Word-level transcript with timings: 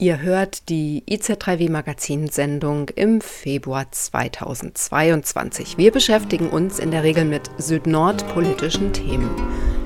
Ihr 0.00 0.22
hört 0.22 0.68
die 0.68 1.02
IZ3W 1.08 1.72
Magazinsendung 1.72 2.88
im 2.90 3.20
Februar 3.20 3.90
2022. 3.90 5.76
Wir 5.76 5.90
beschäftigen 5.90 6.50
uns 6.50 6.78
in 6.78 6.92
der 6.92 7.02
Regel 7.02 7.24
mit 7.24 7.50
süd-nord-politischen 7.58 8.92
Themen. 8.92 9.28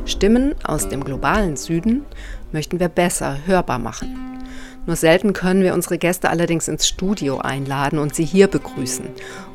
Stimmen 0.05 0.55
aus 0.65 0.91
dem 0.91 1.03
globalen 1.03 1.57
Süden 1.57 2.05
möchten 2.53 2.79
wir 2.79 2.89
besser 2.89 3.39
hörbar 3.47 3.79
machen. 3.79 4.43
Nur 4.85 4.97
selten 4.97 5.33
können 5.33 5.63
wir 5.63 5.73
unsere 5.73 5.97
Gäste 5.97 6.29
allerdings 6.29 6.69
ins 6.69 6.87
Studio 6.87 7.39
einladen 7.39 7.99
und 7.99 8.15
sie 8.15 8.27
hier 8.27 8.49
begrüßen. 8.49 9.07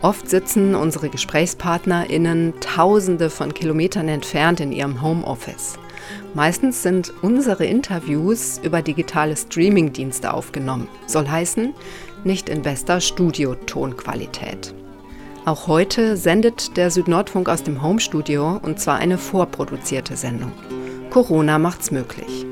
Oft 0.01 0.27
sitzen 0.27 0.73
unsere 0.73 1.09
GesprächspartnerInnen 1.09 2.55
tausende 2.61 3.29
von 3.29 3.53
Kilometern 3.53 4.07
entfernt 4.07 4.59
in 4.59 4.71
ihrem 4.71 5.03
Homeoffice. 5.03 5.77
Meistens 6.33 6.83
sind 6.83 7.13
unsere 7.21 7.65
Interviews 7.65 8.59
über 8.63 8.81
digitale 8.81 9.35
Streamingdienste 9.35 10.33
aufgenommen. 10.33 10.87
Soll 11.05 11.27
heißen, 11.27 11.73
nicht 12.23 12.49
in 12.49 12.61
bester 12.61 13.01
Studiotonqualität. 13.01 14.73
Auch 15.45 15.67
heute 15.67 16.17
sendet 16.17 16.75
der 16.75 16.91
Südnordfunk 16.91 17.47
aus 17.47 17.63
dem 17.63 17.81
Homestudio 17.81 18.59
und 18.61 18.79
zwar 18.79 18.97
eine 18.97 19.17
vorproduzierte 19.17 20.17
Sendung. 20.17 20.51
Corona 21.09 21.57
macht's 21.57 21.89
möglich. 21.89 22.45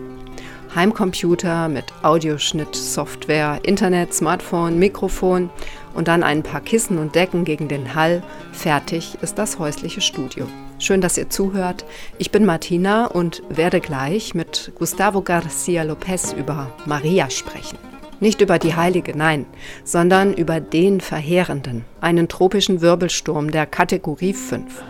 Heimcomputer 0.73 1.69
mit 1.69 1.85
Audioschnitt, 2.03 2.75
Software, 2.75 3.59
Internet, 3.63 4.13
Smartphone, 4.13 4.77
Mikrofon 4.77 5.49
und 5.93 6.07
dann 6.09 6.21
ein 6.23 6.43
paar 6.43 6.61
Kissen 6.61 6.97
und 6.97 7.15
Decken 7.15 7.45
gegen 7.45 7.67
den 7.67 7.95
Hall. 7.95 8.23
Fertig 8.51 9.17
ist 9.21 9.37
das 9.37 9.57
häusliche 9.57 10.01
Studio. 10.01 10.47
Schön, 10.77 11.01
dass 11.01 11.17
ihr 11.17 11.29
zuhört. 11.29 11.85
Ich 12.17 12.31
bin 12.31 12.45
Martina 12.45 13.05
und 13.07 13.41
werde 13.49 13.79
gleich 13.79 14.35
mit 14.35 14.73
Gustavo 14.75 15.21
Garcia 15.21 15.83
Lopez 15.83 16.33
über 16.33 16.71
Maria 16.85 17.29
sprechen. 17.29 17.77
Nicht 18.19 18.41
über 18.41 18.59
die 18.59 18.75
Heilige, 18.75 19.17
nein, 19.17 19.45
sondern 19.83 20.33
über 20.33 20.59
den 20.59 21.01
Verheerenden, 21.01 21.85
einen 22.01 22.27
tropischen 22.27 22.81
Wirbelsturm 22.81 23.51
der 23.51 23.65
Kategorie 23.65 24.33
5. 24.33 24.83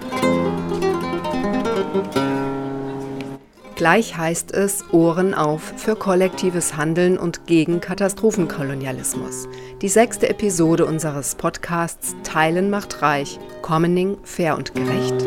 Gleich 3.76 4.18
heißt 4.18 4.54
es 4.54 4.86
Ohren 4.94 5.34
auf 5.34 5.74
für 5.76 5.98
kollektives 5.98 6.78
Handeln 6.78 7.18
und 7.18 7.46
gegen 7.46 7.82
Katastrophenkolonialismus. 7.82 9.50
Die 9.82 9.90
sechste 9.90 10.30
Episode 10.30 10.86
unseres 10.86 11.36
Podcasts 11.36 12.16
Teilen 12.24 12.70
macht 12.70 13.02
reich, 13.02 13.38
Commoning 13.62 14.18
fair 14.24 14.56
und 14.56 14.74
gerecht. 14.74 15.26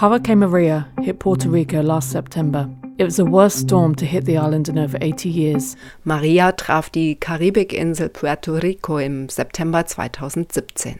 Hurricane 0.00 0.38
Maria 0.40 0.88
hit 1.00 1.20
Puerto 1.20 1.48
Rico 1.48 1.80
last 1.80 2.10
September. 2.10 2.68
It 3.00 3.06
was 3.06 3.16
the 3.16 3.32
worst 3.32 3.60
storm 3.60 3.96
to 3.96 4.04
hit 4.04 4.26
the 4.26 4.36
island 4.36 4.68
in 4.68 4.78
over 4.78 4.98
80 5.00 5.30
years. 5.30 5.74
Maria 6.04 6.52
traf 6.52 6.90
die 6.90 7.14
Karibikinsel 7.14 8.10
Puerto 8.10 8.56
Rico 8.56 8.98
im 8.98 9.30
September 9.30 9.86
2017. 9.86 10.98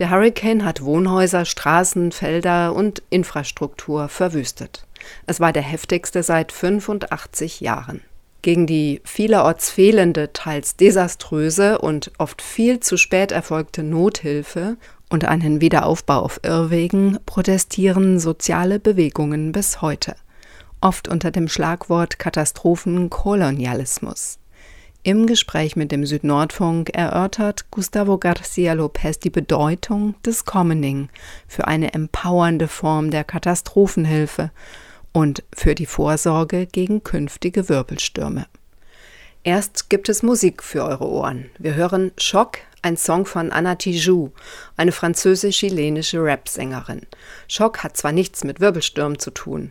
Der 0.00 0.10
Hurricane 0.10 0.64
hat 0.64 0.82
Wohnhäuser, 0.82 1.44
Straßen, 1.44 2.10
Felder 2.10 2.74
und 2.74 3.04
Infrastruktur 3.10 4.08
verwüstet. 4.08 4.88
Es 5.28 5.38
war 5.38 5.52
der 5.52 5.62
heftigste 5.62 6.24
seit 6.24 6.50
85 6.50 7.60
Jahren. 7.60 8.00
Gegen 8.42 8.66
die 8.66 9.00
vielerorts 9.04 9.70
fehlende, 9.70 10.32
teils 10.32 10.74
desaströse 10.74 11.78
und 11.78 12.10
oft 12.18 12.42
viel 12.42 12.80
zu 12.80 12.96
spät 12.96 13.30
erfolgte 13.30 13.84
Nothilfe 13.84 14.78
und 15.10 15.26
einen 15.26 15.60
Wiederaufbau 15.60 16.22
auf 16.22 16.40
Irrwegen 16.42 17.20
protestieren 17.24 18.18
soziale 18.18 18.80
Bewegungen 18.80 19.52
bis 19.52 19.80
heute, 19.80 20.16
oft 20.80 21.08
unter 21.08 21.30
dem 21.30 21.48
Schlagwort 21.48 22.18
Katastrophenkolonialismus. 22.18 24.38
Im 25.02 25.26
Gespräch 25.26 25.76
mit 25.76 25.92
dem 25.92 26.04
Südnordfunk 26.04 26.90
erörtert 26.90 27.70
Gustavo 27.70 28.18
Garcia 28.18 28.74
Lopez 28.74 29.18
die 29.18 29.30
Bedeutung 29.30 30.14
des 30.26 30.44
Commoning 30.44 31.08
für 31.48 31.66
eine 31.66 31.94
empowernde 31.94 32.68
Form 32.68 33.10
der 33.10 33.24
Katastrophenhilfe 33.24 34.50
und 35.12 35.42
für 35.54 35.74
die 35.74 35.86
Vorsorge 35.86 36.66
gegen 36.66 37.02
künftige 37.02 37.70
Wirbelstürme. 37.70 38.44
Erst 39.42 39.88
gibt 39.88 40.10
es 40.10 40.22
Musik 40.22 40.62
für 40.62 40.84
eure 40.84 41.08
Ohren. 41.08 41.46
Wir 41.58 41.76
hören 41.76 42.12
Schock 42.18 42.58
ein 42.82 42.98
Song 42.98 43.24
von 43.24 43.52
Anna 43.52 43.76
Tijoux, 43.76 44.32
eine 44.76 44.92
französisch-chilenische 44.92 46.22
Rap-Sängerin. 46.22 47.06
Schock 47.48 47.82
hat 47.82 47.96
zwar 47.96 48.12
nichts 48.12 48.44
mit 48.44 48.60
Wirbelstürmen 48.60 49.18
zu 49.18 49.30
tun, 49.30 49.70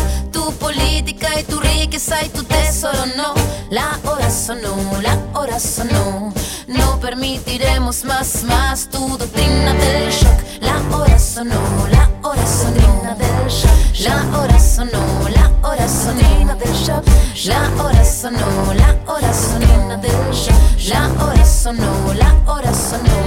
Tu 0.31 0.51
política 0.53 1.27
y 1.39 1.43
tu 1.43 1.59
riqueza 1.59 2.23
y 2.23 2.29
tu 2.29 2.43
tesoro, 2.43 3.05
no. 3.17 3.33
La 3.69 3.99
hora 4.05 4.29
sonó, 4.29 4.75
la 5.01 5.17
hora 5.33 5.59
sonó. 5.59 6.33
No 6.67 6.99
permitiremos 6.99 8.03
más, 8.05 8.43
más 8.43 8.89
tu 8.89 9.17
doctrina 9.17 9.73
del 9.73 10.09
shock. 10.11 10.39
La 10.61 10.77
hora 10.95 11.19
sonó, 11.19 11.87
la 11.91 12.09
hora 12.23 12.47
sonó. 12.47 13.15
del 13.15 13.49
shock. 13.49 13.71
La 13.99 14.37
hora 14.37 14.59
sonó, 14.59 15.29
la 15.29 15.51
hora 15.67 15.87
sonó. 15.87 16.55
del 16.55 16.73
shock. 16.73 17.05
La 17.45 17.83
hora 17.83 18.05
sonó, 18.05 18.73
la 18.73 18.95
hora 19.07 19.33
sonó. 19.33 19.97
del 19.97 20.31
shock. 20.31 20.55
La 20.89 21.09
hora 21.23 21.45
sonó, 21.45 22.13
la 22.13 22.33
hora 22.51 22.73
sonó. 22.73 23.20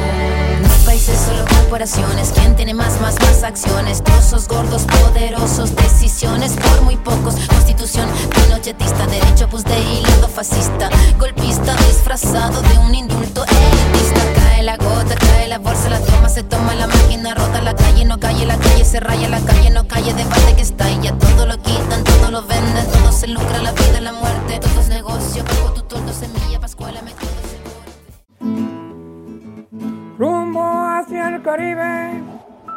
¿Quién 1.84 2.56
tiene 2.56 2.72
más, 2.72 2.98
más, 3.02 3.14
más 3.20 3.42
acciones? 3.42 4.02
Trozos 4.02 4.48
gordos, 4.48 4.84
poderosos, 4.84 5.76
decisiones 5.76 6.52
por 6.52 6.80
muy 6.80 6.96
pocos. 6.96 7.34
Constitución 7.46 8.08
pinochetista, 8.30 9.06
derecho 9.06 9.50
pues 9.50 9.64
de 9.64 9.78
hilo 9.78 10.28
fascista. 10.28 10.88
Golpista 11.18 11.76
disfrazado 11.86 12.62
de 12.62 12.78
un 12.78 12.94
indulto 12.94 13.44
elitista. 13.44 14.22
Cae 14.34 14.62
la 14.62 14.78
gota, 14.78 15.14
cae 15.14 15.46
la 15.46 15.58
bolsa, 15.58 15.90
la 15.90 16.00
toma, 16.00 16.30
se 16.30 16.42
toma 16.42 16.74
la 16.74 16.86
máquina, 16.86 17.34
rota 17.34 17.60
la 17.60 17.76
calle, 17.76 18.06
no 18.06 18.18
calle, 18.18 18.46
la 18.46 18.56
calle 18.56 18.84
se 18.86 18.98
raya, 19.00 19.28
la 19.28 19.40
calle 19.40 19.68
no 19.68 19.86
calle, 19.86 20.14
debate 20.14 20.56
que 20.56 20.62
está 20.62 20.90
ya 21.02 21.12
todo 21.18 21.44
lo 21.44 21.58
quitan, 21.58 22.02
todo 22.02 22.30
lo 22.30 22.46
venden, 22.46 22.86
todo 22.92 23.12
se 23.12 23.26
lucra, 23.26 23.58
la 23.58 23.72
vida, 23.72 24.00
la 24.00 24.12
muerte, 24.14 24.58
todo 24.58 24.80
es 24.80 24.88
negocio, 24.88 25.44
bajo 25.44 25.74
tu 25.74 25.82
toldo, 25.82 26.14
semilla, 26.14 26.58
pascuala, 26.58 27.02
me 27.02 27.12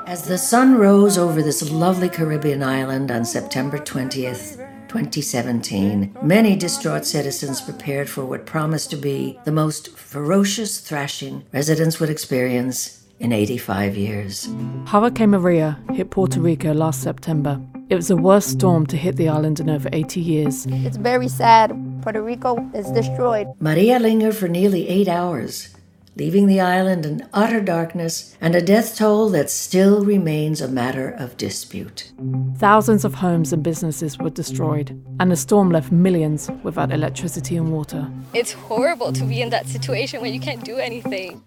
As 0.05 0.23
the 0.23 0.37
sun 0.37 0.75
rose 0.77 1.17
over 1.17 1.41
this 1.41 1.69
lovely 1.71 2.09
Caribbean 2.09 2.61
island 2.61 3.09
on 3.09 3.23
September 3.23 3.77
20th, 3.77 4.57
2017, 4.89 6.17
many 6.21 6.55
distraught 6.55 7.05
citizens 7.05 7.61
prepared 7.61 8.09
for 8.09 8.25
what 8.25 8.45
promised 8.45 8.89
to 8.89 8.97
be 8.97 9.39
the 9.45 9.51
most 9.51 9.97
ferocious 9.97 10.79
thrashing 10.79 11.45
residents 11.53 11.99
would 11.99 12.09
experience 12.09 13.05
in 13.19 13.31
85 13.31 13.95
years. 13.95 14.49
Hurricane 14.87 15.29
Maria 15.29 15.79
hit 15.93 16.09
Puerto 16.09 16.41
Rico 16.41 16.73
last 16.73 17.01
September. 17.01 17.61
It 17.89 17.95
was 17.95 18.09
the 18.09 18.17
worst 18.17 18.49
storm 18.49 18.85
to 18.87 18.97
hit 18.97 19.15
the 19.15 19.29
island 19.29 19.61
in 19.61 19.69
over 19.69 19.87
80 19.93 20.19
years. 20.19 20.65
It's 20.69 20.97
very 20.97 21.29
sad. 21.29 21.71
Puerto 22.01 22.21
Rico 22.21 22.57
is 22.73 22.91
destroyed. 22.91 23.47
Maria 23.59 23.99
lingered 23.99 24.35
for 24.35 24.49
nearly 24.49 24.87
eight 24.89 25.07
hours, 25.07 25.76
leaving 26.17 26.47
the 26.47 26.59
island 26.59 27.05
in 27.05 27.27
utter 27.33 27.61
darkness 27.61 28.35
and 28.41 28.55
a 28.55 28.61
death 28.61 28.97
toll 28.97 29.29
that 29.29 29.49
still 29.49 30.03
remains 30.03 30.61
a 30.61 30.67
matter 30.67 31.09
of 31.11 31.37
dispute. 31.37 32.11
Thousands 32.57 33.05
of 33.05 33.13
homes 33.13 33.53
and 33.53 33.61
businesses 33.61 34.17
were 34.17 34.31
destroyed, 34.31 34.99
and 35.19 35.31
the 35.31 35.35
storm 35.35 35.69
left 35.69 35.91
millions 35.91 36.49
without 36.63 36.91
electricity 36.91 37.55
and 37.55 37.71
water. 37.71 38.09
It's 38.33 38.53
horrible 38.53 39.13
to 39.13 39.23
be 39.23 39.41
in 39.41 39.49
that 39.51 39.67
situation 39.67 40.21
where 40.21 40.31
you 40.31 40.39
can't 40.39 40.63
do 40.63 40.77
anything. 40.77 41.41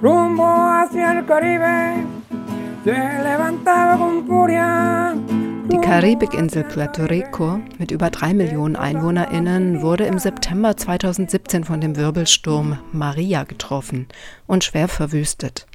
Rumbo 0.00 0.44
hacia 0.44 1.12
el 1.12 1.24
Caribe, 1.26 2.06
se 2.84 2.92
levantaba 2.92 3.98
con 3.98 4.26
furia 4.26 5.14
Die 5.70 5.76
Karibikinsel 5.76 6.64
Puerto 6.64 7.04
Rico 7.04 7.60
mit 7.76 7.90
über 7.90 8.08
drei 8.08 8.32
Millionen 8.32 8.74
EinwohnerInnen 8.74 9.82
wurde 9.82 10.04
im 10.04 10.18
September 10.18 10.74
2017 10.74 11.64
von 11.64 11.82
dem 11.82 11.96
Wirbelsturm 11.96 12.78
Maria 12.92 13.44
getroffen 13.44 14.06
und 14.46 14.64
schwer 14.64 14.88
verwüstet. 14.88 15.66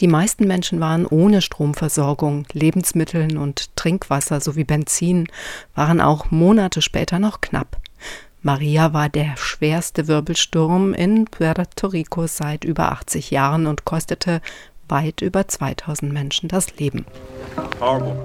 Die 0.00 0.06
meisten 0.06 0.46
Menschen 0.46 0.80
waren 0.80 1.06
ohne 1.06 1.40
Stromversorgung, 1.40 2.46
Lebensmitteln 2.52 3.38
und 3.38 3.74
Trinkwasser 3.74 4.42
sowie 4.42 4.64
Benzin 4.64 5.28
waren 5.74 6.02
auch 6.02 6.30
Monate 6.30 6.82
später 6.82 7.18
noch 7.18 7.40
knapp. 7.40 7.78
Maria 8.42 8.92
war 8.92 9.08
der 9.08 9.36
schwerste 9.38 10.08
Wirbelsturm 10.08 10.92
in 10.92 11.24
Puerto 11.24 11.86
Rico 11.86 12.26
seit 12.26 12.64
über 12.64 12.92
80 12.92 13.30
Jahren 13.30 13.66
und 13.66 13.86
kostete 13.86 14.42
weit 14.88 15.22
über 15.22 15.46
2000 15.46 16.12
Menschen 16.12 16.48
das 16.48 16.76
Leben. 16.78 17.06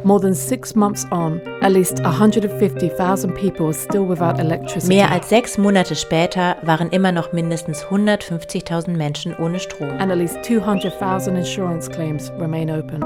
More 0.04 0.20
than 0.20 0.34
six 0.34 0.76
months 0.76 1.06
on, 1.12 1.42
at 1.62 1.72
least 1.72 2.00
150,000 2.00 3.34
people 3.34 3.68
are 3.68 3.74
still 3.74 4.08
without 4.08 4.40
electricity. 4.40 4.96
Mehr 4.96 5.12
als 5.12 5.30
sechs 5.30 5.58
Monate 5.58 5.96
später 5.96 6.58
waren 6.64 6.90
immer 6.90 7.12
noch 7.12 7.34
mindestens 7.34 7.84
150.000 7.86 8.90
Menschen 8.98 9.36
ohne 9.36 9.60
Strom. 9.60 9.90
And 10.00 10.12
at 10.12 10.18
least 10.18 10.44
200,000 10.44 11.36
insurance 11.36 11.90
claims 11.90 12.32
remain 12.40 12.70
open. 12.70 13.04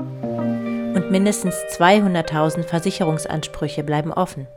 Und 0.96 1.12
mindestens 1.12 1.56
200.000 1.78 2.64
Versicherungsansprüche 2.64 3.84
bleiben 3.84 4.12
offen. 4.12 4.48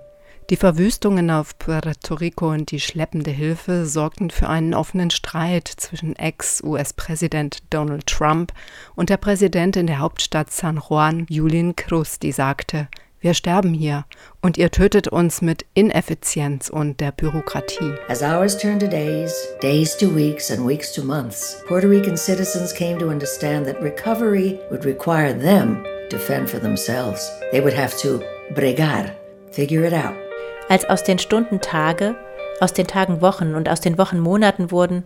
Die 0.50 0.56
Verwüstungen 0.56 1.31
auf 1.31 1.56
Puerto 1.61 2.14
Rico 2.14 2.50
und 2.50 2.73
die 2.73 2.81
schleppende 2.81 3.31
Hilfe 3.31 3.87
sorgten 3.87 4.31
für 4.31 4.49
einen 4.49 4.75
offenen 4.75 5.12
Streit 5.12 5.69
zwischen 5.69 6.17
Ex-US-Präsident 6.17 7.58
Donald 7.70 8.08
Trump 8.08 8.52
und 8.97 9.11
der 9.11 9.17
Präsidentin 9.17 9.87
der 9.87 10.00
Hauptstadt 10.00 10.50
San 10.50 10.82
Juan, 10.88 11.25
Julian 11.29 11.76
Cruz, 11.76 12.19
die 12.19 12.32
sagte, 12.32 12.88
wir 13.20 13.35
sterben 13.35 13.73
hier 13.73 14.06
und 14.43 14.58
ihr 14.58 14.73
tötet 14.73 15.06
uns 15.06 15.41
mit 15.41 15.67
Ineffizienz 15.75 16.69
und 16.69 16.99
der 16.99 17.12
Bürokratie. 17.12 17.94
As 18.08 18.20
hours 18.20 18.58
turned 18.58 18.81
to 18.81 18.88
days, 18.88 19.32
days 19.62 19.96
to 19.99 20.12
weeks, 20.12 20.50
and 20.50 20.67
weeks 20.67 20.93
to 20.94 21.05
months, 21.05 21.62
Puerto 21.69 21.87
Rican 21.87 22.17
citizens 22.17 22.75
came 22.75 22.99
to 22.99 23.08
understand 23.08 23.67
that 23.67 23.81
recovery 23.81 24.58
would 24.73 24.85
require 24.85 25.32
them 25.32 25.85
to 26.08 26.19
fend 26.19 26.50
for 26.50 26.58
themselves. 26.58 27.31
They 27.53 27.61
would 27.61 27.75
have 27.75 27.96
to 27.99 28.20
bregar, 28.56 29.14
figure 29.53 29.85
it 29.85 29.93
out. 29.93 30.30
Als 30.70 30.88
aus 30.88 31.02
den 31.02 31.19
Stunden 31.19 31.61
Tage, 31.61 32.14
aus 32.61 32.72
den 32.72 32.87
Tagen 32.87 33.20
Wochen 33.20 33.56
und 33.56 33.69
aus 33.69 33.81
den 33.81 33.99
Wochen 33.99 34.20
Monaten 34.20 34.70
wurden, 34.70 35.02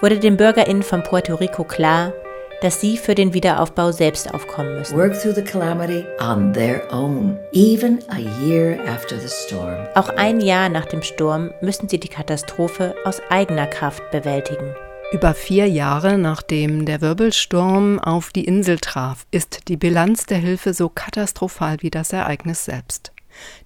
wurde 0.00 0.18
den 0.18 0.38
BürgerInnen 0.38 0.82
von 0.82 1.02
Puerto 1.02 1.34
Rico 1.34 1.64
klar, 1.64 2.14
dass 2.62 2.80
sie 2.80 2.96
für 2.96 3.14
den 3.14 3.34
Wiederaufbau 3.34 3.92
selbst 3.92 4.32
aufkommen 4.32 4.78
müssen. 4.78 4.96
Work 4.96 5.20
through 5.20 5.34
the 5.34 5.44
calamity 5.44 6.02
on 6.18 6.50
their 6.54 6.82
own, 6.90 7.38
even 7.52 7.98
a 8.08 8.20
year 8.42 8.78
after 8.88 9.20
the 9.20 9.28
storm. 9.28 9.86
Auch 9.94 10.08
ein 10.08 10.40
Jahr 10.40 10.70
nach 10.70 10.86
dem 10.86 11.02
Sturm 11.02 11.50
müssen 11.60 11.90
sie 11.90 12.00
die 12.00 12.08
Katastrophe 12.08 12.94
aus 13.04 13.20
eigener 13.28 13.66
Kraft 13.66 14.10
bewältigen. 14.12 14.74
Über 15.12 15.34
vier 15.34 15.68
Jahre 15.68 16.16
nachdem 16.16 16.86
der 16.86 17.02
Wirbelsturm 17.02 17.98
auf 17.98 18.30
die 18.30 18.46
Insel 18.46 18.78
traf, 18.78 19.26
ist 19.30 19.68
die 19.68 19.76
Bilanz 19.76 20.24
der 20.24 20.38
Hilfe 20.38 20.72
so 20.72 20.88
katastrophal 20.88 21.76
wie 21.80 21.90
das 21.90 22.14
Ereignis 22.14 22.64
selbst. 22.64 23.12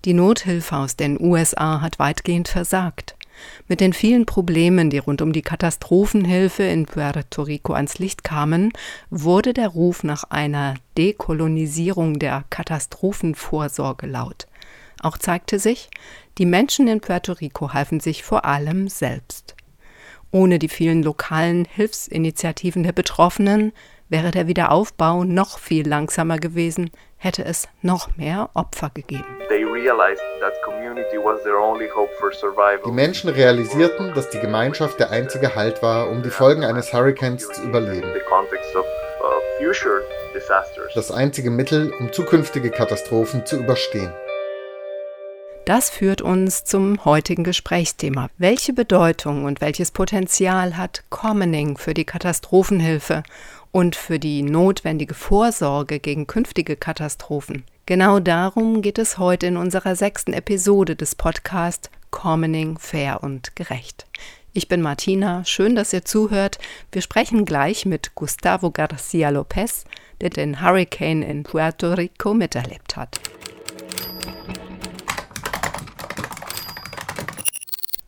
Die 0.04 0.14
Nothilfe 0.14 0.76
aus 0.76 0.96
den 0.96 1.20
USA 1.20 1.80
hat 1.80 1.98
weitgehend 1.98 2.48
versagt. 2.48 3.16
Mit 3.68 3.80
den 3.80 3.92
vielen 3.92 4.26
Problemen, 4.26 4.90
die 4.90 4.98
rund 4.98 5.22
um 5.22 5.32
die 5.32 5.42
Katastrophenhilfe 5.42 6.62
in 6.62 6.86
Puerto 6.86 7.42
Rico 7.42 7.72
ans 7.72 7.98
Licht 7.98 8.24
kamen, 8.24 8.72
wurde 9.08 9.54
der 9.54 9.68
Ruf 9.68 10.02
nach 10.02 10.24
einer 10.24 10.74
Dekolonisierung 10.98 12.18
der 12.18 12.44
Katastrophenvorsorge 12.50 14.06
laut. 14.06 14.46
Auch 15.02 15.16
zeigte 15.16 15.58
sich, 15.58 15.88
die 16.38 16.46
Menschen 16.46 16.88
in 16.88 17.00
Puerto 17.00 17.32
Rico 17.32 17.72
halfen 17.72 18.00
sich 18.00 18.22
vor 18.22 18.44
allem 18.44 18.88
selbst. 18.88 19.54
Ohne 20.32 20.58
die 20.58 20.68
vielen 20.68 21.02
lokalen 21.02 21.64
Hilfsinitiativen 21.64 22.82
der 22.82 22.92
Betroffenen 22.92 23.72
wäre 24.08 24.30
der 24.30 24.46
Wiederaufbau 24.46 25.24
noch 25.24 25.58
viel 25.58 25.88
langsamer 25.88 26.38
gewesen, 26.38 26.90
hätte 27.20 27.44
es 27.44 27.68
noch 27.82 28.16
mehr 28.16 28.50
Opfer 28.54 28.90
gegeben. 28.92 29.24
Die 32.84 32.90
Menschen 32.90 33.30
realisierten, 33.30 34.14
dass 34.14 34.30
die 34.30 34.40
Gemeinschaft 34.40 34.98
der 34.98 35.10
einzige 35.10 35.54
Halt 35.54 35.82
war, 35.82 36.08
um 36.08 36.22
die 36.22 36.30
Folgen 36.30 36.64
eines 36.64 36.92
Hurrikans 36.92 37.46
zu 37.46 37.62
überleben. 37.62 38.08
Uh, 38.08 38.14
das 40.94 41.10
einzige 41.10 41.50
Mittel, 41.50 41.92
um 42.00 42.12
zukünftige 42.12 42.70
Katastrophen 42.70 43.44
zu 43.44 43.58
überstehen. 43.58 44.12
Das 45.66 45.90
führt 45.90 46.22
uns 46.22 46.64
zum 46.64 47.04
heutigen 47.04 47.44
Gesprächsthema. 47.44 48.28
Welche 48.38 48.72
Bedeutung 48.72 49.44
und 49.44 49.60
welches 49.60 49.90
Potenzial 49.90 50.76
hat 50.76 51.04
Commoning 51.10 51.76
für 51.76 51.94
die 51.94 52.06
Katastrophenhilfe 52.06 53.22
und 53.72 53.96
für 53.96 54.18
die 54.18 54.42
notwendige 54.42 55.14
Vorsorge 55.14 56.00
gegen 56.00 56.26
künftige 56.26 56.76
Katastrophen. 56.76 57.64
Genau 57.86 58.20
darum 58.20 58.82
geht 58.82 58.98
es 58.98 59.18
heute 59.18 59.46
in 59.46 59.56
unserer 59.56 59.96
sechsten 59.96 60.32
Episode 60.32 60.96
des 60.96 61.14
Podcasts 61.14 61.90
Commoning 62.10 62.78
fair 62.78 63.22
und 63.22 63.54
gerecht. 63.56 64.06
Ich 64.52 64.66
bin 64.66 64.82
Martina, 64.82 65.44
schön, 65.44 65.76
dass 65.76 65.92
ihr 65.92 66.04
zuhört. 66.04 66.58
Wir 66.90 67.02
sprechen 67.02 67.44
gleich 67.44 67.86
mit 67.86 68.16
Gustavo 68.16 68.72
Garcia 68.72 69.30
Lopez, 69.30 69.84
der 70.20 70.30
den 70.30 70.60
Hurricane 70.60 71.22
in 71.22 71.44
Puerto 71.44 71.92
Rico 71.92 72.34
miterlebt 72.34 72.96
hat. 72.96 73.20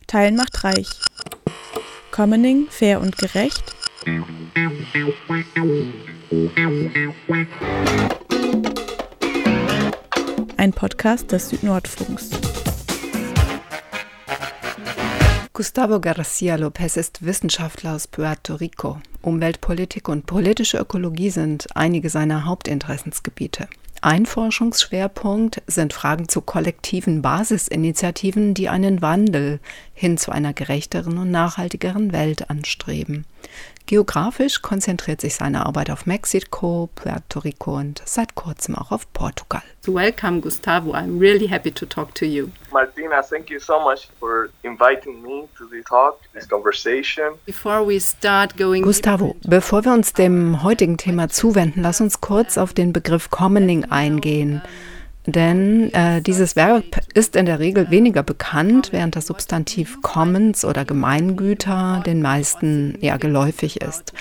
Teilen 0.07 0.35
macht 0.35 0.63
reich. 0.63 0.89
Commoning 2.11 2.67
fair 2.69 2.99
und 2.99 3.17
gerecht 3.17 3.73
ein 10.57 10.71
Podcast 10.73 11.31
des 11.31 11.49
Südnordfunks. 11.49 12.29
Gustavo 15.53 15.99
Garcia 15.99 16.55
Lopez 16.55 16.97
ist 16.97 17.25
Wissenschaftler 17.25 17.95
aus 17.95 18.07
Puerto 18.07 18.55
Rico. 18.55 18.99
Umweltpolitik 19.21 20.09
und 20.09 20.25
politische 20.25 20.77
Ökologie 20.77 21.29
sind 21.29 21.67
einige 21.75 22.09
seiner 22.09 22.45
Hauptinteressensgebiete. 22.45 23.67
Ein 24.01 24.25
Forschungsschwerpunkt 24.25 25.61
sind 25.65 25.93
Fragen 25.93 26.27
zu 26.27 26.41
kollektiven 26.41 27.21
Basisinitiativen, 27.21 28.53
die 28.53 28.67
einen 28.67 29.01
Wandel 29.01 29.61
hin 29.93 30.17
zu 30.17 30.31
einer 30.31 30.51
gerechteren 30.51 31.17
und 31.17 31.31
nachhaltigeren 31.31 32.11
Welt 32.11 32.49
anstreben. 32.49 33.25
Geografisch 33.85 34.61
konzentriert 34.61 35.19
sich 35.19 35.35
seine 35.35 35.65
Arbeit 35.65 35.91
auf 35.91 36.05
Mexiko, 36.05 36.89
Puerto 36.95 37.39
Rico 37.39 37.75
und 37.77 38.01
seit 38.05 38.33
kurzem 38.35 38.75
auch 38.75 38.91
auf 38.91 39.11
Portugal. 39.11 39.61
Welcome, 39.85 40.39
Gustavo. 40.39 40.93
I'm 40.93 41.19
really 41.19 41.47
happy 41.47 41.71
to 41.71 41.85
talk 41.85 42.15
to 42.15 42.25
you. 42.25 42.47
Martina, 42.71 43.21
thank 43.21 43.49
you 43.49 43.59
so 43.59 43.81
much 43.81 44.07
for 44.19 44.49
inviting 44.63 45.21
me 45.21 45.49
to 45.57 45.65
the 45.69 45.83
talk, 45.83 46.19
this 46.33 46.47
conversation. 46.47 47.33
Before 47.45 47.85
we 47.85 47.99
start 47.99 48.55
going 48.57 48.83
Gustavo, 48.83 49.35
bevor 49.43 49.83
wir 49.83 49.91
uns 49.91 50.13
dem 50.13 50.63
heutigen 50.63 50.97
Thema 50.97 51.27
zuwenden, 51.27 51.83
lass 51.83 51.99
uns 51.99 52.21
kurz 52.21 52.57
auf 52.57 52.73
den 52.73 52.93
Begriff 52.93 53.29
Commoning 53.29 53.85
eingehen. 53.85 54.61
Denn 55.25 55.93
äh, 55.93 56.21
dieses 56.21 56.55
Verb 56.55 56.83
ist 57.13 57.35
in 57.35 57.45
der 57.45 57.59
Regel 57.59 57.89
weniger 57.89 58.23
bekannt, 58.23 58.91
während 58.91 59.15
das 59.15 59.27
Substantiv 59.27 60.01
Commons 60.01 60.65
oder 60.65 60.83
Gemeingüter 60.83 62.03
den 62.05 62.21
meisten 62.21 62.97
eher 62.99 63.17
geläufig 63.17 63.81
ist. 63.81 64.13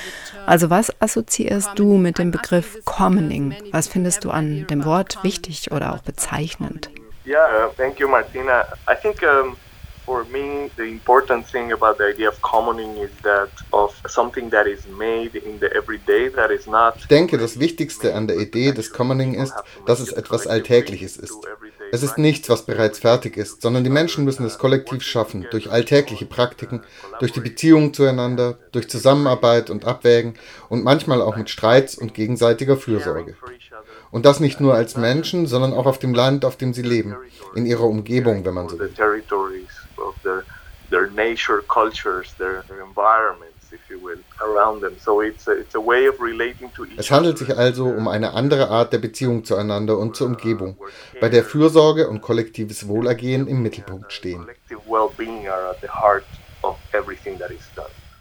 Also 0.46 0.70
was 0.70 0.92
assoziierst 1.00 1.70
du 1.74 1.96
mit 1.96 2.18
dem 2.18 2.30
Begriff 2.30 2.84
Commoning? 2.84 3.54
Was 3.72 3.88
findest 3.88 4.24
du 4.24 4.30
an 4.30 4.66
dem 4.68 4.84
Wort 4.84 5.18
wichtig 5.22 5.72
oder 5.72 5.92
auch 5.94 6.02
bezeichnend? 6.02 6.90
Ja, 7.24 7.38
yeah, 7.38 7.66
uh, 7.66 7.70
thank 7.76 8.00
you, 8.00 8.08
Martina. 8.08 8.64
I 8.88 8.94
think 9.00 9.22
um 9.22 9.56
for 10.04 10.24
me, 10.24 10.70
the 10.76 10.84
important 10.84 11.46
thing 11.46 11.72
about 11.72 11.98
the 11.98 12.04
idea 12.04 12.28
of 12.28 12.40
commoning 12.42 12.96
is 12.96 13.10
that 13.22 13.50
of 13.72 13.94
something 14.06 14.50
that 14.50 14.66
is 14.66 14.86
made 14.98 15.34
in 15.34 15.58
the 15.60 15.70
everyday 15.74 16.28
that 16.30 16.50
is 16.50 16.66
not. 16.66 16.96
Ich 16.98 17.08
denke, 17.08 17.38
das 17.38 17.58
Wichtigste 17.58 18.14
an 18.14 18.26
der 18.26 18.38
Idee 18.38 18.72
des 18.72 18.92
Commoning 18.92 19.34
ist, 19.34 19.54
dass 19.86 20.00
es 20.00 20.12
etwas 20.12 20.46
Alltägliches 20.46 21.16
ist. 21.16 21.38
Es 21.92 22.02
ist 22.02 22.16
nichts, 22.16 22.48
was 22.48 22.64
bereits 22.64 22.98
fertig 22.98 23.36
ist, 23.36 23.60
sondern 23.60 23.84
die 23.84 23.90
Menschen 23.90 24.24
müssen 24.24 24.46
es 24.46 24.58
kollektiv 24.58 25.02
schaffen, 25.02 25.46
durch 25.50 25.70
alltägliche 25.70 26.24
Praktiken, 26.24 26.82
durch 27.20 27.32
die 27.32 27.40
Beziehungen 27.40 27.92
zueinander, 27.92 28.56
durch 28.72 28.88
Zusammenarbeit 28.88 29.68
und 29.68 29.84
Abwägen 29.84 30.34
und 30.70 30.84
manchmal 30.84 31.20
auch 31.20 31.36
mit 31.36 31.50
Streits 31.50 31.96
und 31.96 32.14
gegenseitiger 32.14 32.78
Fürsorge. 32.78 33.36
Und 34.10 34.24
das 34.24 34.40
nicht 34.40 34.60
nur 34.60 34.74
als 34.74 34.96
Menschen, 34.96 35.46
sondern 35.46 35.74
auch 35.74 35.86
auf 35.86 35.98
dem 35.98 36.14
Land, 36.14 36.44
auf 36.44 36.56
dem 36.56 36.72
sie 36.72 36.82
leben, 36.82 37.14
in 37.54 37.66
ihrer 37.66 37.84
Umgebung, 37.84 38.44
wenn 38.44 38.54
man 38.54 38.68
so 38.68 38.78
will 38.78 38.90
of 40.02 40.14
their, 40.22 40.44
their 40.90 41.10
nature, 41.10 41.62
cultures, 41.62 42.34
their, 42.38 42.62
their 42.68 42.82
environments. 42.82 43.62
Es 46.96 47.10
handelt 47.10 47.38
sich 47.38 47.56
also 47.56 47.86
um 47.86 48.08
eine 48.08 48.34
andere 48.34 48.68
Art 48.68 48.92
der 48.92 48.98
Beziehung 48.98 49.44
zueinander 49.44 49.98
und 49.98 50.16
zur 50.16 50.28
Umgebung, 50.28 50.76
bei 51.20 51.28
der 51.28 51.44
Fürsorge 51.44 52.08
und 52.08 52.20
kollektives 52.20 52.86
Wohlergehen 52.88 53.46
im 53.46 53.62
Mittelpunkt 53.62 54.12
stehen. 54.12 54.46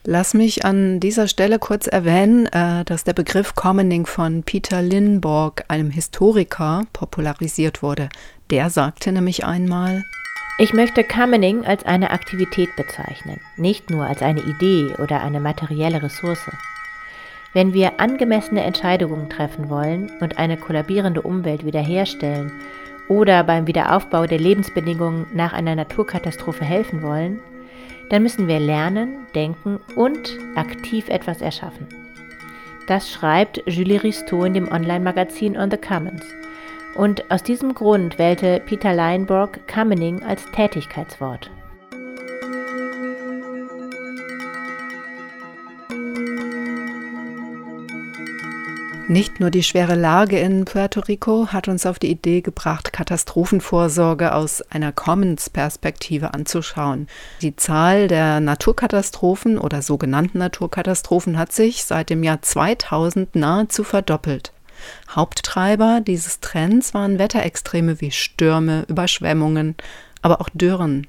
Lass 0.03 0.33
mich 0.33 0.65
an 0.65 0.99
dieser 0.99 1.27
Stelle 1.27 1.59
kurz 1.59 1.85
erwähnen, 1.85 2.47
äh, 2.47 2.83
dass 2.85 3.03
der 3.03 3.13
Begriff 3.13 3.53
Commoning 3.53 4.07
von 4.07 4.41
Peter 4.41 4.81
Lindborg, 4.81 5.63
einem 5.67 5.91
Historiker, 5.91 6.85
popularisiert 6.91 7.83
wurde. 7.83 8.09
Der 8.49 8.71
sagte 8.71 9.11
nämlich 9.11 9.45
einmal, 9.45 10.03
ich 10.57 10.73
möchte 10.73 11.03
Commoning 11.03 11.65
als 11.65 11.85
eine 11.85 12.11
Aktivität 12.11 12.75
bezeichnen, 12.75 13.39
nicht 13.57 13.89
nur 13.89 14.05
als 14.05 14.21
eine 14.21 14.41
Idee 14.41 14.93
oder 15.01 15.21
eine 15.21 15.39
materielle 15.39 16.03
Ressource. 16.03 16.51
Wenn 17.53 17.73
wir 17.73 17.99
angemessene 17.99 18.63
Entscheidungen 18.63 19.29
treffen 19.29 19.69
wollen 19.69 20.11
und 20.19 20.37
eine 20.37 20.57
kollabierende 20.57 21.21
Umwelt 21.21 21.65
wiederherstellen 21.65 22.51
oder 23.07 23.43
beim 23.43 23.67
Wiederaufbau 23.67 24.25
der 24.25 24.39
Lebensbedingungen 24.39 25.25
nach 25.33 25.53
einer 25.53 25.75
Naturkatastrophe 25.75 26.63
helfen 26.63 27.01
wollen, 27.01 27.39
dann 28.09 28.23
müssen 28.23 28.47
wir 28.47 28.59
lernen, 28.59 29.25
denken 29.33 29.79
und 29.95 30.37
aktiv 30.55 31.09
etwas 31.09 31.41
erschaffen. 31.41 31.87
Das 32.87 33.09
schreibt 33.09 33.63
Julie 33.65 34.03
Ristot 34.03 34.47
in 34.47 34.53
dem 34.53 34.71
Online-Magazin 34.71 35.57
On 35.57 35.71
the 35.71 35.77
Commons. 35.77 36.23
Und 36.95 37.31
aus 37.31 37.43
diesem 37.43 37.73
Grund 37.73 38.19
wählte 38.19 38.61
Peter 38.65 38.93
Leinborg 38.93 39.67
Commoning 39.67 40.23
als 40.23 40.45
Tätigkeitswort. 40.51 41.49
Nicht 49.11 49.41
nur 49.41 49.49
die 49.49 49.63
schwere 49.63 49.95
Lage 49.95 50.39
in 50.39 50.63
Puerto 50.63 51.01
Rico 51.01 51.47
hat 51.47 51.67
uns 51.67 51.85
auf 51.85 51.99
die 51.99 52.09
Idee 52.09 52.39
gebracht, 52.39 52.93
Katastrophenvorsorge 52.93 54.33
aus 54.33 54.61
einer 54.61 54.93
Commons-Perspektive 54.93 56.33
anzuschauen. 56.33 57.07
Die 57.41 57.57
Zahl 57.57 58.07
der 58.07 58.39
Naturkatastrophen 58.39 59.57
oder 59.57 59.81
sogenannten 59.81 60.37
Naturkatastrophen 60.37 61.37
hat 61.37 61.51
sich 61.51 61.83
seit 61.83 62.09
dem 62.09 62.23
Jahr 62.23 62.41
2000 62.41 63.35
nahezu 63.35 63.83
verdoppelt. 63.83 64.53
Haupttreiber 65.09 66.01
dieses 66.01 66.39
Trends 66.39 66.93
waren 66.93 67.19
Wetterextreme 67.19 68.01
wie 68.01 68.11
Stürme, 68.11 68.85
Überschwemmungen, 68.87 69.75
aber 70.21 70.41
auch 70.41 70.49
Dürren, 70.53 71.07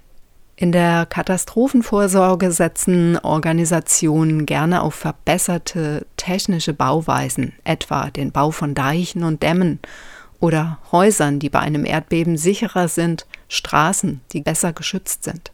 in 0.62 0.71
der 0.71 1.07
Katastrophenvorsorge 1.07 2.52
setzen 2.52 3.19
Organisationen 3.19 4.47
gerne 4.47 4.83
auf 4.83 4.95
verbesserte 4.95 6.07
technische 6.17 6.73
Bauweisen, 6.73 7.52
etwa 7.64 8.11
den 8.11 8.31
Bau 8.31 8.52
von 8.52 8.75
Deichen 8.75 9.25
und 9.25 9.43
Dämmen 9.43 9.81
oder 10.38 10.79
Häusern, 10.93 11.41
die 11.41 11.49
bei 11.49 11.59
einem 11.59 11.85
Erdbeben 11.85 12.37
sicherer 12.37 12.87
sind, 12.87 13.26
Straßen, 13.49 14.21
die 14.33 14.43
besser 14.43 14.73
geschützt 14.73 15.25
sind. 15.25 15.50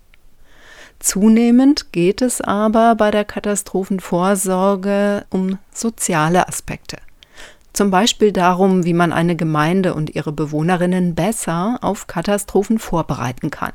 Zunehmend 0.98 1.90
geht 1.92 2.20
es 2.20 2.42
aber 2.42 2.94
bei 2.94 3.10
der 3.10 3.24
Katastrophenvorsorge 3.24 5.24
um 5.30 5.56
soziale 5.72 6.48
Aspekte. 6.48 6.98
Zum 7.78 7.92
Beispiel 7.92 8.32
darum, 8.32 8.84
wie 8.84 8.92
man 8.92 9.12
eine 9.12 9.36
Gemeinde 9.36 9.94
und 9.94 10.12
ihre 10.16 10.32
Bewohnerinnen 10.32 11.14
besser 11.14 11.78
auf 11.80 12.08
Katastrophen 12.08 12.80
vorbereiten 12.80 13.52
kann 13.52 13.70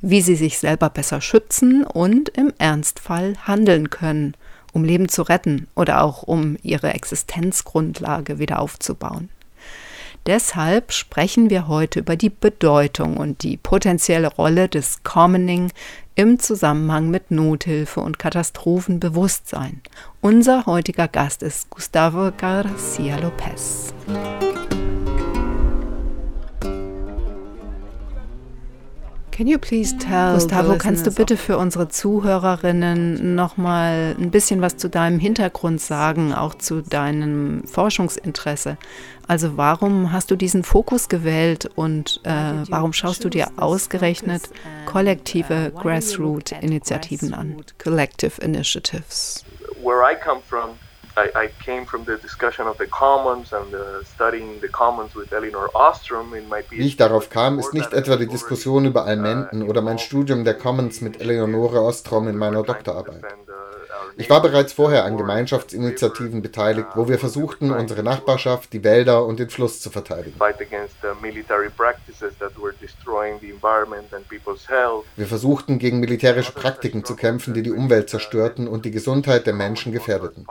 wie 0.00 0.20
sie 0.20 0.36
sich 0.36 0.58
selber 0.58 0.88
besser 0.88 1.20
schützen 1.20 1.82
und 1.84 2.28
im 2.28 2.52
Ernstfall 2.58 3.34
handeln 3.42 3.90
können, 3.90 4.36
um 4.72 4.84
Leben 4.84 5.08
zu 5.08 5.22
retten 5.22 5.66
oder 5.74 6.04
auch 6.04 6.22
um 6.22 6.56
ihre 6.62 6.92
Existenzgrundlage 6.92 8.38
wieder 8.38 8.60
aufzubauen. 8.60 9.30
Deshalb 10.26 10.92
sprechen 10.92 11.50
wir 11.50 11.68
heute 11.68 12.00
über 12.00 12.16
die 12.16 12.30
Bedeutung 12.30 13.18
und 13.18 13.42
die 13.42 13.58
potenzielle 13.58 14.28
Rolle 14.28 14.68
des 14.68 15.02
Commoning 15.02 15.70
im 16.14 16.38
Zusammenhang 16.38 17.10
mit 17.10 17.30
Nothilfe 17.30 18.00
und 18.00 18.18
Katastrophenbewusstsein. 18.18 19.82
Unser 20.22 20.64
heutiger 20.64 21.08
Gast 21.08 21.42
ist 21.42 21.68
Gustavo 21.68 22.30
Garcia 22.36 23.18
Lopez. 23.18 23.92
Gustavo, 29.36 30.76
kannst 30.78 31.06
du 31.06 31.10
bitte 31.10 31.36
für 31.36 31.58
unsere 31.58 31.88
Zuhörerinnen 31.88 33.34
noch 33.34 33.56
mal 33.56 34.14
ein 34.16 34.30
bisschen 34.30 34.60
was 34.60 34.76
zu 34.76 34.88
deinem 34.88 35.18
Hintergrund 35.18 35.80
sagen, 35.80 36.32
auch 36.32 36.54
zu 36.54 36.82
deinem 36.82 37.64
Forschungsinteresse? 37.66 38.76
Also 39.26 39.56
warum 39.56 40.12
hast 40.12 40.30
du 40.30 40.36
diesen 40.36 40.62
Fokus 40.62 41.08
gewählt 41.08 41.68
und 41.74 42.20
äh, 42.22 42.30
warum 42.68 42.92
schaust 42.92 43.24
du 43.24 43.28
dir 43.28 43.48
ausgerechnet 43.56 44.50
kollektive 44.86 45.72
Grassroot-Initiativen 45.74 47.34
an? 47.34 47.56
Collective 47.82 48.40
Initiatives. 48.40 49.44
Where 49.82 50.02
I 50.02 50.14
come 50.14 50.40
from, 50.48 50.76
I, 51.16 51.44
I, 51.44 51.48
came 51.64 51.86
from 51.86 52.04
the 52.04 52.16
discussion 52.16 52.66
of 52.66 52.76
the 52.78 52.86
commons 52.86 53.52
and 53.52 53.70
the 53.70 54.04
studying 54.04 54.60
the 54.60 54.68
commons 54.68 55.14
with 55.14 55.32
Elinor 55.32 55.68
Ostrom 55.74 56.34
in 56.34 56.48
my 56.48 56.60
PhD. 56.60 56.78
Wie 56.78 56.86
ich 56.86 56.96
darauf 56.96 57.30
kam, 57.30 57.60
ist 57.60 57.72
nicht 57.72 57.92
etwa 57.92 58.16
die 58.16 58.26
Diskussion 58.26 58.84
über 58.84 59.04
Almenden 59.04 59.62
oder 59.68 59.80
mein 59.80 59.98
Studium 59.98 60.44
der 60.44 60.54
Commons 60.54 61.00
mit 61.00 61.20
Eleonore 61.20 61.82
Ostrom 61.82 62.26
in 62.26 62.36
meiner 62.36 62.64
Doktorarbeit. 62.64 63.22
Ich 64.16 64.30
war 64.30 64.40
bereits 64.42 64.72
vorher 64.72 65.04
an 65.04 65.16
Gemeinschaftsinitiativen 65.16 66.40
beteiligt, 66.42 66.88
wo 66.94 67.08
wir 67.08 67.18
versuchten, 67.18 67.70
unsere 67.70 68.02
Nachbarschaft, 68.02 68.72
die 68.72 68.84
Wälder 68.84 69.24
und 69.24 69.38
den 69.38 69.50
Fluss 69.50 69.80
zu 69.80 69.90
verteidigen. 69.90 70.38
Wir 75.16 75.26
versuchten, 75.26 75.78
gegen 75.78 76.00
militärische 76.00 76.52
Praktiken 76.52 77.04
zu 77.04 77.16
kämpfen, 77.16 77.54
die 77.54 77.62
die 77.62 77.72
Umwelt 77.72 78.10
zerstörten 78.10 78.68
und 78.68 78.84
die 78.84 78.90
Gesundheit 78.90 79.46
der 79.46 79.54
Menschen 79.54 79.92
gefährdeten. 79.92 80.46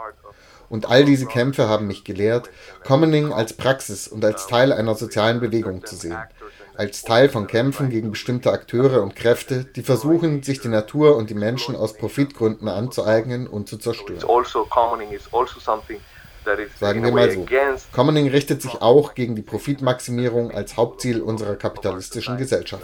Und 0.74 0.90
all 0.90 1.06
diese 1.06 1.28
Kämpfe 1.28 1.70
haben 1.70 1.86
mich 1.86 2.04
gelehrt, 2.04 2.50
Commoning 2.84 3.32
als 3.32 3.54
Praxis 3.54 4.08
und 4.08 4.26
als 4.26 4.48
Teil 4.48 4.74
einer 4.74 4.96
sozialen 4.96 5.40
Bewegung 5.40 5.86
zu 5.86 5.96
sehen. 5.96 6.18
Als 6.76 7.04
Teil 7.04 7.30
von 7.30 7.46
Kämpfen 7.46 7.92
gegen 7.92 8.10
bestimmte 8.10 8.52
Akteure 8.52 9.04
und 9.04 9.16
Kräfte, 9.16 9.66
die 9.66 9.84
versuchen, 9.84 10.42
sich 10.42 10.62
die 10.62 10.70
Natur 10.70 11.16
und 11.16 11.30
die 11.30 11.36
Menschen 11.36 11.76
aus 11.76 11.94
Profitgründen 11.94 12.68
anzueignen 12.68 13.46
und 13.46 13.70
zu 13.70 13.78
zerstören. 13.78 14.16
Also 14.16 14.28
also 16.48 16.64
Sagen 16.80 17.04
wir 17.04 17.12
mal 17.12 17.30
so, 17.30 17.46
Commoning 17.92 18.30
richtet 18.30 18.64
sich 18.64 18.82
auch 18.82 19.14
gegen 19.14 19.36
die 19.36 19.44
Profitmaximierung 19.44 20.50
als 20.50 20.76
Hauptziel 20.76 21.22
unserer 21.22 21.56
kapitalistischen 21.56 22.36
Gesellschaft. 22.38 22.84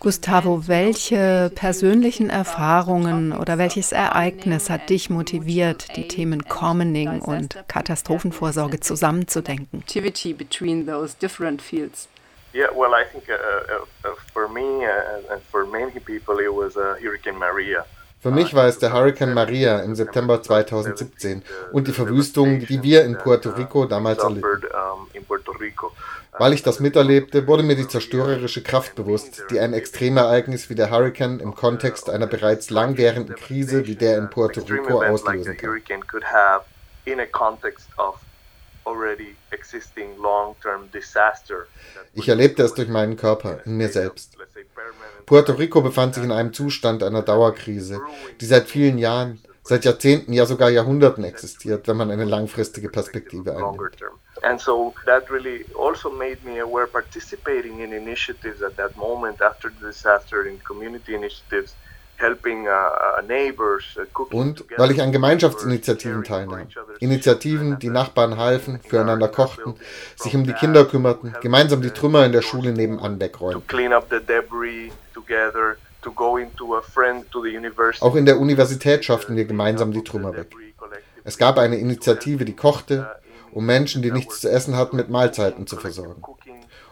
Gustavo, 0.00 0.66
welche 0.66 1.52
persönlichen 1.54 2.30
Erfahrungen 2.30 3.32
oder 3.32 3.58
welches 3.58 3.92
Ereignis 3.92 4.70
hat 4.70 4.88
dich 4.88 5.10
motiviert, 5.10 5.94
die 5.94 6.08
Themen 6.08 6.48
Commoning 6.48 7.20
und 7.20 7.62
Katastrophenvorsorge 7.68 8.80
zusammenzudenken? 8.80 9.80
Activity 9.80 10.32
between 10.32 10.86
those 10.86 11.14
different 11.14 11.60
fields. 11.60 12.08
Yeah, 12.54 12.70
well, 12.74 12.94
I 12.94 13.04
think 13.04 13.28
uh, 13.28 13.34
uh, 13.34 13.84
uh 14.08 14.14
for 14.32 14.48
me 14.48 14.84
uh, 14.86 15.32
and 15.32 15.42
for 15.52 15.66
many 15.66 16.00
people 16.00 16.40
it 16.40 16.52
was 16.52 16.78
uh, 16.78 16.96
Hurricane 16.98 17.38
Maria. 17.38 17.84
Für 18.20 18.30
mich 18.30 18.52
war 18.54 18.66
es 18.66 18.78
der 18.78 18.92
Hurricane 18.92 19.32
Maria 19.32 19.80
im 19.80 19.94
September 19.94 20.42
2017 20.42 21.42
und 21.72 21.88
die 21.88 21.92
Verwüstung, 21.92 22.60
die 22.66 22.82
wir 22.82 23.04
in 23.04 23.16
Puerto 23.16 23.50
Rico 23.50 23.86
damals 23.86 24.22
erlebten. 24.22 24.66
Weil 26.38 26.52
ich 26.52 26.62
das 26.62 26.80
miterlebte, 26.80 27.46
wurde 27.46 27.62
mir 27.62 27.76
die 27.76 27.88
zerstörerische 27.88 28.62
Kraft 28.62 28.94
bewusst, 28.94 29.44
die 29.50 29.58
ein 29.58 29.72
Extremereignis 29.72 30.68
wie 30.68 30.74
der 30.74 30.90
Hurricane 30.90 31.40
im 31.40 31.54
Kontext 31.54 32.10
einer 32.10 32.26
bereits 32.26 32.68
langwährenden 32.70 33.36
Krise 33.36 33.86
wie 33.86 33.96
der 33.96 34.18
in 34.18 34.28
Puerto 34.28 34.60
Rico 34.60 35.02
auslösen 35.02 35.56
kann. 35.56 35.82
Ich 42.14 42.28
erlebte 42.28 42.62
es 42.62 42.74
durch 42.74 42.88
meinen 42.88 43.16
Körper, 43.16 43.60
in 43.64 43.76
mir 43.76 43.88
selbst. 43.88 44.36
Puerto 45.30 45.52
Rico 45.52 45.80
befand 45.80 46.16
sich 46.16 46.24
in 46.24 46.32
einem 46.32 46.52
Zustand 46.52 47.04
einer 47.04 47.22
Dauerkrise, 47.22 48.00
die 48.40 48.46
seit 48.46 48.66
vielen 48.66 48.98
Jahren, 48.98 49.40
seit 49.62 49.84
Jahrzehnten, 49.84 50.32
ja 50.32 50.44
sogar 50.44 50.70
Jahrhunderten 50.70 51.22
existiert, 51.22 51.86
wenn 51.86 51.98
man 51.98 52.10
eine 52.10 52.24
langfristige 52.24 52.88
Perspektive 52.88 53.52
einnimmt. 53.52 53.96
And 54.42 54.60
so 54.60 54.92
that 55.06 55.30
really 55.30 55.64
also 55.78 56.10
made 56.10 56.38
me 56.44 56.60
aware 56.60 56.88
participating 56.88 57.78
in 57.78 57.92
initiatives 57.92 58.60
at 58.60 58.76
that 58.76 58.96
moment 58.96 59.40
after 59.40 59.70
the 59.70 59.86
disaster 59.86 60.46
in 60.46 60.58
community 60.64 61.14
initiatives 61.14 61.76
Uh, 62.22 62.34
uh, 63.16 64.36
und 64.36 64.64
weil 64.76 64.90
ich 64.90 65.00
an 65.00 65.10
Gemeinschaftsinitiativen 65.10 66.22
teilnahm. 66.22 66.66
Initiativen, 66.98 67.78
die 67.78 67.88
Nachbarn 67.88 68.36
halfen, 68.36 68.78
füreinander 68.86 69.28
kochten, 69.28 69.76
sich 70.16 70.34
um 70.34 70.44
die 70.44 70.52
Kinder 70.52 70.84
kümmerten, 70.84 71.34
gemeinsam 71.40 71.80
die 71.80 71.90
Trümmer 71.90 72.26
in 72.26 72.32
der 72.32 72.42
Schule 72.42 72.72
nebenan 72.72 73.18
wegräumten. 73.20 73.66
Auch 78.00 78.14
in 78.14 78.26
der 78.26 78.40
Universität 78.40 79.04
schafften 79.04 79.36
wir 79.36 79.44
gemeinsam 79.44 79.92
die 79.92 80.04
Trümmer 80.04 80.34
weg. 80.34 80.54
Es 81.24 81.36
gab 81.36 81.58
eine 81.58 81.76
Initiative, 81.76 82.44
die 82.44 82.56
kochte, 82.56 83.10
um 83.52 83.66
Menschen, 83.66 84.02
die 84.02 84.10
nichts 84.10 84.40
zu 84.40 84.50
essen 84.50 84.76
hatten, 84.76 84.96
mit 84.96 85.10
Mahlzeiten 85.10 85.66
zu 85.66 85.76
versorgen. 85.76 86.22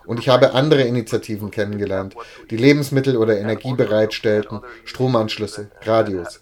Und 0.04 0.18
ich 0.18 0.28
habe 0.28 0.54
andere 0.54 0.82
Initiativen 0.82 1.50
kennengelernt, 1.50 2.14
die 2.50 2.56
Lebensmittel 2.56 3.16
oder 3.16 3.38
Energie 3.38 3.74
bereitstellten, 3.74 4.60
Stromanschlüsse, 4.84 5.70
Radios. 5.82 6.40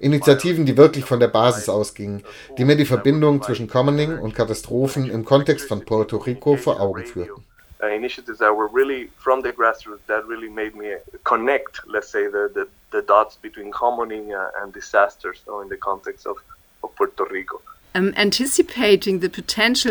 Initiativen, 0.00 0.66
die 0.66 0.76
wirklich 0.76 1.04
von 1.04 1.20
der 1.20 1.28
Basis 1.28 1.68
ausgingen, 1.68 2.22
die 2.58 2.64
mir 2.64 2.76
die 2.76 2.84
Verbindung 2.84 3.42
zwischen 3.42 3.68
Commoning 3.68 4.18
und 4.18 4.34
Katastrophen 4.34 5.10
im 5.10 5.24
Kontext 5.24 5.66
von 5.66 5.84
Puerto 5.84 6.18
Rico 6.18 6.56
vor 6.56 6.80
Augen 6.80 7.04
führten. 7.04 7.44
Uh, 7.82 7.88
initiatives 7.88 8.38
that 8.38 8.54
were 8.54 8.68
really 8.68 9.10
from 9.18 9.42
the 9.42 9.52
grassroots 9.52 10.06
that 10.06 10.24
really 10.26 10.48
made 10.48 10.74
me 10.74 10.94
connect, 11.24 11.80
let's 11.86 12.08
say, 12.08 12.28
the, 12.28 12.50
the, 12.54 12.68
the 12.92 13.02
dots 13.02 13.36
between 13.36 13.72
commoning 13.72 14.32
uh, 14.32 14.62
and 14.62 14.72
disasters 14.72 15.42
so 15.44 15.60
in 15.60 15.68
the 15.68 15.76
context 15.76 16.26
of, 16.26 16.36
of 16.82 16.94
Puerto 16.94 17.24
Rico. 17.24 17.60
Die 17.96 18.12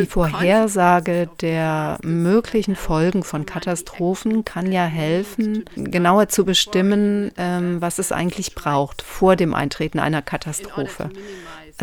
Vorhersage 0.06 1.30
der 1.42 1.98
möglichen 2.04 2.76
Folgen 2.76 3.24
von 3.24 3.46
Katastrophen 3.46 4.44
kann 4.44 4.74
ja 4.74 4.84
helfen, 4.84 5.64
genauer 5.76 6.28
zu 6.28 6.44
bestimmen, 6.44 7.32
ähm, 7.38 7.82
was 7.82 8.00
es 8.00 8.12
eigentlich 8.12 8.56
braucht 8.56 9.02
vor 9.02 9.38
dem 9.38 9.54
Eintreten 9.54 10.00
einer 10.00 10.22
Katastrophe 10.22 11.12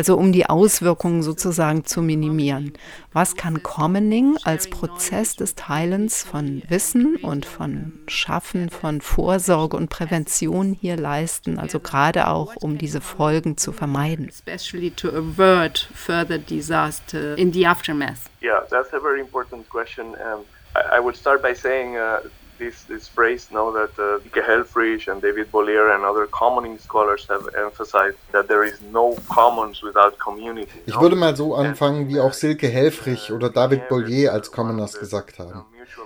also 0.01 0.17
um 0.17 0.31
die 0.31 0.47
Auswirkungen 0.47 1.21
sozusagen 1.21 1.85
zu 1.85 2.01
minimieren. 2.01 2.73
Was 3.13 3.35
kann 3.35 3.61
Commoning 3.61 4.35
als 4.43 4.67
Prozess 4.67 5.35
des 5.35 5.53
Teilens 5.53 6.23
von 6.23 6.63
Wissen 6.69 7.17
und 7.17 7.45
von 7.45 7.99
Schaffen 8.07 8.71
von 8.71 9.01
Vorsorge 9.01 9.77
und 9.77 9.91
Prävention 9.91 10.73
hier 10.73 10.97
leisten, 10.97 11.59
also 11.59 11.79
gerade 11.79 12.29
auch 12.29 12.55
um 12.55 12.79
diese 12.79 12.99
Folgen 12.99 13.57
zu 13.57 13.71
vermeiden? 13.71 14.27
Especially 14.27 14.89
to 14.89 15.09
avert 15.09 15.87
further 15.93 16.39
disaster 16.39 17.37
in 17.37 17.53
the 17.53 17.67
aftermath. 17.67 18.21
Yeah, 18.41 18.61
that's 18.71 18.91
a 18.93 18.99
very 18.99 19.19
important 19.19 19.69
question. 19.69 20.15
Um, 20.15 20.45
I, 20.75 20.97
I 20.97 20.99
would 20.99 21.15
start 21.15 21.43
by 21.43 21.53
saying 21.53 21.95
uh, 21.95 22.21
this, 22.61 22.83
this 22.83 23.07
phrase 23.07 23.43
now 23.51 23.67
that 23.71 23.91
uh, 23.97 24.41
Helfrich 24.49 25.07
and 25.11 25.21
David 25.21 25.47
Bollier 25.51 25.87
and 25.95 26.05
other 26.05 26.25
commoning 26.27 26.77
scholars 26.77 27.25
have 27.27 27.45
emphasized 27.65 28.17
that 28.31 28.47
there 28.47 28.63
is 28.63 28.77
no 28.99 29.05
commons 29.37 29.81
without 29.81 30.13
community. 30.19 30.79
Ich 30.85 30.99
würde 30.99 31.15
mal 31.15 31.35
so 31.35 31.55
anfangen, 31.55 32.07
wie 32.07 32.19
auch 32.19 32.33
Silke 32.33 32.67
Helfrich 32.67 33.31
oder 33.31 33.49
David 33.49 33.89
Bollier 33.89 34.31
als 34.31 34.51
Commoners 34.51 34.93
gesagt 34.99 35.39
haben. 35.39 35.65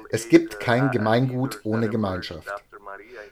Es 0.09 0.29
gibt 0.29 0.59
kein 0.59 0.91
Gemeingut 0.91 1.59
ohne 1.63 1.89
Gemeinschaft. 1.89 2.47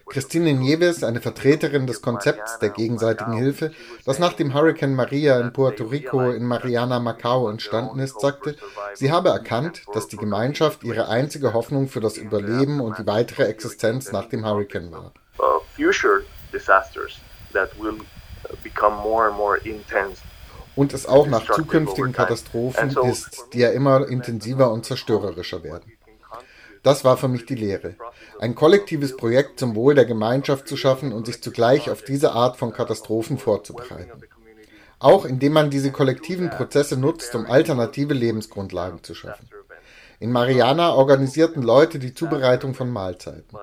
Christine 0.08 0.54
Nieves, 0.54 1.04
eine 1.04 1.22
Vertreterin 1.22 1.88
des 1.88 2.02
Konzepts 2.02 2.60
der 2.60 2.70
gegenseitigen 2.70 3.34
Hilfe, 3.34 3.72
das 4.06 4.20
nach 4.20 4.34
dem 4.34 4.54
Hurricane 4.54 4.94
Maria 4.94 5.40
in 5.40 5.54
Puerto 5.54 5.86
Rico 5.86 6.30
in 6.30 6.46
Mariana 6.46 7.00
Macau 7.00 7.50
entstanden 7.50 8.00
ist, 8.00 8.20
sagte, 8.20 8.56
sie 8.94 9.12
habe 9.12 9.30
erkannt, 9.30 9.84
dass 9.94 10.08
die 10.08 10.18
Gemeinschaft 10.18 10.84
ihre 10.84 11.08
einzige 11.08 11.54
Hoffnung 11.54 11.88
für 11.88 12.02
das 12.02 12.18
Überleben 12.18 12.82
und 12.82 12.98
die 13.00 13.08
weitere 13.08 13.44
Existenz 13.44 14.12
nach 14.12 14.28
dem 14.28 14.46
Hurricane 14.46 14.92
war. 14.92 15.14
Und 20.76 20.94
es 20.94 21.06
auch 21.06 21.28
nach 21.28 21.46
zukünftigen 21.46 22.12
Katastrophen 22.14 22.90
ist, 23.06 23.48
die 23.54 23.60
ja 23.60 23.70
immer 23.70 24.08
intensiver 24.08 24.72
und 24.72 24.86
zerstörerischer 24.86 25.64
werden. 25.64 25.92
Das 26.84 27.06
war 27.06 27.16
für 27.16 27.30
mich 27.30 27.46
die 27.46 27.56
Lehre. 27.56 27.96
Ein 28.40 28.56
kollektives 28.56 29.16
Projekt 29.16 29.58
zum 29.60 29.74
Wohl 29.74 29.96
der 29.96 30.06
Gemeinschaft 30.06 30.68
zu 30.68 30.76
schaffen 30.76 31.14
und 31.14 31.26
sich 31.26 31.42
zugleich 31.42 31.90
auf 31.90 32.04
diese 32.04 32.34
Art 32.34 32.58
von 32.58 32.74
Katastrophen 32.74 33.38
vorzubereiten. 33.38 34.22
Auch 35.00 35.26
indem 35.26 35.54
man 35.54 35.70
diese 35.70 35.92
kollektiven 35.92 36.50
Prozesse 36.50 36.98
nutzt, 36.98 37.34
um 37.36 37.46
alternative 37.46 38.14
Lebensgrundlagen 38.14 39.02
zu 39.02 39.16
schaffen. 39.16 39.50
In 40.20 40.32
Mariana 40.32 40.94
organisierten 40.94 41.64
Leute 41.64 42.00
die 42.00 42.14
Zubereitung 42.14 42.74
von 42.74 42.90
Mahlzeiten. 42.90 43.58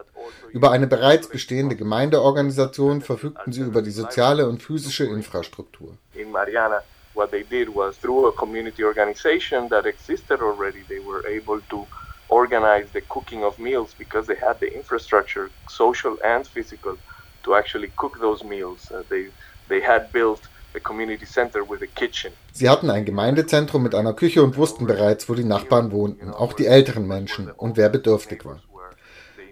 Über 0.50 0.70
eine 0.70 0.87
bereits 0.87 1.28
bestehende 1.28 1.76
Gemeindeorganisation 1.76 3.00
verfügten 3.00 3.52
sie 3.52 3.62
über 3.62 3.83
die 3.83 3.90
soziale 3.90 4.48
und 4.48 4.62
physische 4.62 5.04
Infrastruktur. 5.04 5.96
In 6.14 6.30
Mariana, 6.30 6.83
what 7.14 7.30
they 7.30 7.44
did 7.44 7.68
was 7.74 7.98
through 7.98 8.28
a 8.28 8.33
community 8.33 8.85
organization 8.85 9.68
that 9.68 9.87
existed 9.87 10.40
already, 10.40 10.83
they 10.88 11.00
were 11.00 11.22
able 11.26 11.61
to 11.70 11.87
organize 12.31 12.87
the 12.93 13.03
cooking 13.09 13.45
of 13.45 13.59
meals 13.59 13.95
because 13.99 14.27
they 14.27 14.37
had 14.37 14.59
the 14.61 14.73
infrastructure, 14.75 15.51
social 15.69 16.16
and 16.25 16.47
physical, 16.47 16.97
to 17.43 17.55
actually 17.55 17.90
cook 17.97 18.19
those 18.21 18.45
meals. 18.45 18.90
Uh, 18.90 19.03
they, 19.09 19.29
they 19.69 19.81
had 19.81 20.11
built 20.12 20.40
a 20.75 20.81
community 20.81 21.27
center 21.27 21.62
with 21.69 21.83
a 21.83 21.87
kitchen. 21.87 22.33
Sie 22.53 22.69
hatten 22.69 22.90
ein 22.90 23.05
Gemeindezentrum 23.05 23.83
mit 23.83 23.95
einer 23.95 24.14
Küche 24.14 24.43
und 24.43 24.57
wussten 24.57 24.87
bereits, 24.87 25.29
wo 25.29 25.35
die 25.35 25.45
Nachbarn 25.45 25.90
wohnten, 25.93 26.31
auch 26.31 26.53
die 26.53 26.66
älteren 26.66 27.07
Menschen 27.07 27.51
und 27.51 27.77
wer 27.77 27.88
bedürftig 27.88 28.45
war. 28.45 28.61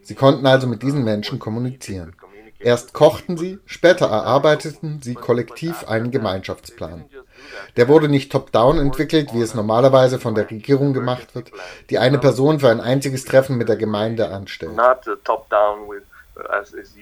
Sie 0.03 0.15
konnten 0.15 0.47
also 0.47 0.67
mit 0.67 0.83
diesen 0.83 1.05
Menschen 1.05 1.39
kommunizieren. 1.39 2.15
Erst 2.61 2.93
kochten 2.93 3.37
sie, 3.37 3.59
später 3.67 4.07
erarbeiteten 4.07 5.01
sie 5.03 5.15
kollektiv 5.15 5.85
einen 5.89 6.11
Gemeinschaftsplan. 6.11 7.05
Der 7.77 7.89
wurde 7.89 8.09
nicht 8.09 8.33
top-down 8.33 8.79
entwickelt, 8.79 9.33
wie 9.33 9.41
es 9.41 9.55
normalerweise 9.55 10.19
von 10.19 10.35
der 10.35 10.51
Regierung 10.51 10.93
gemacht 10.93 11.35
wird, 11.35 11.53
die 11.91 11.99
eine 11.99 12.19
Person 12.19 12.59
für 12.59 12.69
ein 12.69 12.81
einziges 12.81 13.25
Treffen 13.25 13.57
mit 13.57 13.69
der 13.69 13.77
Gemeinde 13.77 14.31
anstellt. 14.31 14.75
Not 14.75 15.05
top-down 15.25 15.89
as 16.51 16.73
is 16.73 16.95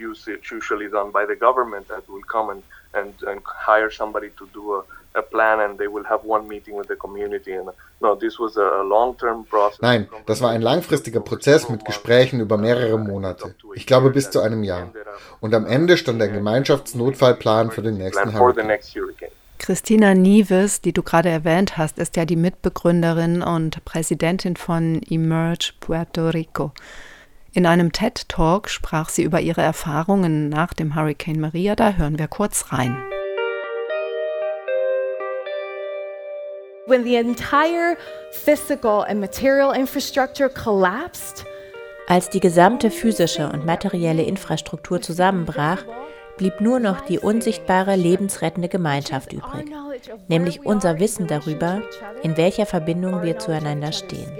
usually 0.50 0.88
done 0.88 1.10
by 1.12 1.24
the 1.26 1.36
government 1.36 1.88
that 1.88 2.06
will 2.08 2.22
come 2.22 2.50
and, 2.50 2.62
and, 2.96 3.14
and 3.22 3.40
hire 3.44 3.90
somebody 3.90 4.30
to 4.38 4.46
do 4.52 4.74
a 4.74 4.82
a 5.16 5.22
plan 5.22 5.60
and 5.60 5.78
they 5.78 5.88
will 5.88 6.04
have 6.04 6.24
one 6.24 6.46
meeting 6.46 6.76
with 6.76 6.88
the 6.88 6.96
community. 6.96 7.52
And 7.52 7.70
no, 8.00 8.14
this 8.14 8.38
was 8.38 8.56
a 8.56 8.82
long-term 8.82 9.44
process. 9.44 9.80
Nein, 9.80 10.08
das 10.26 10.40
war 10.40 10.50
ein 10.50 10.62
langfristiger 10.62 11.20
Prozess 11.20 11.68
mit 11.68 11.84
Gesprächen 11.84 12.40
über 12.40 12.56
mehrere 12.56 12.98
Monate. 12.98 13.54
Ich 13.74 13.86
glaube 13.86 14.10
bis 14.10 14.30
zu 14.30 14.40
einem 14.40 14.62
Jahr. 14.62 14.92
Und 15.40 15.54
am 15.54 15.66
Ende 15.66 15.96
stand 15.96 16.22
ein 16.22 16.32
Gemeinschaftsnotfallplan 16.32 17.70
für 17.70 17.82
den 17.82 17.96
nächsten 17.96 18.38
Hurricane. 18.38 18.78
Christina 19.58 20.12
Nieves, 20.12 20.82
die 20.82 20.92
du 20.92 21.02
gerade 21.02 21.30
erwähnt 21.30 21.78
hast, 21.78 21.98
ist 21.98 22.16
ja 22.16 22.26
die 22.26 22.36
Mitbegründerin 22.36 23.42
und 23.42 23.82
Präsidentin 23.86 24.54
von 24.54 25.00
Emerge 25.08 25.72
Puerto 25.80 26.28
Rico. 26.28 26.72
In 27.56 27.64
einem 27.64 27.90
TED-Talk 27.90 28.68
sprach 28.68 29.08
sie 29.08 29.22
über 29.22 29.40
ihre 29.40 29.62
Erfahrungen 29.62 30.50
nach 30.50 30.74
dem 30.74 30.94
Hurricane 30.94 31.40
Maria. 31.40 31.74
Da 31.74 31.92
hören 31.92 32.18
wir 32.18 32.28
kurz 32.28 32.70
rein. 32.70 32.94
When 36.86 37.02
the 37.02 37.16
entire 37.16 37.96
physical 38.30 39.06
and 39.08 39.20
material 39.20 39.74
infrastructure 39.74 40.50
collapsed, 40.50 41.46
als 42.08 42.28
die 42.28 42.40
gesamte 42.40 42.90
physische 42.90 43.48
und 43.48 43.64
materielle 43.64 44.24
Infrastruktur 44.24 45.00
zusammenbrach, 45.00 45.82
blieb 46.36 46.60
nur 46.60 46.78
noch 46.78 47.00
die 47.00 47.18
unsichtbare 47.18 47.96
lebensrettende 47.96 48.68
Gemeinschaft 48.68 49.32
übrig, 49.32 49.64
nämlich 50.28 50.66
unser 50.66 51.00
Wissen 51.00 51.26
darüber, 51.26 51.80
in 52.22 52.36
welcher 52.36 52.66
Verbindung 52.66 53.22
wir 53.22 53.38
zueinander 53.38 53.92
stehen. 53.92 54.30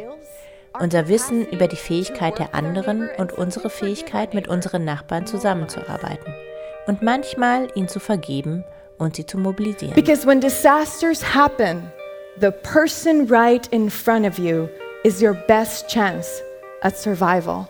Unser 0.81 1.09
Wissen 1.09 1.47
über 1.47 1.69
die 1.69 1.77
Fähigkeit 1.77 2.39
der 2.39 2.55
anderen 2.55 3.09
und 3.19 3.33
unsere 3.33 3.71
Fähigkeit, 3.71 4.35
mit 4.35 4.49
unseren 4.49 4.85
Nachbarn 4.85 5.27
zusammenzuarbeiten 5.27 6.35
und 6.87 7.03
manchmal 7.03 7.69
ihnen 7.75 7.89
zu 7.89 7.99
vergeben 7.99 8.65
und 8.99 9.17
sie 9.17 9.27
zu 9.27 9.39
mobilisieren. 9.39 9.95
Because 9.95 10.27
when 10.27 10.41
disasters 10.41 11.35
happen, 11.35 11.91
The 12.39 12.51
person 12.51 13.27
right 13.29 13.67
in 13.73 13.89
front 13.89 14.27
of 14.27 14.39
you 14.39 14.69
is 15.05 15.23
your 15.23 15.33
best 15.33 15.89
chance 15.89 16.43
at 16.83 16.95
survival. 16.95 17.67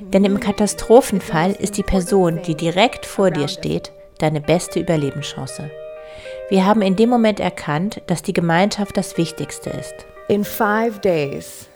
Denn 0.00 0.24
im 0.24 0.40
Katastrophenfall 0.40 1.52
ist 1.52 1.76
die 1.76 1.82
Person, 1.82 2.40
die 2.42 2.54
direkt 2.54 3.04
vor 3.04 3.30
dir 3.30 3.46
steht, 3.46 3.92
deine 4.16 4.40
beste 4.40 4.80
Überlebenschance. 4.80 5.70
Wir 6.48 6.64
haben 6.64 6.80
in 6.80 6.96
dem 6.96 7.10
Moment 7.10 7.40
erkannt, 7.40 8.00
dass 8.06 8.22
die 8.22 8.32
Gemeinschaft 8.32 8.96
das 8.96 9.18
Wichtigste 9.18 9.68
ist. 9.68 10.06
In 10.28 10.44
five 10.44 10.98
days, 11.00 11.68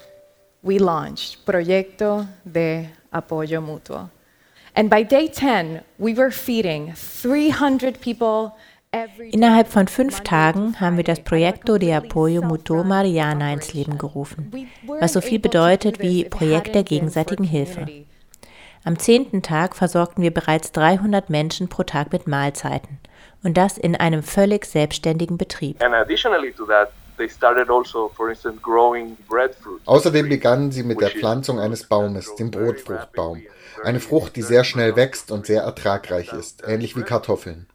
we 0.63 0.79
launched 0.79 1.45
Proyecto 1.47 2.27
de 2.45 2.91
Apoyo 3.13 3.61
Mutuo. 3.61 4.11
And 4.75 4.89
by 4.89 5.03
day 5.03 5.29
10, 5.29 5.83
we 5.99 6.15
were 6.15 6.31
feeding 6.31 6.93
300 6.95 8.01
people 8.01 8.57
Innerhalb 9.31 9.69
von 9.69 9.87
fünf 9.87 10.23
Tagen 10.23 10.81
haben 10.81 10.97
wir 10.97 11.05
das 11.05 11.21
Proyecto 11.21 11.79
de 11.79 11.95
Apoyo 11.95 12.43
Mutuo 12.43 12.83
Mariana 12.83 13.53
ins 13.53 13.73
Leben 13.73 13.99
gerufen, 13.99 14.69
was 14.85 15.13
so 15.13 15.21
viel 15.21 15.39
bedeutet 15.39 16.01
wie 16.01 16.25
Projekt 16.25 16.75
der 16.75 16.83
gegenseitigen 16.83 17.45
Hilfe. 17.45 17.87
Am 18.83 18.99
zehnten 18.99 19.43
Tag 19.43 19.77
versorgten 19.77 20.25
wir 20.25 20.35
bereits 20.35 20.73
300 20.73 21.31
Menschen 21.31 21.69
pro 21.69 21.85
Tag 21.85 22.13
mit 22.13 22.27
Mahlzeiten 22.27 22.99
und 23.45 23.57
das 23.57 23.79
in 23.79 23.95
einem 23.95 24.25
völlig 24.25 24.65
selbstständigen 24.65 25.39
Betrieb. 25.39 25.81
And 25.81 25.95
additionally 25.95 26.53
to 26.53 26.67
that, 26.67 26.91
Außerdem 29.85 30.29
begannen 30.29 30.73
sie 30.73 30.83
mit 30.83 31.01
der 31.01 31.11
Pflanzung 31.11 31.61
eines 31.61 31.85
Baumes, 31.85 32.35
dem 32.37 32.51
Brotfruchtbaum, 32.51 33.43
eine 33.85 34.01
Frucht, 34.01 34.37
die 34.37 34.43
sehr 34.43 34.65
schnell 34.65 34.97
wächst 34.97 35.31
und 35.31 35.47
sehr 35.47 35.63
ertragreich 35.63 36.33
ist, 36.33 36.63
ähnlich 36.67 36.97
wie 36.97 37.03
Kartoffeln. 37.03 37.67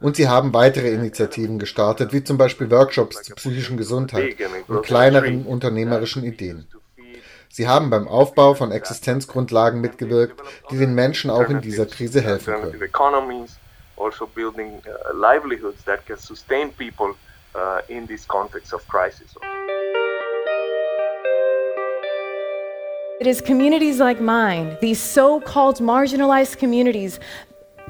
Und 0.00 0.16
sie 0.16 0.28
haben 0.28 0.54
weitere 0.54 0.90
Initiativen 0.92 1.58
gestartet, 1.58 2.12
wie 2.12 2.24
zum 2.24 2.38
Beispiel 2.38 2.70
Workshops 2.70 3.22
zur 3.22 3.36
psychischen 3.36 3.76
Gesundheit 3.76 4.36
und 4.68 4.82
kleineren 4.82 5.44
unternehmerischen 5.44 6.24
Ideen. 6.24 6.66
Sie 7.50 7.66
haben 7.66 7.90
beim 7.90 8.06
Aufbau 8.06 8.54
von 8.54 8.70
Existenzgrundlagen 8.70 9.80
mitgewirkt, 9.80 10.40
die 10.70 10.78
den 10.78 10.94
Menschen 10.94 11.30
auch 11.30 11.48
in 11.48 11.60
dieser 11.60 11.86
Krise 11.86 12.20
helfen 12.20 12.54
können. 12.54 12.80
Also 17.54 17.82
building 17.88 17.98
uh, 17.98 17.98
livelihoods 17.98 17.98
that 17.98 17.98
can 17.98 17.98
sustain 17.98 17.98
people 17.98 17.98
uh, 17.98 17.98
in 17.98 18.06
this 18.06 18.24
context 18.26 18.72
of 18.72 18.86
crisis. 18.88 19.34
It 23.20 23.26
is 23.26 23.40
communities 23.40 23.98
like 23.98 24.20
mine, 24.20 24.76
these 24.80 25.00
so 25.00 25.40
called 25.40 25.80
marginalized 25.80 26.58
communities, 26.58 27.18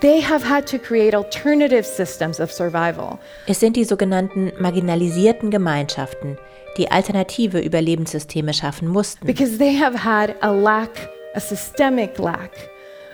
They 0.01 0.21
have 0.21 0.45
had 0.45 0.65
to 0.69 0.79
create 0.79 1.13
alternative 1.13 1.85
systems 1.85 2.39
of 2.39 2.53
survival. 2.53 3.19
Es 3.49 3.59
sind 3.59 3.75
die 3.75 3.85
sogenannten 3.85 4.53
marginalisierten 4.61 5.51
Gemeinschaften, 5.51 6.39
die 6.77 6.89
alternative 6.89 7.59
Überlebenssysteme 7.59 8.55
schaffen 8.55 8.87
mussten. 8.87 9.27
Because 9.27 9.59
they 9.59 9.75
have 9.77 9.97
had 9.97 10.37
a 10.41 10.53
lack, 10.53 11.09
a 11.35 11.41
systemic 11.41 12.21
lack 12.21 12.71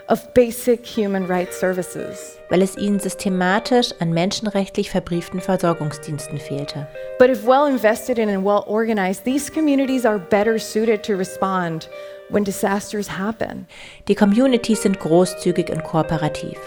of 0.09 0.33
basic 0.35 0.85
human 0.87 1.27
rights 1.27 1.59
services. 1.59 2.39
Weil 2.51 2.63
es 2.63 2.77
ihnen 2.77 3.01
systematisch 3.01 3.91
an 4.01 4.13
menschenrechtlich 4.13 4.91
verbrieften 4.91 5.41
Versorgungsdiensten 5.41 6.39
fehlte. 6.39 6.87
But 7.19 7.31
if 7.31 7.47
well 7.47 7.67
invested 7.67 8.19
in 8.19 8.29
and 8.29 8.45
well 8.45 8.65
organized, 8.67 9.25
these 9.25 9.51
communities 9.51 10.05
are 10.05 10.19
better 10.19 10.59
suited 10.59 11.03
to 11.05 11.15
respond 11.15 11.89
when 12.29 12.45
disasters 12.45 13.19
happen. 13.19 13.67
Die 14.09 14.15
Communities 14.15 14.83
sind 14.83 15.01
großzügig 15.01 15.71
und 15.71 15.85
kooperativ. 15.85 16.59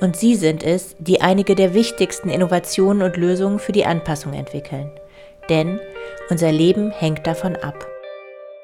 Und 0.00 0.16
sie 0.16 0.34
sind 0.34 0.62
es, 0.62 0.96
die 0.98 1.20
einige 1.20 1.54
der 1.54 1.74
wichtigsten 1.74 2.30
Innovationen 2.30 3.02
und 3.02 3.16
Lösungen 3.16 3.58
für 3.58 3.72
die 3.72 3.84
Anpassung 3.84 4.32
entwickeln. 4.32 4.90
Denn 5.48 5.78
unser 6.30 6.52
Leben 6.52 6.90
hängt 6.90 7.26
davon 7.26 7.56
ab. 7.56 7.86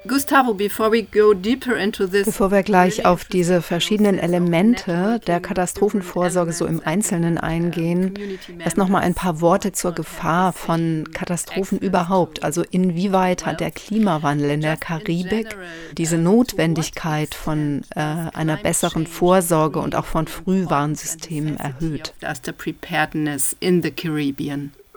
Gustavo, 0.07 0.53
bevor 0.53 0.91
wir 0.91 2.63
gleich 2.63 3.05
auf 3.05 3.25
diese 3.25 3.61
verschiedenen 3.61 4.17
Elemente 4.19 5.19
der 5.27 5.39
Katastrophenvorsorge 5.39 6.53
so 6.53 6.65
im 6.65 6.81
Einzelnen 6.83 7.37
eingehen, 7.37 8.13
erst 8.59 8.77
noch 8.77 8.87
mal 8.87 8.99
ein 8.99 9.15
paar 9.15 9.41
Worte 9.41 9.73
zur 9.73 9.93
Gefahr 9.93 10.53
von 10.53 11.09
Katastrophen 11.13 11.79
überhaupt. 11.79 12.43
Also 12.43 12.63
inwieweit 12.69 13.45
hat 13.45 13.59
der 13.59 13.71
Klimawandel 13.71 14.51
in 14.51 14.61
der 14.61 14.77
Karibik 14.77 15.55
diese 15.97 16.17
Notwendigkeit 16.17 17.35
von 17.35 17.83
äh, 17.95 17.99
einer 17.99 18.57
besseren 18.57 19.07
Vorsorge 19.07 19.79
und 19.79 19.95
auch 19.95 20.05
von 20.05 20.27
Frühwarnsystemen 20.27 21.57
erhöht? 21.57 22.13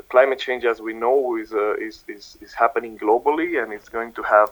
Climate 0.08 0.40
change, 0.40 0.68
as 0.68 0.80
we 0.80 0.92
know, 0.92 1.36
is, 1.36 1.52
uh, 1.52 1.74
is, 1.74 2.02
is, 2.08 2.36
is 2.40 2.52
happening 2.58 2.98
globally 2.98 3.62
and 3.62 3.72
it's 3.72 3.88
going 3.88 4.12
to 4.12 4.24
have 4.24 4.50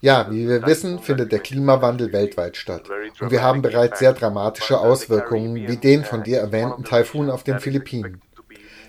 ja, 0.00 0.26
wie 0.30 0.48
wir 0.48 0.66
wissen, 0.66 0.98
findet 0.98 1.30
der 1.32 1.38
Klimawandel 1.38 2.12
weltweit 2.12 2.56
statt. 2.56 2.82
Und 3.20 3.30
wir 3.30 3.42
haben 3.42 3.62
bereits 3.62 4.00
sehr 4.00 4.12
dramatische 4.12 4.78
Auswirkungen, 4.78 5.54
wie 5.54 5.76
den 5.76 6.04
von 6.04 6.22
dir 6.22 6.38
erwähnten 6.38 6.84
Taifun 6.84 7.30
auf 7.30 7.44
den 7.44 7.60
Philippinen. 7.60 8.20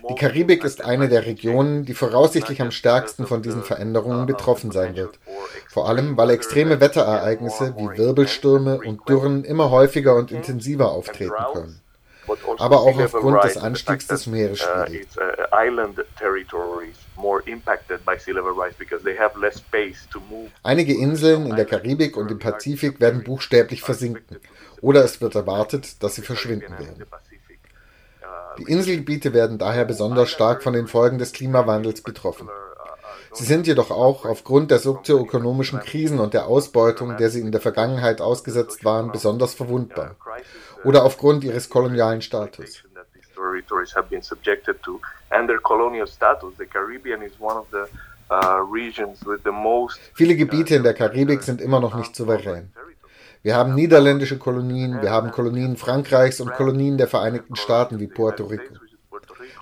Die 0.08 0.14
Karibik 0.16 0.64
ist 0.64 0.84
eine 0.84 1.08
der 1.08 1.26
Regionen, 1.26 1.84
die 1.84 1.94
voraussichtlich 1.94 2.60
am 2.60 2.72
stärksten 2.72 3.26
von 3.26 3.40
diesen 3.40 3.62
Veränderungen 3.62 4.26
betroffen 4.26 4.72
sein 4.72 4.96
wird. 4.96 5.20
Vor 5.68 5.88
allem, 5.88 6.16
weil 6.16 6.30
extreme 6.30 6.80
Wetterereignisse 6.80 7.76
wie 7.76 7.98
Wirbelstürme 7.98 8.80
und 8.84 9.08
Dürren 9.08 9.44
immer 9.44 9.70
häufiger 9.70 10.16
und 10.16 10.32
intensiver 10.32 10.90
auftreten 10.90 11.34
können. 11.52 11.80
Aber 12.58 12.80
auch 12.80 12.98
aufgrund 13.00 13.44
des 13.44 13.56
Anstiegs 13.56 14.08
des 14.08 14.26
Meeresspiegels. 14.26 15.16
Einige 20.62 20.94
Inseln 20.94 21.46
in 21.46 21.56
der 21.56 21.64
Karibik 21.64 22.16
und 22.16 22.30
im 22.30 22.38
Pazifik 22.38 23.00
werden 23.00 23.24
buchstäblich 23.24 23.82
versinken 23.82 24.38
oder 24.80 25.04
es 25.04 25.20
wird 25.20 25.34
erwartet, 25.34 26.02
dass 26.02 26.16
sie 26.16 26.22
verschwinden 26.22 26.72
werden. 26.78 27.06
Die 28.58 28.64
Inselgebiete 28.64 29.32
werden 29.32 29.56
daher 29.56 29.86
besonders 29.86 30.28
stark 30.28 30.62
von 30.62 30.74
den 30.74 30.86
Folgen 30.86 31.18
des 31.18 31.32
Klimawandels 31.32 32.02
betroffen. 32.02 32.48
Sie 33.32 33.44
sind 33.44 33.66
jedoch 33.66 33.90
auch 33.90 34.26
aufgrund 34.26 34.70
der 34.70 34.78
sozioökonomischen 34.78 35.80
Krisen 35.80 36.18
und 36.20 36.34
der 36.34 36.46
Ausbeutung, 36.46 37.16
der 37.16 37.30
sie 37.30 37.40
in 37.40 37.50
der 37.50 37.62
Vergangenheit 37.62 38.20
ausgesetzt 38.20 38.84
waren, 38.84 39.10
besonders 39.10 39.54
verwundbar. 39.54 40.16
Oder 40.84 41.04
aufgrund 41.04 41.42
ihres 41.44 41.70
kolonialen 41.70 42.20
Status 42.20 42.84
territories 43.72 43.94
have 43.96 44.08
been 44.10 44.22
subjected 44.22 44.82
to 44.82 45.00
and 45.30 45.48
their 45.48 45.60
colonial 45.60 46.06
status. 46.06 46.54
The 46.58 46.66
Caribbean 46.66 47.22
is 47.22 47.32
one 47.38 47.56
of 47.56 47.66
the 47.70 47.88
uh, 48.30 48.64
Viele 50.14 50.36
Gebiete 50.36 50.74
in 50.76 50.82
der 50.82 50.94
Karibik 50.94 51.42
sind 51.42 51.60
immer 51.60 51.80
noch 51.80 51.94
nicht 51.94 52.16
souverän. 52.16 52.70
Wir 53.42 53.56
haben 53.56 53.74
niederländische 53.74 54.38
Kolonien, 54.38 55.02
wir 55.02 55.10
haben 55.10 55.32
Kolonien 55.32 55.76
Frankreichs 55.76 56.40
und 56.40 56.52
Kolonien 56.52 56.96
der 56.96 57.08
Vereinigten 57.08 57.56
Staaten 57.56 57.98
wie 57.98 58.06
Puerto 58.06 58.44
Rico. 58.44 58.76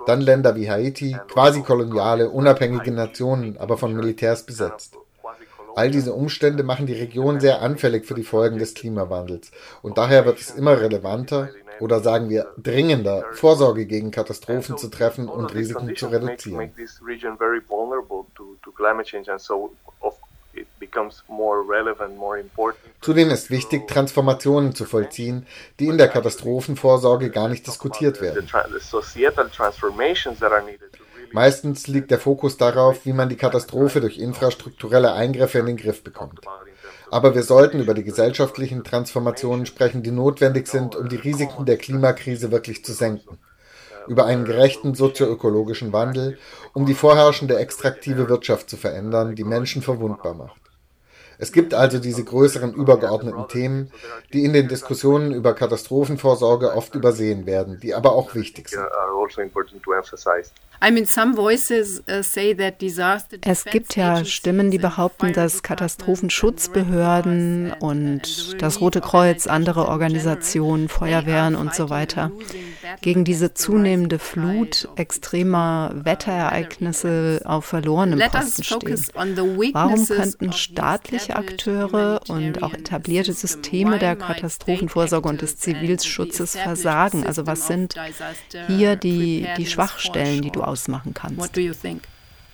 Dann 0.07 0.21
Länder 0.21 0.55
wie 0.55 0.71
Haiti, 0.71 1.17
quasi 1.33 1.63
koloniale, 1.63 2.29
unabhängige 2.29 2.93
Nationen, 2.93 3.57
aber 3.59 3.79
von 3.79 3.95
Militärs 3.95 4.45
besetzt. 4.45 4.97
All 5.77 5.91
diese 5.91 6.13
Umstände 6.13 6.63
machen 6.63 6.87
die 6.87 6.95
Region 6.95 7.41
sehr 7.41 7.63
anfällig 7.63 8.05
für 8.05 8.15
die 8.15 8.25
Folgen 8.25 8.59
des 8.59 8.75
Klimawandels 8.75 9.51
und 9.83 9.99
daher 9.99 10.27
wird 10.27 10.39
es 10.41 10.51
immer 10.51 10.81
relevanter, 10.81 11.49
oder 11.81 12.01
sagen 12.01 12.29
wir 12.29 12.53
dringender, 12.57 13.25
Vorsorge 13.33 13.87
gegen 13.87 14.11
Katastrophen 14.11 14.77
zu 14.77 14.89
treffen 14.89 15.29
und 15.29 15.55
Risiken 15.55 15.97
zu 15.97 16.07
reduzieren. 16.09 16.73
Zudem 23.01 23.31
ist 23.31 23.51
wichtig, 23.51 23.89
Transformationen 23.89 24.75
zu 24.75 24.85
vollziehen, 24.85 25.47
die 25.79 25.87
in 25.87 25.99
der 25.99 26.09
Katastrophenvorsorge 26.09 27.31
gar 27.31 27.49
nicht 27.49 27.67
diskutiert 27.67 28.21
werden. 28.21 28.49
Meistens 31.33 31.87
liegt 31.87 32.11
der 32.11 32.19
Fokus 32.19 32.57
darauf, 32.57 33.07
wie 33.07 33.13
man 33.13 33.29
die 33.29 33.37
Katastrophe 33.37 34.01
durch 34.01 34.19
infrastrukturelle 34.19 35.13
Eingriffe 35.13 35.59
in 35.61 35.67
den 35.67 35.77
Griff 35.77 36.03
bekommt. 36.03 36.41
Aber 37.11 37.35
wir 37.35 37.43
sollten 37.43 37.81
über 37.81 37.95
die 37.95 38.05
gesellschaftlichen 38.05 38.85
Transformationen 38.85 39.67
sprechen, 39.67 40.03
die 40.03 40.13
notwendig 40.13 40.69
sind, 40.69 40.95
um 40.95 41.09
die 41.09 41.17
Risiken 41.17 41.67
der 41.67 41.77
Klimakrise 41.77 42.53
wirklich 42.53 42.85
zu 42.85 42.93
senken. 42.93 43.39
Über 44.07 44.27
einen 44.27 44.45
gerechten 44.45 44.95
sozioökologischen 44.95 45.93
Wandel, 45.93 46.39
um 46.73 46.87
die 46.87 46.95
vorherrschende 46.95 47.59
extraktive 47.59 48.29
Wirtschaft 48.29 48.71
zu 48.71 48.77
verändern, 48.77 49.35
die 49.35 49.45
Menschen 49.45 49.83
verwundbar 49.83 50.35
macht. 50.35 50.60
Es 51.41 51.53
gibt 51.53 51.73
also 51.73 51.99
diese 51.99 52.23
größeren 52.23 52.75
übergeordneten 52.75 53.49
Themen, 53.49 53.91
die 54.33 54.45
in 54.45 54.53
den 54.53 54.69
Diskussionen 54.69 55.33
über 55.33 55.55
Katastrophenvorsorge 55.55 56.75
oft 56.75 56.95
übersehen 56.95 57.47
werden, 57.47 57.81
die 57.81 57.95
aber 57.95 58.13
auch 58.13 58.35
wichtig 58.35 58.69
sind. 58.69 58.83
Uh, 58.83 59.27
es 63.43 63.65
gibt 63.65 63.97
ja 63.97 64.25
Stimmen, 64.25 64.71
die 64.71 64.79
behaupten, 64.79 65.33
dass 65.33 65.63
Katastrophenschutzbehörden 65.63 67.73
und 67.81 68.63
das 68.63 68.81
Rote 68.81 69.01
Kreuz, 69.01 69.47
andere 69.47 69.89
Organisationen, 69.89 70.89
Feuerwehren 70.89 71.55
und 71.55 71.75
so 71.75 71.91
weiter 71.91 72.33
gegen 73.03 73.25
diese 73.25 73.55
zunehmende 73.55 74.19
Flut 74.19 74.89
extremer 74.97 75.93
Wetterereignisse 75.95 77.43
auf 77.45 77.67
verlorenem 77.67 78.19
Posten 78.19 78.65
stehen. 78.65 79.05
Warum 79.15 80.07
könnten 80.07 80.53
staatliche 80.53 81.30
Akteure 81.33 82.21
und 82.29 82.63
auch 82.63 82.75
etablierte 82.75 83.33
Systeme 83.33 83.99
der 83.99 84.17
Katastrophenvorsorge 84.17 85.29
und 85.29 85.43
des 85.43 85.57
Zivilschutzes 85.57 86.57
versagen? 86.57 87.27
Also 87.27 87.47
was 87.47 87.67
sind 87.67 87.95
hier 88.67 88.97
die, 88.97 89.47
die 89.57 89.67
Schwachstellen, 89.67 90.43
die 90.43 90.51
du 90.51 90.63
ausmachen 90.63 91.15
kannst? 91.15 91.57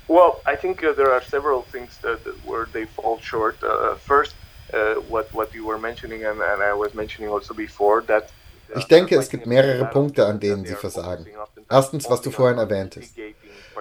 Well, 0.09 0.35
I 0.47 0.57
think 0.57 0.85
uh, 0.85 0.93
there 0.93 1.11
are 1.11 1.21
several 1.21 1.65
things 1.73 1.99
that, 2.03 2.21
where 2.45 2.67
they 2.73 2.87
fall 2.87 3.19
short. 3.21 3.57
Uh, 3.63 3.97
first, 3.97 4.37
uh, 4.73 5.01
what 5.09 5.27
what 5.35 5.53
you 5.53 5.67
were 5.67 5.79
mentioning, 5.79 6.25
and, 6.25 6.41
and 6.41 6.63
I 6.63 6.73
was 6.73 6.95
mentioning 6.95 7.29
also 7.29 7.55
before, 7.55 8.03
that 8.07 8.31
ich 8.75 8.87
denke, 8.87 9.17
es 9.17 9.29
gibt 9.29 9.47
mehrere 9.47 9.85
Punkte, 9.87 10.27
an 10.27 10.41
denen 10.41 10.65
sie 10.65 10.75
versagen. 10.75 11.27
Erstens, 11.69 12.09
was 12.09 12.21
du 12.21 12.31
vorhin 12.31 12.59
erwähntest. 12.59 13.15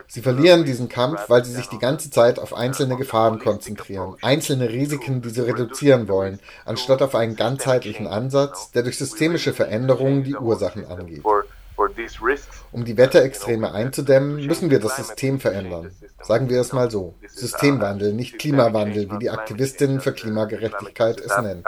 Sie 0.08 0.22
verlieren 0.22 0.66
diesen 0.66 0.90
Kampf, 0.90 1.30
weil 1.30 1.46
sie 1.46 1.54
sich 1.54 1.68
die 1.68 1.80
ganze 1.80 2.10
Zeit 2.10 2.40
auf 2.40 2.54
einzelne 2.54 2.96
Gefahren 2.98 3.40
konzentrieren, 3.40 4.16
einzelne 4.22 4.70
Risiken, 4.70 5.22
die 5.22 5.30
sie 5.30 5.46
reduzieren 5.46 6.08
wollen, 6.08 6.40
anstatt 6.66 7.02
auf 7.02 7.16
einen 7.16 7.36
ganzheitlichen 7.36 8.08
Ansatz, 8.08 8.72
der 8.72 8.84
durch 8.84 8.98
systemische 8.98 9.54
Veränderungen 9.54 10.24
die 10.24 10.36
Ursachen 10.36 10.86
angeht. 10.86 11.24
Um 12.72 12.86
die 12.86 12.98
Wetterextreme 12.98 13.74
einzudämmen, 13.74 14.46
müssen 14.46 14.70
wir 14.70 14.80
das 14.80 14.96
System 14.96 15.40
verändern. 15.40 15.92
Sagen 16.22 16.50
wir 16.50 16.62
es 16.62 16.72
mal 16.72 16.90
so. 16.90 17.16
Systemwandel, 17.28 18.14
nicht 18.14 18.40
Klimawandel, 18.40 19.12
wie 19.12 19.20
die 19.20 19.30
Aktivistinnen 19.30 20.00
für 20.00 20.14
Klimagerechtigkeit 20.14 21.20
es 21.20 21.38
nennen. 21.38 21.64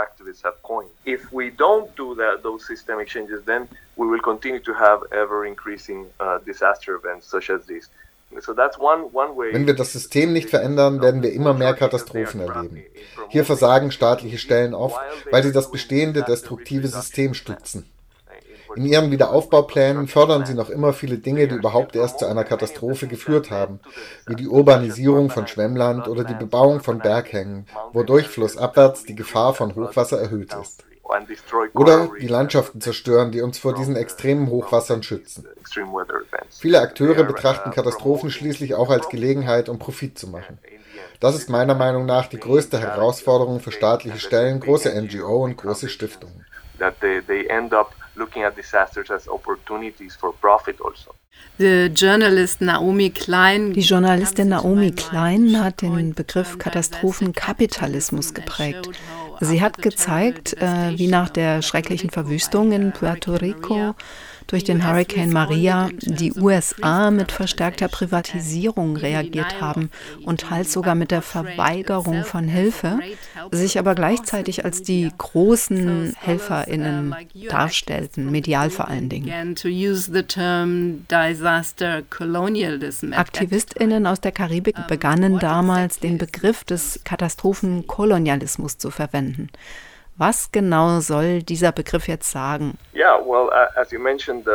If 1.08 1.32
we 1.32 1.52
don't 1.52 1.96
do 1.96 2.16
that, 2.16 2.44
those 2.44 2.66
systemic 2.66 3.08
changes, 3.08 3.42
then 3.46 3.70
we 3.96 4.06
will 4.06 4.22
continue 4.22 4.60
to 4.60 4.74
have 4.74 5.00
ever 5.14 5.46
increasing 5.46 6.08
uh, 6.20 6.40
disaster 6.46 6.96
events 6.96 7.26
such 7.30 7.50
as 7.50 7.66
these. 7.66 7.90
Wenn 8.30 9.68
wir 9.68 9.74
das 9.74 9.94
System 9.94 10.34
nicht 10.34 10.50
verändern, 10.50 11.02
werden 11.02 11.24
wir 11.24 11.32
immer 11.32 11.54
mehr 11.54 11.74
Katastrophen 11.74 12.42
erleben. 12.42 12.84
Hier 13.30 13.46
versagen 13.46 13.90
staatliche 13.92 14.38
Stellen 14.38 14.74
oft, 14.74 15.00
weil 15.32 15.44
sie 15.44 15.54
das 15.54 15.72
bestehende 15.72 16.24
destruktive 16.24 16.90
System 16.90 17.34
stützen. 17.34 17.90
In 18.76 18.86
ihren 18.86 19.12
Wiederaufbauplänen 19.12 20.08
fördern 20.08 20.46
sie 20.46 20.54
noch 20.54 20.70
immer 20.70 20.92
viele 20.92 21.18
Dinge, 21.18 21.48
die 21.48 21.56
überhaupt 21.56 21.96
erst 21.96 22.20
zu 22.20 22.26
einer 22.28 22.44
Katastrophe 22.44 23.08
geführt 23.08 23.50
haben, 23.50 23.80
wie 24.28 24.36
die 24.36 24.48
Urbanisierung 24.48 25.30
von 25.30 25.48
Schwemmland 25.48 26.08
oder 26.10 26.26
die 26.26 26.36
Bebauung 26.36 26.82
von 26.82 27.00
Berghängen, 27.00 27.66
wodurch 27.94 28.28
flussabwärts 28.28 29.06
die 29.06 29.16
Gefahr 29.16 29.54
von 29.54 29.74
Hochwasser 29.74 30.20
erhöht 30.20 30.54
ist. 30.54 30.84
Oder 31.74 32.10
die 32.20 32.28
Landschaften 32.28 32.82
zerstören, 32.82 33.32
die 33.32 33.42
uns 33.42 33.60
vor 33.60 33.74
diesen 33.74 33.96
extremen 33.96 34.50
Hochwassern 34.50 35.04
schützen. 35.04 35.48
Viele 36.60 36.82
Akteure 36.82 37.24
betrachten 37.24 37.72
Katastrophen 37.72 38.32
schließlich 38.32 38.76
auch 38.76 38.90
als 38.90 39.10
Gelegenheit, 39.10 39.70
um 39.70 39.80
Profit 39.80 40.18
zu 40.18 40.28
machen. 40.28 40.60
Das 41.20 41.36
ist 41.36 41.50
meiner 41.50 41.76
Meinung 41.76 42.06
nach 42.06 42.28
die 42.28 42.40
größte 42.40 42.80
Herausforderung 42.80 43.60
für 43.60 43.72
staatliche 43.72 44.20
Stellen, 44.20 44.60
große 44.60 44.90
NGO 45.02 45.44
und 45.44 45.58
große 45.58 45.90
Stiftungen. 45.90 46.46
Die 51.60 51.88
Journalistin 51.88 52.68
Naomi 54.50 54.92
Klein 54.92 55.64
hat 55.64 55.82
den 55.82 56.14
Begriff 56.14 56.58
Katastrophenkapitalismus 56.60 58.34
geprägt. 58.34 58.90
Sie 59.40 59.62
hat 59.62 59.82
gezeigt, 59.82 60.54
äh, 60.62 60.98
wie 60.98 61.08
nach 61.08 61.30
der 61.30 61.62
schrecklichen 61.62 62.10
Verwüstung 62.10 62.72
in 62.72 62.92
Puerto 62.92 63.36
Rico 63.36 63.96
durch 64.48 64.64
den 64.64 64.88
Hurricane 64.88 65.32
Maria 65.32 65.90
die 66.02 66.34
USA 66.34 67.12
mit 67.12 67.32
verstärkter 67.32 67.88
Privatisierung 67.88 68.98
reagiert 68.98 69.62
haben 69.62 69.92
und 70.24 70.42
teils 70.42 70.72
sogar 70.74 70.96
mit 70.96 71.12
der 71.12 71.22
Verweigerung 71.22 72.24
von 72.24 72.48
Hilfe, 72.48 73.00
sich 73.52 73.78
aber 73.78 73.94
gleichzeitig 73.94 74.66
als 74.66 74.82
die 74.82 75.12
großen 75.18 76.16
Helferinnen 76.18 77.16
darstellten, 77.50 78.32
medial 78.32 78.70
vor 78.70 78.88
allen 78.88 79.10
Dingen. 79.10 79.56
Aktivistinnen 83.14 84.08
aus 84.08 84.22
der 84.22 84.32
Karibik 84.32 84.88
begannen 84.88 85.40
damals 85.40 86.00
den 86.00 86.18
Begriff 86.18 86.64
des 86.64 87.02
Katastrophenkolonialismus 87.04 88.78
zu 88.78 88.92
verwenden. 88.92 89.50
Was 90.20 90.52
genau 90.52 91.00
soll 91.00 91.44
dieser 91.44 91.72
Begriff 91.72 92.08
jetzt 92.08 92.32
sagen? 92.32 92.80
Yeah, 92.96 93.20
well, 93.24 93.50
uh, 93.50 93.80
as 93.80 93.92
you 93.92 94.00
mentioned, 94.00 94.48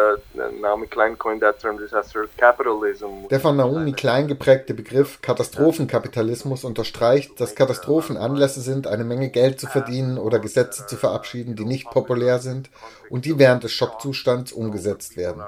Naomi 0.61 0.89
Klein 0.89 1.17
coined 1.17 1.41
that 1.41 1.61
term 1.61 1.79
disaster 1.79 2.27
capitalism. 2.37 3.29
Der 3.31 3.39
von 3.39 3.57
Naomi 3.57 3.93
Klein 3.93 4.27
geprägte 4.27 4.75
Begriff 4.75 5.23
Katastrophenkapitalismus 5.23 6.65
unterstreicht, 6.65 7.41
dass 7.41 7.55
Katastrophen 7.55 8.17
Anlässe 8.17 8.61
sind, 8.61 8.89
eine 8.89 9.05
Menge 9.05 9.31
Geld 9.31 9.61
zu 9.61 9.69
verdienen 9.69 10.19
oder 10.19 10.41
Gesetze 10.41 10.87
zu 10.89 10.97
verabschieden, 10.97 11.55
die 11.55 11.65
nicht 11.65 11.89
populär 11.91 12.41
sind 12.41 12.69
und 13.09 13.25
die 13.25 13.39
während 13.39 13.63
des 13.63 13.71
Schockzustands 13.71 14.51
umgesetzt 14.51 15.17
werden. 15.17 15.45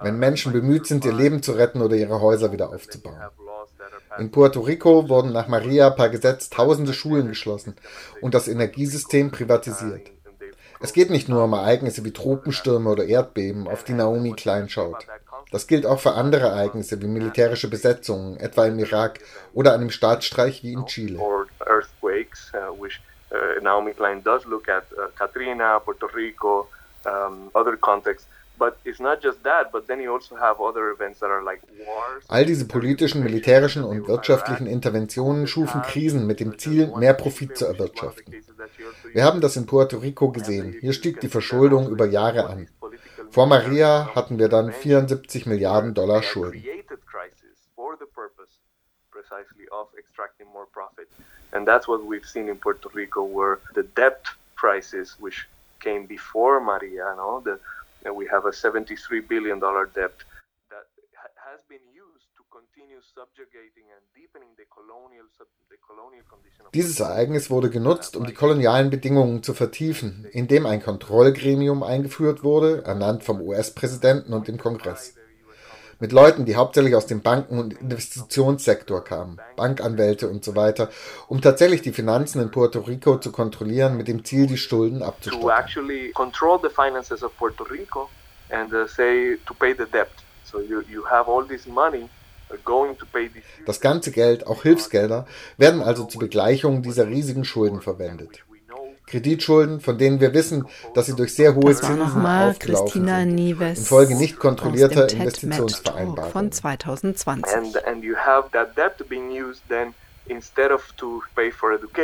Wenn 0.00 0.20
Menschen 0.20 0.52
bemüht 0.52 0.86
sind, 0.86 1.04
ihr 1.04 1.12
Leben 1.12 1.42
zu 1.42 1.52
retten 1.52 1.82
oder 1.82 1.96
ihre 1.96 2.20
Häuser 2.20 2.52
wieder 2.52 2.68
aufzubauen. 2.68 3.16
In 4.18 4.30
Puerto 4.30 4.60
Rico 4.60 5.08
wurden 5.08 5.32
nach 5.32 5.48
Maria 5.48 5.90
per 5.90 6.08
Gesetz 6.08 6.50
tausende 6.50 6.92
Schulen 6.92 7.28
geschlossen 7.28 7.76
und 8.20 8.34
das 8.34 8.48
Energiesystem 8.48 9.30
privatisiert. 9.30 10.10
Es 10.80 10.92
geht 10.92 11.10
nicht 11.10 11.28
nur 11.28 11.44
um 11.44 11.52
Ereignisse 11.52 12.04
wie 12.04 12.12
Tropenstürme 12.12 12.90
oder 12.90 13.04
Erdbeben, 13.04 13.66
auf 13.68 13.84
die 13.84 13.94
Naomi 13.94 14.32
Klein 14.32 14.68
schaut. 14.68 15.06
Das 15.50 15.66
gilt 15.66 15.86
auch 15.86 15.98
für 16.00 16.12
andere 16.12 16.48
Ereignisse 16.48 17.00
wie 17.00 17.06
militärische 17.06 17.68
Besetzungen, 17.68 18.38
etwa 18.38 18.66
im 18.66 18.78
Irak 18.78 19.20
oder 19.54 19.72
einem 19.72 19.90
Staatsstreich 19.90 20.62
wie 20.62 20.72
in 20.72 20.86
Chile. 20.86 21.18
Uh, 23.30 23.60
Naomi 23.60 23.92
Klein 23.92 24.24
does 24.24 24.46
look 24.46 24.70
at 24.70 24.84
uh, 24.92 25.08
Katrina, 25.14 25.78
Puerto 25.80 26.06
Rico, 26.06 26.66
other 27.52 27.76
contexts 27.76 28.26
All 32.28 32.44
diese 32.44 32.66
politischen, 32.66 33.22
militärischen 33.22 33.84
und 33.84 34.08
wirtschaftlichen 34.08 34.66
Interventionen 34.66 35.46
schufen 35.46 35.82
Krisen 35.82 36.26
mit 36.26 36.40
dem 36.40 36.58
Ziel, 36.58 36.92
mehr 36.96 37.14
Profit 37.14 37.56
zu 37.56 37.66
erwirtschaften. 37.66 38.34
Wir 39.12 39.24
haben 39.24 39.40
das 39.40 39.56
in 39.56 39.66
Puerto 39.66 39.98
Rico 39.98 40.30
gesehen. 40.30 40.76
Hier 40.80 40.92
stieg 40.92 41.20
die 41.20 41.28
Verschuldung 41.28 41.88
über 41.88 42.06
Jahre 42.06 42.48
an. 42.48 42.68
Vor 43.30 43.46
Maria 43.46 44.14
hatten 44.14 44.38
wir 44.38 44.48
dann 44.48 44.72
74 44.72 45.46
Milliarden 45.46 45.94
Dollar 45.94 46.22
Schulden. 46.22 46.62
And 51.52 51.66
that's 51.66 51.88
what 51.88 52.00
we've 52.06 52.26
seen 52.26 52.48
in 52.48 52.58
Puerto 52.58 52.90
Rico, 52.90 53.24
where 53.24 53.58
the 53.74 53.82
debt 53.82 54.26
crisis, 54.54 55.16
which 55.18 55.48
came 55.80 56.06
before 56.06 56.60
Maria, 56.60 57.14
no, 57.16 57.40
the 57.40 57.58
and 58.04 58.14
we 58.16 58.26
have 58.30 58.44
a 58.46 58.52
73 58.52 59.20
billion 59.20 59.58
dollar 59.60 59.86
debt 59.86 60.14
that 60.70 60.86
has 61.50 61.62
been 61.68 61.84
used 61.92 62.28
to 62.36 62.42
continue 62.50 63.00
subjugating 63.14 63.86
and 63.94 64.02
deepening 64.14 64.50
the 64.56 64.64
colonial 64.70 65.26
the 65.70 65.76
colonial 65.86 66.24
condition 66.28 66.66
Dieses 66.74 67.00
Ereignis 67.00 67.50
wurde 67.50 67.70
genutzt, 67.70 68.16
um 68.16 68.26
die 68.26 68.34
kolonialen 68.34 68.90
Bedingungen 68.90 69.42
zu 69.42 69.54
vertiefen, 69.54 70.26
indem 70.32 70.66
ein 70.66 70.82
Kontrollgremium 70.82 71.82
eingeführt 71.82 72.44
wurde, 72.44 72.84
ernannt 72.84 73.24
vom 73.24 73.40
US-Präsidenten 73.40 74.32
und 74.34 74.48
dem 74.48 74.58
Kongress 74.58 75.17
mit 76.00 76.12
Leuten, 76.12 76.44
die 76.44 76.56
hauptsächlich 76.56 76.94
aus 76.94 77.06
dem 77.06 77.22
Banken- 77.22 77.58
und 77.58 77.80
Investitionssektor 77.80 79.02
kamen, 79.02 79.40
Bankanwälte 79.56 80.28
und 80.28 80.44
so 80.44 80.54
weiter, 80.54 80.90
um 81.26 81.40
tatsächlich 81.40 81.82
die 81.82 81.92
Finanzen 81.92 82.40
in 82.40 82.50
Puerto 82.50 82.80
Rico 82.80 83.18
zu 83.18 83.32
kontrollieren, 83.32 83.96
mit 83.96 84.08
dem 84.08 84.24
Ziel, 84.24 84.46
die 84.46 84.56
Schulden 84.56 85.02
abzustoppen. 85.02 85.40
Das 93.66 93.80
ganze 93.80 94.10
Geld, 94.10 94.46
auch 94.46 94.62
Hilfsgelder, 94.62 95.26
werden 95.58 95.82
also 95.82 96.04
zur 96.04 96.20
Begleichung 96.20 96.82
dieser 96.82 97.08
riesigen 97.08 97.44
Schulden 97.44 97.82
verwendet. 97.82 98.42
Kreditschulden, 99.08 99.80
von 99.80 99.98
denen 99.98 100.20
wir 100.20 100.32
wissen, 100.34 100.66
dass 100.94 101.06
sie 101.06 101.16
durch 101.16 101.34
sehr 101.34 101.54
hohe 101.54 101.74
Zinsen 101.74 102.24
aufgelaufen 102.26 103.06
sind, 103.06 103.34
Nieves 103.34 103.78
infolge 103.78 104.16
nicht 104.16 104.38
kontrollierter 104.38 105.10
Investitionsvereinbarungen. 105.10 106.32
Von 106.32 106.52
2020. 106.52 107.74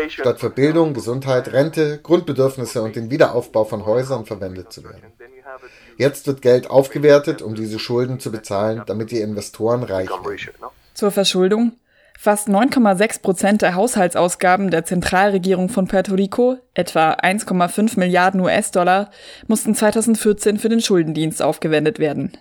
Statt 0.09 0.41
für 0.41 0.51
Bildung, 0.51 0.95
Gesundheit, 0.95 1.53
Rente, 1.53 2.01
Grundbedürfnisse 2.03 2.83
und 2.83 2.97
den 2.97 3.11
Wiederaufbau 3.11 3.65
von 3.65 3.85
Häusern 3.85 4.25
verwendet 4.25 4.73
zu 4.73 4.83
werden. 4.85 5.13
Jetzt 5.97 6.27
wird 6.27 6.43
Geld 6.43 6.71
aufgewertet, 6.71 7.43
um 7.43 7.55
diese 7.55 7.79
Schulden 7.79 8.19
zu 8.21 8.33
bezahlen, 8.33 8.83
damit 8.87 9.11
die 9.11 9.21
Investoren 9.21 9.83
reich 9.83 10.09
werden. 10.09 10.55
Zur 10.95 11.11
Verschuldung. 11.11 11.73
Fast 12.19 12.49
9,6 12.49 13.21
Prozent 13.21 13.63
der 13.63 13.75
Haushaltsausgaben 13.75 14.71
der 14.71 14.85
Zentralregierung 14.85 15.69
von 15.69 15.89
Puerto 15.89 16.15
Rico, 16.15 16.57
etwa 16.73 17.13
1,5 17.13 17.99
Milliarden 17.99 18.41
US-Dollar, 18.41 19.11
mussten 19.47 19.75
2014 19.75 20.59
für 20.59 20.69
den 20.69 20.81
Schuldendienst 20.81 21.43
aufgewendet 21.43 21.99
werden. 21.99 22.33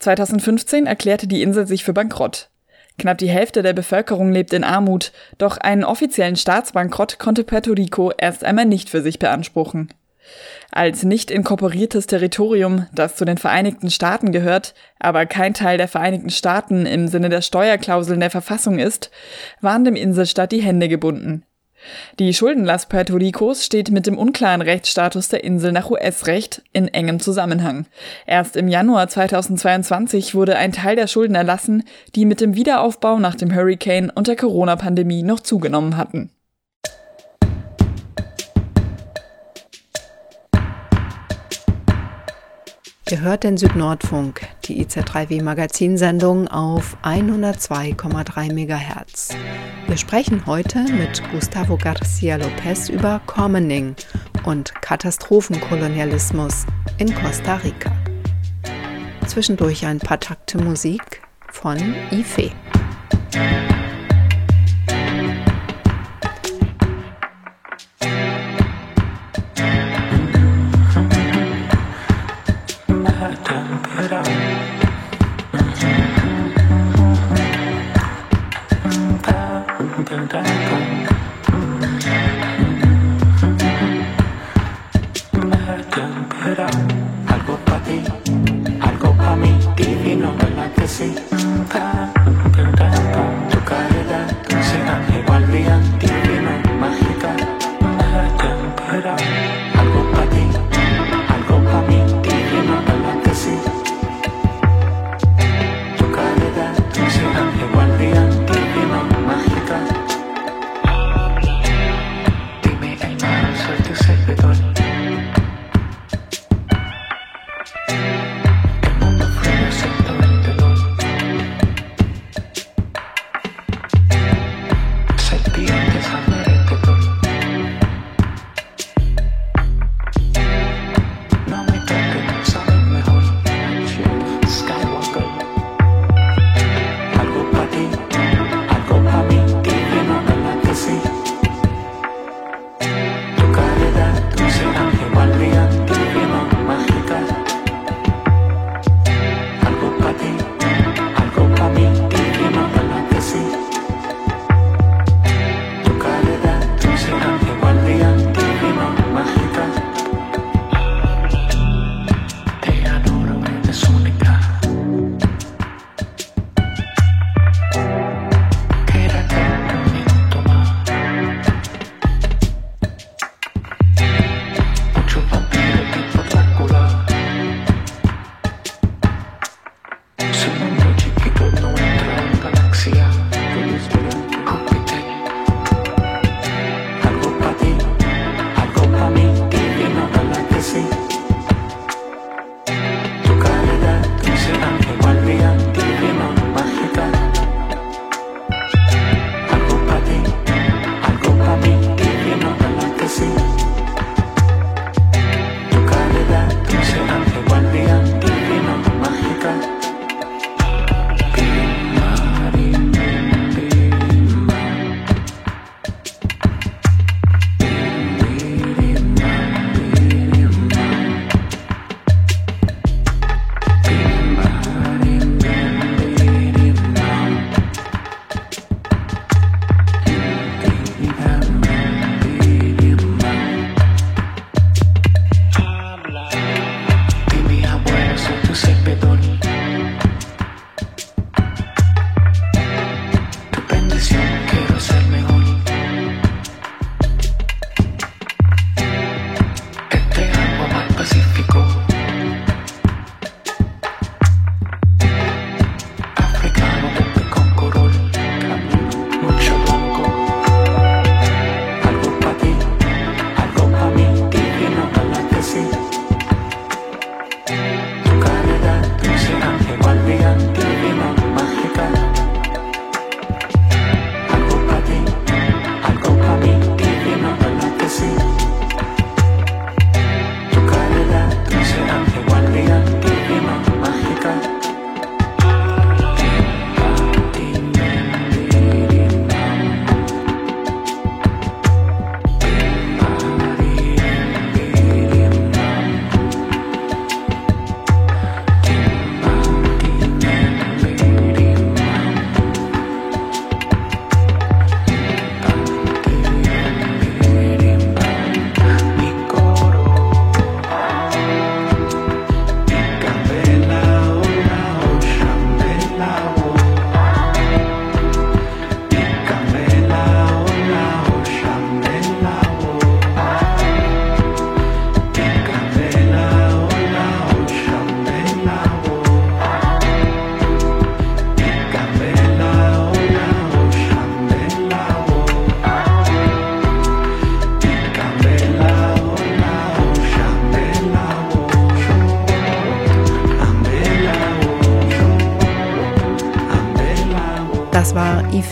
2015 0.00 0.86
erklärte 0.86 1.26
die 1.26 1.42
Insel 1.42 1.66
sich 1.66 1.84
für 1.84 1.92
bankrott. 1.92 2.48
Knapp 2.98 3.18
die 3.18 3.28
Hälfte 3.28 3.62
der 3.62 3.72
Bevölkerung 3.72 4.32
lebt 4.32 4.52
in 4.52 4.64
Armut, 4.64 5.12
doch 5.38 5.56
einen 5.58 5.84
offiziellen 5.84 6.36
Staatsbankrott 6.36 7.18
konnte 7.18 7.44
Puerto 7.44 7.72
Rico 7.72 8.12
erst 8.16 8.44
einmal 8.44 8.66
nicht 8.66 8.90
für 8.90 9.02
sich 9.02 9.18
beanspruchen. 9.18 9.88
Als 10.70 11.02
nicht 11.02 11.30
inkorporiertes 11.30 12.06
Territorium, 12.06 12.86
das 12.94 13.16
zu 13.16 13.24
den 13.24 13.38
Vereinigten 13.38 13.90
Staaten 13.90 14.32
gehört, 14.32 14.74
aber 14.98 15.26
kein 15.26 15.54
Teil 15.54 15.76
der 15.78 15.88
Vereinigten 15.88 16.30
Staaten 16.30 16.86
im 16.86 17.08
Sinne 17.08 17.28
der 17.28 17.42
Steuerklauseln 17.42 18.20
der 18.20 18.30
Verfassung 18.30 18.78
ist, 18.78 19.10
waren 19.60 19.84
dem 19.84 19.96
Inselstaat 19.96 20.52
die 20.52 20.62
Hände 20.62 20.88
gebunden. 20.88 21.44
Die 22.18 22.32
Schuldenlast 22.32 22.88
Puerto 22.88 23.16
Ricos 23.16 23.64
steht 23.64 23.90
mit 23.90 24.06
dem 24.06 24.18
unklaren 24.18 24.62
Rechtsstatus 24.62 25.28
der 25.28 25.44
Insel 25.44 25.72
nach 25.72 25.90
US-Recht 25.90 26.62
in 26.72 26.88
engem 26.88 27.20
Zusammenhang. 27.20 27.86
Erst 28.26 28.56
im 28.56 28.68
Januar 28.68 29.08
2022 29.08 30.34
wurde 30.34 30.56
ein 30.56 30.72
Teil 30.72 30.96
der 30.96 31.06
Schulden 31.06 31.34
erlassen, 31.34 31.84
die 32.14 32.24
mit 32.24 32.40
dem 32.40 32.54
Wiederaufbau 32.54 33.18
nach 33.18 33.34
dem 33.34 33.54
Hurricane 33.54 34.10
und 34.10 34.28
der 34.28 34.36
Corona-Pandemie 34.36 35.22
noch 35.22 35.40
zugenommen 35.40 35.96
hatten. 35.96 36.30
Ihr 43.12 43.20
hört 43.20 43.44
den 43.44 43.58
Südnordfunk, 43.58 44.40
die 44.64 44.82
IZ3W 44.82 45.42
Magazinsendung 45.42 46.48
auf 46.48 46.96
102,3 47.02 48.54
MHz. 48.54 49.36
Wir 49.86 49.98
sprechen 49.98 50.46
heute 50.46 50.82
mit 50.84 51.22
Gustavo 51.30 51.76
Garcia 51.76 52.36
Lopez 52.36 52.88
über 52.88 53.20
Commoning 53.26 53.94
und 54.46 54.74
Katastrophenkolonialismus 54.80 56.64
in 56.96 57.14
Costa 57.14 57.56
Rica. 57.56 57.92
Zwischendurch 59.26 59.84
ein 59.84 59.98
paar 59.98 60.18
Takte 60.18 60.56
Musik 60.56 61.20
von 61.50 61.76
Ife. 62.12 62.50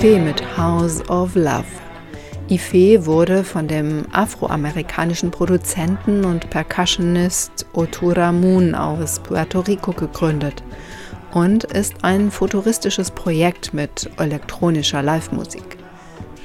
Ife 0.02 0.18
mit 0.18 0.56
House 0.56 1.06
of 1.10 1.34
Love. 1.34 1.66
Ife 2.48 3.04
wurde 3.04 3.44
von 3.44 3.68
dem 3.68 4.06
afroamerikanischen 4.12 5.30
Produzenten 5.30 6.24
und 6.24 6.48
Percussionist 6.48 7.66
Otura 7.74 8.32
Moon 8.32 8.74
aus 8.74 9.18
Puerto 9.18 9.60
Rico 9.60 9.92
gegründet 9.92 10.62
und 11.34 11.64
ist 11.64 11.96
ein 12.02 12.30
futuristisches 12.30 13.10
Projekt 13.10 13.74
mit 13.74 14.08
elektronischer 14.18 15.02
Live-Musik. 15.02 15.76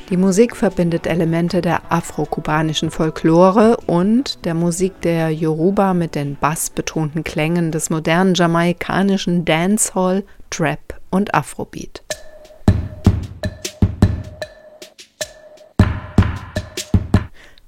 Die 0.09 0.17
Musik 0.17 0.53
verbindet 0.57 1.07
Elemente 1.07 1.61
der 1.61 1.89
afro-kubanischen 1.89 2.91
Folklore 2.91 3.77
und 3.87 4.43
der 4.43 4.53
Musik 4.53 4.99
der 4.99 5.31
Yoruba 5.31 5.93
mit 5.93 6.15
den 6.15 6.35
bassbetonten 6.35 7.23
Klängen 7.23 7.71
des 7.71 7.89
modernen 7.89 8.33
jamaikanischen 8.33 9.45
Dancehall, 9.45 10.25
Trap 10.49 10.99
und 11.09 11.33
Afrobeat. 11.33 12.04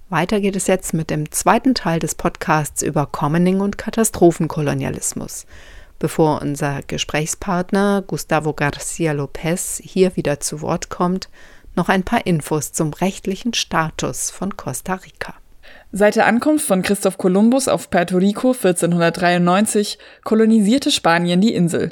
Weiter 0.10 0.40
geht 0.40 0.56
es 0.56 0.68
jetzt 0.68 0.94
mit 0.94 1.10
dem 1.10 1.32
zweiten 1.32 1.76
Teil 1.76 2.00
des 2.00 2.16
Podcasts 2.16 2.82
über 2.82 3.08
Commoning 3.08 3.60
und 3.60 3.78
Katastrophenkolonialismus. 3.78 5.46
Bevor 6.00 6.42
unser 6.42 6.80
Gesprächspartner 6.88 8.04
Gustavo 8.08 8.54
Garcia 8.54 9.12
Lopez 9.12 9.82
hier 9.84 10.16
wieder 10.16 10.40
zu 10.40 10.62
Wort 10.62 10.90
kommt, 10.90 11.28
noch 11.76 11.90
ein 11.90 12.04
paar 12.04 12.26
Infos 12.26 12.72
zum 12.72 12.94
rechtlichen 12.94 13.54
Status 13.54 14.32
von 14.32 14.56
Costa 14.56 14.94
Rica. 14.94 15.34
Seit 15.92 16.16
der 16.16 16.26
Ankunft 16.26 16.66
von 16.66 16.84
Christoph 16.84 17.18
Kolumbus 17.18 17.68
auf 17.68 17.90
Puerto 17.90 18.16
Rico 18.16 18.54
1493 18.54 20.00
kolonisierte 20.24 20.90
Spanien 20.90 21.42
die 21.42 21.54
Insel. 21.54 21.92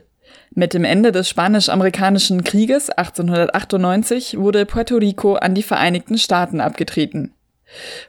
Mit 0.51 0.73
dem 0.73 0.85
Ende 0.85 1.11
des 1.11 1.27
Spanisch-Amerikanischen 1.27 2.45
Krieges 2.45 2.89
1898 2.89 4.37
wurde 4.37 4.65
Puerto 4.65 4.95
Rico 4.95 5.33
an 5.35 5.53
die 5.53 5.63
Vereinigten 5.63 6.17
Staaten 6.17 6.61
abgetreten. 6.61 7.34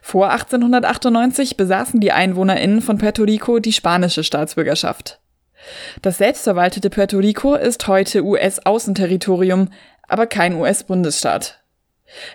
Vor 0.01 0.29
1898 0.31 1.57
besaßen 1.57 1.99
die 1.99 2.11
EinwohnerInnen 2.11 2.81
von 2.81 2.97
Puerto 2.97 3.23
Rico 3.23 3.59
die 3.59 3.73
spanische 3.73 4.23
Staatsbürgerschaft. 4.23 5.19
Das 6.01 6.17
selbstverwaltete 6.17 6.89
Puerto 6.89 7.17
Rico 7.17 7.55
ist 7.55 7.87
heute 7.87 8.23
US-Außenterritorium, 8.23 9.69
aber 10.07 10.27
kein 10.27 10.55
US-Bundesstaat. 10.55 11.59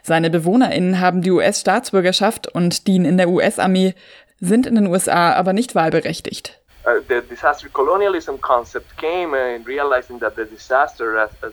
Seine 0.02 0.28
BewohnerInnen 0.30 1.00
haben 1.00 1.22
die 1.22 1.30
US-Staatsbürgerschaft 1.30 2.48
und 2.48 2.86
dienen 2.86 3.06
in 3.06 3.16
der 3.16 3.28
US-Armee, 3.28 3.94
sind 4.40 4.66
in 4.66 4.74
den 4.74 4.88
USA 4.88 5.32
aber 5.32 5.52
nicht 5.52 5.74
wahlberechtigt. 5.74 6.58
Uh, 6.84 7.00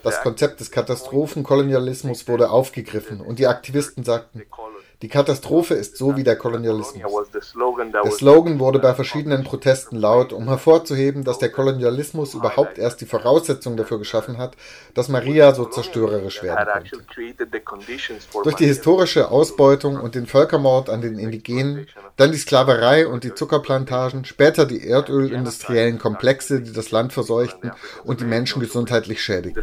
das 0.02 0.22
Konzept 0.22 0.60
des 0.60 0.70
Katastrophenkolonialismus 0.72 2.26
wurde 2.26 2.50
aufgegriffen 2.50 3.20
und 3.20 3.38
die 3.38 3.46
Aktivisten 3.46 4.02
sagten, 4.02 4.42
die 5.02 5.08
Katastrophe 5.08 5.74
ist 5.74 5.96
so 5.96 6.16
wie 6.16 6.24
der 6.24 6.36
Kolonialismus. 6.36 7.30
Der 7.30 8.10
Slogan 8.10 8.58
wurde 8.60 8.78
bei 8.78 8.92
verschiedenen 8.92 9.44
Protesten 9.44 9.96
laut, 9.96 10.34
um 10.34 10.46
hervorzuheben, 10.48 11.24
dass 11.24 11.38
der 11.38 11.50
Kolonialismus 11.50 12.34
überhaupt 12.34 12.76
erst 12.76 13.00
die 13.00 13.06
Voraussetzung 13.06 13.78
dafür 13.78 13.98
geschaffen 13.98 14.36
hat, 14.36 14.56
dass 14.92 15.08
Maria 15.08 15.54
so 15.54 15.64
zerstörerisch 15.64 16.42
werden 16.42 16.84
konnte. 17.64 18.42
Durch 18.44 18.56
die 18.56 18.66
historische 18.66 19.30
Ausbeutung 19.30 19.96
und 19.98 20.14
den 20.14 20.26
Völkermord 20.26 20.90
an 20.90 21.00
den 21.00 21.18
Indigenen, 21.18 21.86
dann 22.16 22.32
die 22.32 22.38
Sklaverei 22.38 23.06
und 23.06 23.24
die 23.24 23.34
Zuckerplantagen, 23.34 24.26
später 24.26 24.66
die 24.66 24.86
erdölindustriellen 24.86 25.98
Komplexe, 25.98 26.60
die 26.60 26.72
das 26.72 26.90
Land 26.90 27.14
verseuchten 27.14 27.72
und 28.04 28.20
die 28.20 28.26
Menschen 28.26 28.60
gesundheitlich 28.60 29.22
schädigten. 29.22 29.62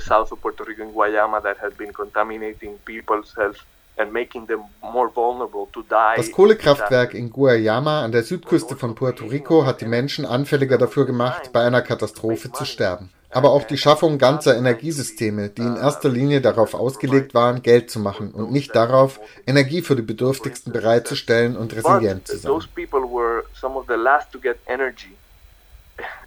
Das 6.16 6.32
Kohlekraftwerk 6.32 7.14
in 7.14 7.32
Guayama 7.32 8.04
an 8.04 8.12
der 8.12 8.24
Südküste 8.24 8.76
von 8.76 8.94
Puerto 8.94 9.26
Rico 9.26 9.66
hat 9.66 9.82
die 9.82 9.86
Menschen 9.86 10.26
anfälliger 10.26 10.78
dafür 10.78 11.06
gemacht, 11.06 11.52
bei 11.52 11.64
einer 11.64 11.82
Katastrophe 11.82 12.52
zu 12.52 12.66
sterben. 12.66 13.10
Aber 13.30 13.52
auch 13.52 13.64
die 13.64 13.78
Schaffung 13.78 14.18
ganzer 14.18 14.56
Energiesysteme, 14.56 15.50
die 15.50 15.62
in 15.62 15.76
erster 15.76 16.10
Linie 16.10 16.40
darauf 16.42 16.74
ausgelegt 16.74 17.34
waren, 17.34 17.62
Geld 17.62 17.92
zu 17.92 18.00
machen 18.00 18.32
und 18.32 18.52
nicht 18.52 18.76
darauf, 18.76 19.20
Energie 19.46 19.82
für 19.82 19.96
die 19.96 20.02
Bedürftigsten 20.02 20.72
bereitzustellen 20.72 21.58
und 21.58 21.76
resilient 21.76 22.28
zu 22.28 22.38
sein. 22.38 22.52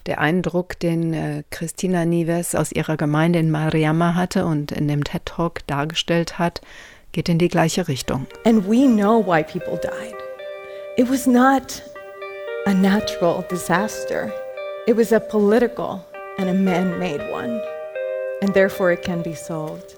Der 0.06 0.18
Eindruck, 0.18 0.78
den 0.78 1.14
äh, 1.14 1.42
Christina 1.50 2.04
Nives 2.04 2.54
aus 2.54 2.72
ihrer 2.72 2.96
Gemeinde 2.96 3.38
in 3.38 3.50
Mariama 3.50 4.14
hatte 4.14 4.44
und 4.44 4.72
in 4.72 4.88
dem 4.88 5.04
TED 5.04 5.24
Talk 5.26 5.66
dargestellt 5.66 6.38
hat, 6.38 6.60
geht 7.12 7.28
in 7.28 7.38
die 7.38 7.48
gleiche 7.48 7.88
Richtung. 7.88 8.26
And 8.44 8.66
we 8.68 8.86
know 8.86 9.24
why 9.24 9.42
people 9.42 9.78
died. 9.80 10.14
It 10.96 11.08
was 11.08 11.26
not 11.26 11.82
a 12.66 12.74
natural 12.74 13.44
disaster. 13.48 14.32
It 14.86 14.96
was 14.96 15.12
a 15.12 15.20
political 15.20 16.04
and 16.38 16.48
a 16.48 16.54
man-made 16.54 17.22
one. 17.32 17.60
And 18.42 18.54
therefore 18.54 18.92
it 18.92 19.02
can 19.02 19.22
be 19.22 19.34
solved. 19.34 19.96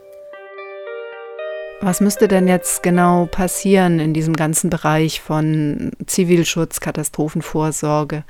Was 1.81 2.01
müsste 2.01 2.29
denn 2.29 2.47
jetzt 2.47 2.85
genau 2.85 3.27
passieren 3.27 3.99
in 3.99 4.15
diesem 4.15 4.35
ganzen 4.35 4.71
Bereich 4.71 5.21
von 5.21 5.91
Zivilschutz, 6.07 6.79
Katastrophenvorsorge, 6.79 8.23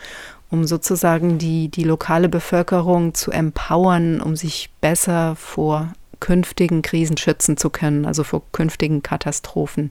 um 0.51 0.65
sozusagen 0.65 1.37
die, 1.37 1.69
die 1.69 1.85
lokale 1.85 2.31
Bevölkerung 2.31 3.13
zu 3.13 3.31
empowern, 3.31 4.23
um 4.23 4.37
sich 4.37 4.71
besser 4.81 5.37
vor 5.37 5.93
künftigen 6.23 6.83
Krisen 6.83 7.17
schützen 7.17 7.57
zu 7.57 7.69
können, 7.69 8.07
also 8.07 8.23
vor 8.23 8.43
künftigen 8.53 9.03
Katastrophen, 9.03 9.91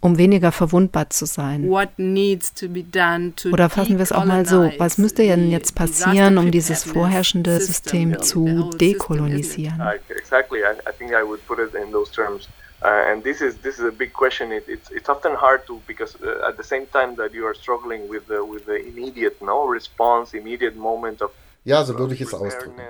um 0.00 0.16
weniger 0.16 0.50
verwundbar 0.50 1.10
zu 1.10 1.26
sein. 1.26 1.68
Oder 1.68 1.90
fassen 3.68 3.98
wir 3.98 4.02
es 4.02 4.12
auch 4.12 4.24
mal 4.24 4.46
so, 4.46 4.72
was 4.78 4.96
müsste 4.96 5.24
denn 5.24 5.50
jetzt 5.50 5.74
passieren, 5.74 6.38
um 6.38 6.50
dieses 6.50 6.84
vorherrschende 6.84 7.60
System 7.60 8.18
zu 8.22 8.70
dekolonisieren? 8.80 9.82
Uh, 12.80 13.10
and 13.10 13.24
this 13.24 13.40
is 13.40 13.56
this 13.60 13.80
is 13.80 13.84
a 13.84 13.90
big 13.90 14.12
question. 14.12 14.52
It, 14.52 14.68
it's 14.68 14.88
it's 14.92 15.08
often 15.08 15.34
hard 15.34 15.66
to 15.66 15.82
because 15.88 16.16
uh, 16.22 16.46
at 16.48 16.56
the 16.56 16.62
same 16.62 16.86
time 16.92 17.16
that 17.16 17.34
you 17.34 17.44
are 17.44 17.52
struggling 17.52 18.08
with 18.08 18.28
the 18.28 18.40
with 18.44 18.66
the 18.66 18.76
immediate 18.76 19.42
no 19.42 19.66
response, 19.66 20.32
immediate 20.32 20.76
moment 20.76 21.20
of 21.20 21.32
ja, 21.64 21.84
so 21.84 21.98
würde 21.98 22.14
ich 22.14 22.20
es 22.20 22.34
ausdrücken. 22.34 22.80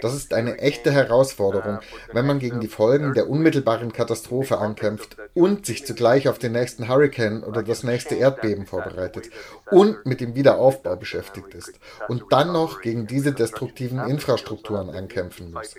Das 0.00 0.14
ist 0.14 0.32
eine 0.32 0.58
echte 0.58 0.92
Herausforderung, 0.92 1.80
wenn 2.12 2.26
man 2.26 2.38
gegen 2.38 2.60
die 2.60 2.68
Folgen 2.68 3.12
der 3.14 3.28
unmittelbaren 3.28 3.92
Katastrophe 3.92 4.58
ankämpft 4.58 5.16
und 5.34 5.66
sich 5.66 5.84
zugleich 5.84 6.28
auf 6.28 6.38
den 6.38 6.52
nächsten 6.52 6.88
Hurricane 6.88 7.42
oder 7.42 7.62
das 7.62 7.82
nächste 7.82 8.14
Erdbeben 8.14 8.66
vorbereitet 8.66 9.30
und 9.70 10.06
mit 10.06 10.20
dem 10.20 10.34
Wiederaufbau 10.34 10.96
beschäftigt 10.96 11.54
ist 11.54 11.72
und 12.08 12.24
dann 12.30 12.52
noch 12.52 12.80
gegen 12.80 13.06
diese 13.06 13.32
destruktiven 13.32 13.98
Infrastrukturen 14.08 14.90
ankämpfen 14.90 15.52
muss. 15.52 15.74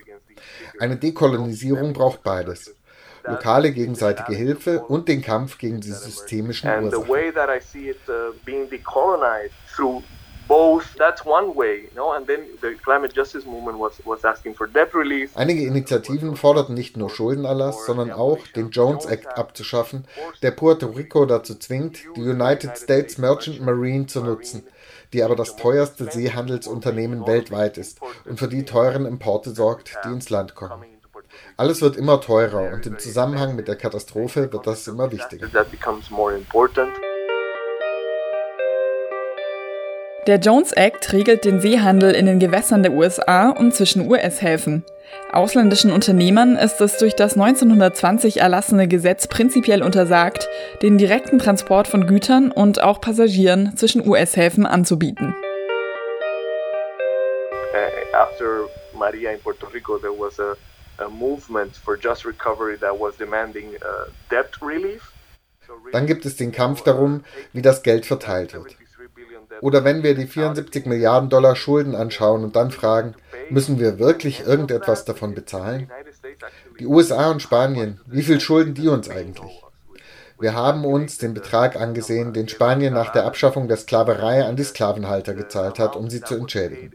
Eine 0.80 0.98
Dekolonisierung 0.98 1.94
braucht 1.94 2.24
beides 2.24 2.76
lokale 3.28 3.72
gegenseitige 3.72 4.36
Hilfe 4.36 4.84
und 4.84 5.08
den 5.08 5.22
Kampf 5.22 5.58
gegen 5.58 5.82
die 5.82 5.92
systemischen 5.92 6.70
Ursachen 6.70 7.08
both. 10.48 10.86
That's 10.98 11.26
one 11.26 11.56
way, 11.56 11.84
you 11.84 11.96
know. 11.96 12.14
And 12.14 12.28
then 12.28 12.41
the 12.62 12.76
climate 12.84 13.14
justice 13.14 13.46
movement 13.46 13.78
was 13.80 13.93
was 14.06 14.24
asking 14.24 14.56
for 14.56 14.68
debt 14.68 14.93
relief. 14.93 15.32
Einige 15.36 15.66
Initiativen 15.66 16.36
forderten 16.36 16.76
nicht 16.76 16.98
nur 16.98 17.10
Schuldenerlass, 17.10 17.86
sondern 17.86 18.12
auch 18.12 18.39
den 18.56 18.70
Jones 18.70 19.06
Act 19.06 19.38
abzuschaffen, 19.38 20.06
der 20.41 20.52
Puerto 20.52 20.88
Rico 20.88 21.26
dazu 21.26 21.56
zwingt, 21.56 22.00
die 22.16 22.22
United 22.22 22.78
States 22.78 23.18
Merchant 23.18 23.62
Marine 23.62 24.08
zu 24.08 24.22
nutzen 24.22 24.64
die 25.14 25.24
aber 25.24 25.36
das 25.38 25.56
teuerste 25.56 26.12
Seehandelsunternehmen 26.12 27.26
weltweit 27.26 27.78
ist 27.78 28.00
und 28.26 28.38
für 28.38 28.50
die 28.50 28.66
teuren 28.66 29.06
Importe 29.06 29.52
sorgt, 29.52 29.98
die 30.04 30.10
ins 30.10 30.30
Land 30.30 30.56
kommen. 30.56 30.84
Alles 31.58 31.82
wird 31.82 31.96
immer 31.96 32.20
teurer 32.20 32.74
und 32.74 32.86
im 32.86 33.00
Zusammenhang 33.00 33.56
mit 33.56 33.68
der 33.68 33.78
Katastrophe 33.78 34.52
wird 34.52 34.68
das 34.68 34.88
immer 34.88 35.12
wichtiger. 35.12 35.48
Der 40.28 40.39
Jones 40.39 40.71
Act 40.71 41.13
regelt 41.13 41.45
den 41.45 41.59
Seehandel 41.61 42.15
in 42.15 42.26
den 42.26 42.39
Gewässern 42.39 42.82
der 42.82 42.93
USA 42.93 43.51
und 43.51 43.76
zwischen 43.76 44.09
US-Häfen. 44.09 44.84
Ausländischen 45.32 45.91
Unternehmern 45.91 46.55
ist 46.55 46.82
es 46.82 46.97
durch 46.97 47.15
das 47.15 47.34
1920 47.34 48.38
erlassene 48.38 48.88
Gesetz 48.88 49.28
prinzipiell 49.28 49.84
untersagt, 49.84 50.49
den 50.82 50.97
direkten 50.97 51.38
Transport 51.38 51.88
von 51.88 52.07
Gütern 52.07 52.51
und 52.51 52.82
auch 52.82 53.01
Passagieren 53.01 53.78
zwischen 53.78 54.07
US-Häfen 54.07 54.65
anzubieten. 54.65 55.36
Uh, 57.76 58.15
after 58.15 58.67
Maria 58.97 59.30
in 59.30 59.39
Puerto 59.39 59.67
Rico, 59.67 59.99
there 59.99 60.11
was 60.11 60.39
a, 60.39 60.55
a 60.97 61.07
movement 61.07 61.78
for 61.78 61.95
just 61.95 62.26
recovery 62.26 62.80
that 62.80 62.99
was 62.99 63.15
demanding 63.17 63.76
uh, 63.76 64.09
debt 64.32 64.59
relief. 64.59 65.11
Dann 65.91 66.07
gibt 66.07 66.26
es 66.26 66.36
den 66.36 66.51
Kampf 66.51 66.82
darum, 66.82 67.23
wie 67.53 67.61
das 67.61 67.84
Geld 67.84 68.07
verteilt 68.07 68.55
wird. 68.55 68.76
Oder 69.62 69.84
wenn 69.84 70.03
wir 70.03 70.16
die 70.16 70.28
74 70.28 70.86
Milliarden 70.86 71.30
Dollar 71.30 71.56
Schulden 71.56 71.95
anschauen 71.95 72.43
und 72.43 72.56
dann 72.56 72.72
fragen, 72.72 73.16
müssen 73.49 73.80
wir 73.80 73.99
wirklich 73.99 74.45
irgendetwas 74.45 75.06
davon 75.06 75.34
bezahlen? 75.36 75.89
Die 76.80 76.88
USA 76.88 77.32
und 77.32 77.41
Spanien, 77.41 77.99
wie 78.06 78.24
viel 78.24 78.39
schulden 78.39 78.74
die 78.74 78.88
uns 78.88 79.10
eigentlich? 79.10 79.62
Wir 80.38 80.53
haben 80.53 80.84
uns 80.84 81.18
den 81.18 81.34
Betrag 81.34 81.78
angesehen, 81.78 82.34
den 82.34 82.49
Spanien 82.49 82.93
nach 82.93 83.12
der 83.12 83.26
Abschaffung 83.26 83.70
der 83.70 83.78
Sklaverei 83.78 84.43
an 84.43 84.58
die 84.58 84.64
Sklavenhalter 84.64 85.34
gezahlt 85.34 85.80
hat, 85.80 85.95
um 85.95 86.10
sie 86.10 86.22
zu 86.22 86.36
entschädigen. 86.36 86.93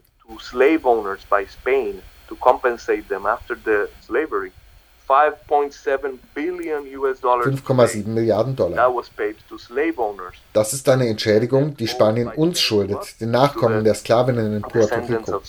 5,7 7.45 8.07
Milliarden 8.07 8.55
Dollar. 8.55 8.77
Das 10.53 10.73
ist 10.73 10.89
eine 10.89 11.09
Entschädigung, 11.09 11.77
die 11.77 11.89
Spanien 11.89 12.29
uns 12.29 12.61
schuldet, 12.61 13.21
den 13.21 13.33
Nachkommen 13.33 13.83
der 13.83 13.95
Sklavinnen 13.95 14.55
in 14.55 14.63
Puerto 14.63 15.01
Rico. 15.01 15.43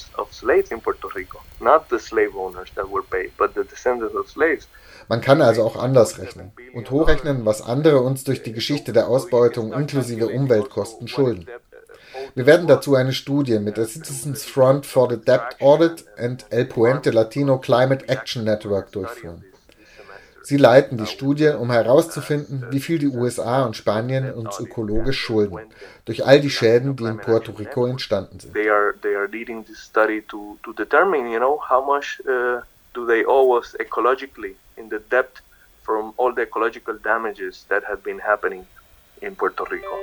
Man 5.08 5.22
kann 5.22 5.42
also 5.44 5.64
auch 5.64 5.76
anders 5.76 6.18
rechnen 6.18 6.52
und 6.74 6.90
hochrechnen, 6.90 7.46
was 7.46 7.62
andere 7.62 8.00
uns 8.00 8.24
durch 8.24 8.42
die 8.42 8.54
Geschichte 8.54 8.94
der 8.94 9.08
Ausbeutung 9.08 9.74
inklusive 9.74 10.28
Umweltkosten 10.30 11.08
schulden. 11.08 11.46
Wir 12.34 12.46
werden 12.48 12.66
dazu 12.66 12.96
eine 12.96 13.14
Studie 13.14 13.60
mit 13.60 13.78
der 13.78 13.86
Citizens 13.86 14.44
Front 14.44 14.88
for 14.88 15.10
the 15.10 15.18
Debt 15.18 15.58
Audit 15.60 16.06
and 16.18 16.46
El 16.50 16.66
Puente 16.66 17.12
Latino 17.12 17.60
Climate 17.60 18.08
Action 18.10 18.44
Network 18.44 18.92
durchführen. 18.92 19.44
Sie 20.52 20.58
leiten 20.58 20.98
die 20.98 21.06
Studie, 21.06 21.48
um 21.48 21.72
herauszufinden, 21.72 22.66
wie 22.72 22.82
viel 22.82 23.00
die 23.00 23.08
USA 23.08 23.64
und 23.64 23.78
Spanien 23.78 24.34
uns 24.34 24.60
ökologisch 24.60 25.18
schulden, 25.18 25.62
durch 26.04 26.26
all 26.26 26.42
die 26.42 26.50
Schäden, 26.50 26.98
die 26.98 27.06
in 27.06 27.20
Puerto 27.20 27.54
Rico 27.54 27.86
entstanden 27.86 28.38
sind. 28.42 28.54
They 28.54 28.70
are, 28.70 28.94
they 29.02 29.16
are 29.16 29.28
leading 29.28 29.64
this 29.64 29.80
study 29.80 30.22
to, 30.24 30.58
to 30.66 30.74
determine, 30.74 31.32
you 31.32 31.40
know, 31.40 31.58
how 31.70 31.82
much 31.82 32.22
uh, 32.28 32.60
do 32.94 33.06
they 33.08 33.24
owe 33.26 33.58
us 33.58 33.78
ecologically 33.80 34.56
in 34.76 34.90
the 34.90 35.00
debt 35.10 35.42
from 35.84 36.14
all 36.18 36.34
the 36.36 36.42
ecological 36.42 36.98
damages 37.02 37.66
that 37.70 37.86
have 37.86 38.04
been 38.04 38.20
happening 38.20 38.66
in 39.22 39.34
Puerto 39.38 39.64
Rico. 39.72 39.96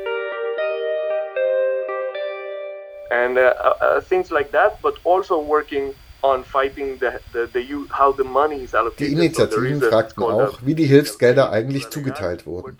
And 3.11 3.37
uh, 3.37 3.53
uh, 3.63 3.85
uh 3.85 4.01
things 4.01 4.31
like 4.31 4.51
that, 4.53 4.81
but 4.81 4.95
also 5.05 5.39
working 5.39 5.93
die 8.99 9.13
Initiativen 9.13 9.81
fragten 9.81 10.23
auch, 10.23 10.59
wie 10.63 10.75
die 10.75 10.87
Hilfsgelder 10.87 11.51
eigentlich 11.51 11.91
zugeteilt 11.91 12.47
wurden. 12.47 12.77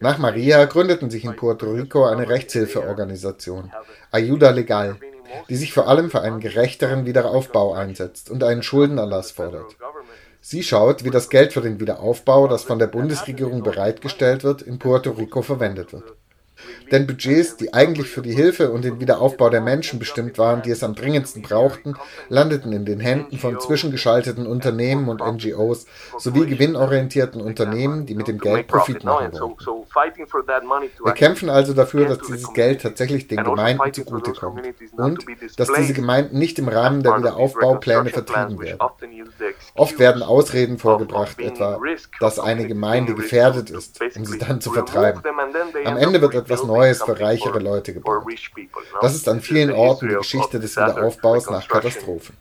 Nach 0.00 0.18
Maria 0.18 0.64
gründeten 0.64 1.10
sich 1.10 1.24
in 1.24 1.36
Puerto 1.36 1.70
Rico 1.70 2.04
eine 2.06 2.28
Rechtshilfeorganisation, 2.28 3.70
Ayuda 4.10 4.50
Legal, 4.50 4.96
die 5.48 5.56
sich 5.56 5.72
vor 5.72 5.88
allem 5.88 6.10
für 6.10 6.22
einen 6.22 6.40
gerechteren 6.40 7.06
Wiederaufbau 7.06 7.74
einsetzt 7.74 8.30
und 8.30 8.42
einen 8.42 8.62
Schuldenerlass 8.62 9.30
fordert. 9.30 9.76
Sie 10.40 10.64
schaut, 10.64 11.04
wie 11.04 11.10
das 11.10 11.28
Geld 11.28 11.52
für 11.52 11.60
den 11.60 11.78
Wiederaufbau, 11.78 12.48
das 12.48 12.64
von 12.64 12.80
der 12.80 12.88
Bundesregierung 12.88 13.62
bereitgestellt 13.62 14.42
wird, 14.42 14.62
in 14.62 14.78
Puerto 14.78 15.12
Rico 15.12 15.42
verwendet 15.42 15.92
wird. 15.92 16.14
Denn 16.90 17.06
Budgets, 17.06 17.56
die 17.56 17.72
eigentlich 17.72 18.08
für 18.08 18.22
die 18.22 18.34
Hilfe 18.34 18.70
und 18.70 18.84
den 18.84 19.00
Wiederaufbau 19.00 19.50
der 19.50 19.60
Menschen 19.60 19.98
bestimmt 19.98 20.38
waren, 20.38 20.62
die 20.62 20.70
es 20.70 20.82
am 20.82 20.94
dringendsten 20.94 21.42
brauchten, 21.42 21.94
landeten 22.28 22.72
in 22.72 22.84
den 22.84 23.00
Händen 23.00 23.38
von 23.38 23.60
zwischengeschalteten 23.60 24.46
Unternehmen 24.46 25.08
und 25.08 25.20
NGOs 25.20 25.86
sowie 26.18 26.46
gewinnorientierten 26.46 27.40
Unternehmen, 27.40 28.06
die 28.06 28.14
mit 28.14 28.28
dem 28.28 28.38
Geld 28.38 28.66
Profit 28.66 29.04
machen 29.04 29.32
wollten. 29.32 29.86
Wir 31.04 31.12
kämpfen 31.12 31.48
also 31.48 31.74
dafür, 31.74 32.06
dass 32.06 32.18
dieses 32.18 32.52
Geld 32.52 32.82
tatsächlich 32.82 33.28
den 33.28 33.44
Gemeinden 33.44 33.92
zugutekommt 33.92 34.62
und 34.96 35.24
dass 35.56 35.72
diese 35.72 35.92
Gemeinden 35.92 36.38
nicht 36.38 36.58
im 36.58 36.68
Rahmen 36.68 37.02
der 37.02 37.18
Wiederaufbaupläne 37.18 38.10
vertrieben 38.10 38.60
werden. 38.60 38.78
Oft 39.74 39.98
werden 39.98 40.22
Ausreden 40.22 40.78
vorgebracht, 40.78 41.38
etwa, 41.40 41.80
dass 42.20 42.38
eine 42.38 42.66
Gemeinde 42.66 43.14
gefährdet 43.14 43.70
ist, 43.70 44.00
um 44.16 44.24
sie 44.24 44.38
dann 44.38 44.60
zu 44.60 44.70
vertreiben. 44.72 45.22
Am 45.84 45.96
Ende 45.96 46.20
wird 46.20 46.34
etwas 46.34 46.64
Neues 46.64 46.81
für 47.02 47.18
reichere 47.18 47.58
Leute 47.58 47.94
gebaut. 47.94 48.24
Das 49.00 49.14
ist 49.14 49.28
an 49.28 49.40
vielen 49.40 49.72
Orten 49.72 50.08
die 50.08 50.14
Geschichte 50.14 50.60
des 50.60 50.76
Wiederaufbaus 50.76 51.48
nach 51.50 51.66
Katastrophen. 51.68 52.36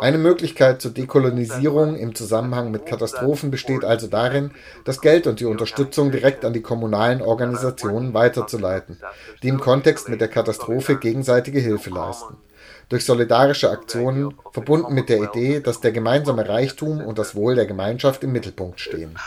Eine 0.00 0.18
Möglichkeit 0.18 0.82
zur 0.82 0.90
Dekolonisierung 0.90 1.96
im 1.96 2.14
Zusammenhang 2.14 2.70
mit 2.70 2.84
Katastrophen 2.84 3.50
besteht 3.50 3.84
also 3.84 4.06
darin, 4.06 4.52
das 4.84 5.00
Geld 5.00 5.26
und 5.26 5.40
die 5.40 5.44
Unterstützung 5.44 6.10
direkt 6.10 6.44
an 6.44 6.52
die 6.52 6.62
kommunalen 6.62 7.22
Organisationen 7.22 8.12
weiterzuleiten, 8.12 9.00
die 9.42 9.48
im 9.48 9.60
Kontext 9.60 10.08
mit 10.08 10.20
der 10.20 10.28
Katastrophe 10.28 10.96
gegenseitige 10.96 11.60
Hilfe 11.60 11.90
leisten 11.90 12.36
durch 12.92 13.06
solidarische 13.06 13.70
Aktionen, 13.70 14.34
verbunden 14.52 14.92
mit 14.92 15.08
der 15.08 15.22
Idee, 15.22 15.60
dass 15.60 15.80
der 15.80 15.92
gemeinsame 15.92 16.46
Reichtum 16.46 17.00
und 17.00 17.18
das 17.18 17.34
Wohl 17.34 17.54
der 17.54 17.64
Gemeinschaft 17.64 18.22
im 18.22 18.32
Mittelpunkt 18.32 18.80
stehen. 18.80 19.18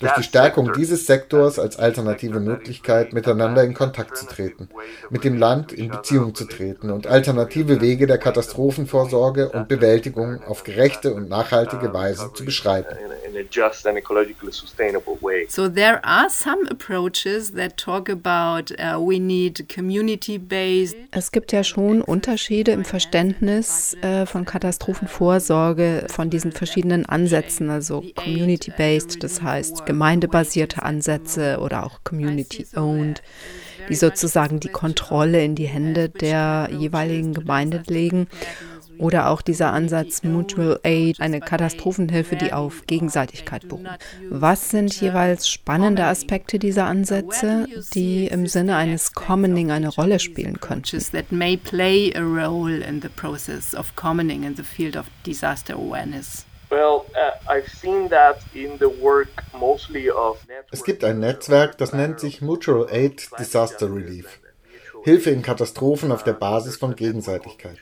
Durch 0.00 0.12
die 0.14 0.22
Stärkung 0.24 0.72
dieses 0.72 1.06
Sektors 1.06 1.60
als 1.60 1.78
alternative 1.78 2.40
Möglichkeit, 2.40 3.12
miteinander 3.12 3.62
in 3.62 3.74
Kontakt 3.74 4.16
zu 4.16 4.26
treten, 4.26 4.68
mit 5.10 5.22
dem 5.22 5.38
Land 5.38 5.72
in 5.72 5.90
Beziehung 5.90 6.34
zu 6.34 6.44
treten 6.46 6.90
und 6.90 7.06
alternative 7.06 7.80
Wege 7.80 8.08
der 8.08 8.18
Katastrophenvorsorge 8.18 9.50
und 9.50 9.68
Bewältigung 9.68 10.42
auf 10.42 10.64
gerechte 10.64 11.14
und 11.14 11.28
nachhaltige 11.28 11.94
Weise 11.94 12.32
zu 12.34 12.44
beschreiten. 12.44 12.96
So 15.48 15.68
there 15.68 16.04
are 16.04 16.28
some 16.28 16.68
approaches 16.68 17.52
that 17.52 17.76
talk 17.76 18.08
about 18.08 18.72
uh, 18.80 18.98
we 18.98 19.20
need 19.20 19.68
community-based. 19.72 20.96
Es 21.12 21.30
gibt 21.30 21.52
ja 21.52 21.62
schon 21.62 22.02
Unterschiede 22.02 22.72
im 22.72 22.84
Verständnis 22.88 23.94
äh, 24.00 24.24
von 24.24 24.46
Katastrophenvorsorge 24.46 26.06
von 26.08 26.30
diesen 26.30 26.52
verschiedenen 26.52 27.04
Ansätzen, 27.04 27.68
also 27.68 28.02
community-based, 28.16 29.22
das 29.22 29.42
heißt 29.42 29.84
gemeindebasierte 29.84 30.82
Ansätze 30.82 31.58
oder 31.60 31.84
auch 31.84 32.00
community-owned, 32.02 33.22
die 33.90 33.94
sozusagen 33.94 34.58
die 34.58 34.70
Kontrolle 34.70 35.44
in 35.44 35.54
die 35.54 35.66
Hände 35.66 36.08
der 36.08 36.70
jeweiligen 36.72 37.34
Gemeinde 37.34 37.82
legen. 37.86 38.26
Oder 38.98 39.30
auch 39.30 39.42
dieser 39.42 39.72
Ansatz 39.72 40.22
Mutual 40.22 40.80
Aid, 40.82 41.20
eine 41.20 41.40
Katastrophenhilfe, 41.40 42.36
die 42.36 42.52
auf 42.52 42.86
Gegenseitigkeit 42.86 43.68
beruht. 43.68 43.86
Was 44.30 44.70
sind 44.70 45.00
jeweils 45.00 45.48
spannende 45.48 46.04
Aspekte 46.04 46.58
dieser 46.58 46.86
Ansätze, 46.86 47.66
die 47.94 48.26
im 48.26 48.46
Sinne 48.46 48.76
eines 48.76 49.12
Commoning 49.12 49.70
eine 49.70 49.88
Rolle 49.88 50.18
spielen 50.18 50.60
könnten? 50.60 50.98
That 51.12 51.32
may 51.32 51.56
play 51.56 52.12
a 52.14 52.20
role 52.20 52.78
in 52.84 53.00
the 53.00 53.08
process 53.08 53.74
of 53.74 53.94
commoning 53.96 54.44
in 54.44 54.56
the 54.56 54.62
field 54.62 54.96
of 54.96 55.06
disaster 55.24 55.74
awareness. 55.74 56.44
Uh, 56.70 57.00
es 60.70 60.84
gibt 60.84 61.04
ein 61.04 61.20
Netzwerk, 61.20 61.78
das 61.78 61.92
nennt 61.92 62.20
sich 62.20 62.42
Mutual 62.42 62.88
Aid 62.90 63.30
Disaster 63.38 63.86
Relief. 63.86 64.40
Hilfe 65.04 65.30
in 65.30 65.42
Katastrophen 65.42 66.12
auf 66.12 66.24
der 66.24 66.34
Basis 66.34 66.76
von 66.76 66.94
Gegenseitigkeit. 66.94 67.78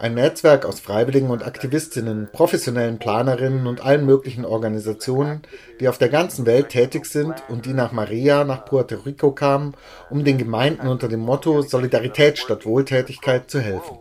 Ein 0.00 0.14
Netzwerk 0.14 0.64
aus 0.64 0.78
Freiwilligen 0.78 1.30
und 1.30 1.44
Aktivistinnen, 1.44 2.28
professionellen 2.30 2.98
Planerinnen 2.98 3.66
und 3.66 3.80
allen 3.80 4.06
möglichen 4.06 4.44
Organisationen, 4.44 5.42
die 5.80 5.88
auf 5.88 5.98
der 5.98 6.08
ganzen 6.08 6.46
Welt 6.46 6.68
tätig 6.68 7.04
sind 7.04 7.34
und 7.48 7.66
die 7.66 7.72
nach 7.72 7.90
Maria 7.90 8.44
nach 8.44 8.64
Puerto 8.64 8.94
Rico 8.94 9.32
kamen, 9.32 9.74
um 10.08 10.24
den 10.24 10.38
Gemeinden 10.38 10.86
unter 10.86 11.08
dem 11.08 11.20
Motto 11.20 11.62
Solidarität 11.62 12.38
statt 12.38 12.64
Wohltätigkeit 12.64 13.50
zu 13.50 13.60
helfen 13.60 13.98